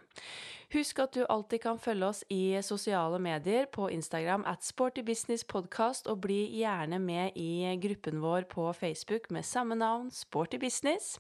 Husk 0.69 0.99
at 1.01 1.15
du 1.17 1.23
alltid 1.25 1.63
kan 1.63 1.79
følge 1.81 2.05
oss 2.05 2.19
i 2.29 2.53
sosiale 2.61 3.17
medier 3.17 3.65
på 3.73 3.87
Instagram 3.89 4.43
at 4.45 4.61
sportybusinesspodkast, 4.61 6.05
og 6.11 6.19
bli 6.27 6.43
gjerne 6.59 6.99
med 7.01 7.33
i 7.41 7.65
gruppen 7.81 8.19
vår 8.21 8.45
på 8.51 8.67
Facebook 8.77 9.31
med 9.33 9.47
samme 9.49 9.73
navn, 9.79 10.11
Sporty 10.13 10.59
Business. 10.61 11.17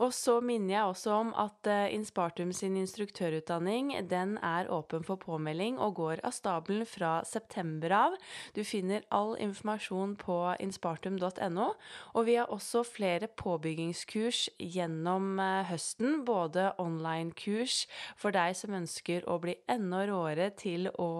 Og 0.00 0.14
så 0.16 0.38
minner 0.40 0.78
jeg 0.78 0.94
også 0.94 1.12
om 1.12 1.32
at 1.36 1.68
eh, 1.68 1.92
Inspartum 1.92 2.54
sin 2.56 2.78
instruktørutdanning 2.80 3.92
den 4.08 4.38
er 4.40 4.72
åpen 4.72 5.04
for 5.04 5.20
påmelding 5.20 5.76
og 5.76 5.98
går 6.00 6.24
av 6.24 6.32
stabelen 6.32 6.88
fra 6.88 7.18
september 7.28 7.92
av. 7.92 8.16
Du 8.56 8.62
finner 8.64 9.04
all 9.12 9.34
informasjon 9.36 10.16
på 10.24 10.38
inspartum.no, 10.56 11.68
og 12.16 12.26
vi 12.30 12.38
har 12.40 12.48
også 12.48 12.86
flere 12.88 13.28
påbyggingskurs 13.28 14.46
gjennom 14.56 15.36
eh, 15.36 15.68
høsten, 15.68 16.22
både 16.24 16.70
online-kurs 16.80 17.84
for 18.16 18.32
deg 18.32 18.56
som 18.56 18.69
ønsker 18.78 19.26
å 19.30 19.38
bli 19.42 19.56
enda 19.70 20.04
råere 20.08 20.50
til 20.58 20.88
å 20.90 21.10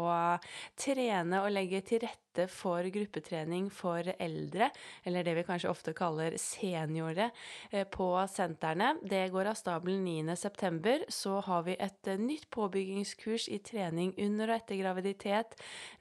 trene 0.78 1.42
og 1.44 1.52
legge 1.54 1.82
til 1.86 2.04
rette 2.04 2.29
for 2.48 2.86
gruppetrening 2.92 3.68
for 3.74 4.06
eldre, 4.16 4.70
eller 5.04 5.26
det 5.26 5.34
vi 5.36 5.44
kanskje 5.48 5.70
ofte 5.70 5.94
kaller 5.96 6.36
seniorer, 6.40 7.30
eh, 7.70 7.84
på 7.84 8.08
sentrene. 8.30 8.94
Det 9.02 9.28
går 9.32 9.50
av 9.50 9.58
stabelen 9.58 10.04
9.9. 10.06 11.04
Så 11.08 11.40
har 11.44 11.62
vi 11.66 11.76
et 11.78 12.08
eh, 12.08 12.18
nytt 12.18 12.48
påbyggingskurs 12.50 13.48
i 13.48 13.58
trening 13.58 14.14
under 14.18 14.50
og 14.50 14.56
etter 14.56 14.80
graviditet 14.80 15.56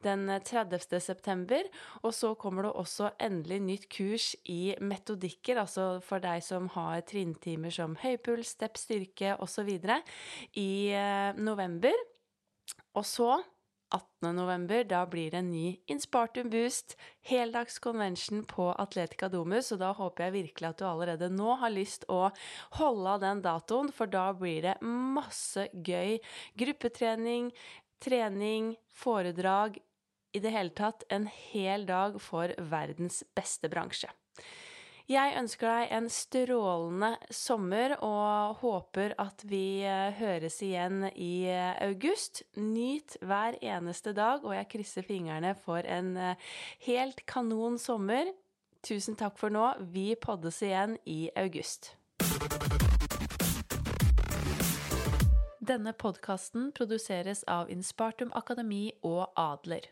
den 0.06 0.28
30.9. 0.30 1.62
Og 2.04 2.14
så 2.14 2.34
kommer 2.36 2.64
det 2.68 2.74
også 2.74 3.12
endelig 3.20 3.60
nytt 3.62 3.90
kurs 3.90 4.36
i 4.46 4.76
metodikker, 4.82 5.60
altså 5.60 6.00
for 6.06 6.24
deg 6.24 6.44
som 6.46 6.70
har 6.76 7.02
trinntimer 7.10 7.74
som 7.74 7.98
høypuls, 8.00 8.56
stepp, 8.56 8.78
styrke 8.78 9.36
osv. 9.44 9.70
i 10.56 10.72
eh, 10.94 11.34
november. 11.38 11.96
Og 12.98 13.06
så 13.06 13.40
18. 13.90 14.36
november, 14.36 14.84
da 14.84 15.06
blir 15.10 15.32
det 15.32 15.40
en 15.42 15.52
ny 15.52 15.80
Inspartum 15.90 16.50
Boost, 16.54 16.96
heldags 17.26 17.80
convention 17.82 18.44
på 18.46 18.70
Atletica 18.78 19.30
Domus, 19.30 19.72
og 19.74 19.82
da 19.82 19.92
håper 19.98 20.28
jeg 20.28 20.36
virkelig 20.36 20.70
at 20.70 20.82
du 20.82 20.86
allerede 20.90 21.32
nå 21.34 21.56
har 21.62 21.74
lyst 21.74 22.06
å 22.12 22.30
holde 22.78 23.16
av 23.16 23.24
den 23.24 23.44
datoen, 23.46 23.92
for 23.96 24.12
da 24.12 24.30
blir 24.38 24.62
det 24.68 24.78
masse 24.86 25.68
gøy 25.74 26.20
gruppetrening, 26.62 27.52
trening, 28.04 28.76
foredrag, 28.94 29.82
i 30.30 30.40
det 30.44 30.54
hele 30.54 30.76
tatt 30.78 31.08
en 31.10 31.26
hel 31.50 31.88
dag 31.90 32.20
for 32.22 32.54
verdens 32.70 33.24
beste 33.34 33.70
bransje. 33.72 34.12
Jeg 35.10 35.34
ønsker 35.40 35.66
deg 35.66 35.94
en 35.98 36.08
strålende 36.14 37.08
sommer 37.34 37.96
og 38.06 38.60
håper 38.62 39.16
at 39.18 39.42
vi 39.50 39.82
eh, 39.82 40.12
høres 40.20 40.60
igjen 40.62 41.08
i 41.16 41.48
eh, 41.50 41.72
august. 41.82 42.44
Nyt 42.62 43.16
hver 43.26 43.58
eneste 43.58 44.14
dag, 44.14 44.46
og 44.46 44.54
jeg 44.54 44.68
krysser 44.70 45.08
fingrene 45.08 45.56
for 45.58 45.82
en 45.82 46.12
eh, 46.14 46.52
helt 46.86 47.24
kanon 47.26 47.80
sommer. 47.82 48.30
Tusen 48.86 49.18
takk 49.18 49.42
for 49.42 49.50
nå. 49.50 49.72
Vi 49.90 50.14
poddes 50.14 50.62
igjen 50.62 50.94
i 51.10 51.24
august. 51.34 51.96
Denne 55.58 55.98
podkasten 55.98 56.70
produseres 56.78 57.42
av 57.50 57.74
Inspartum 57.74 58.30
Akademi 58.38 58.92
og 59.02 59.26
Adler. 59.34 59.90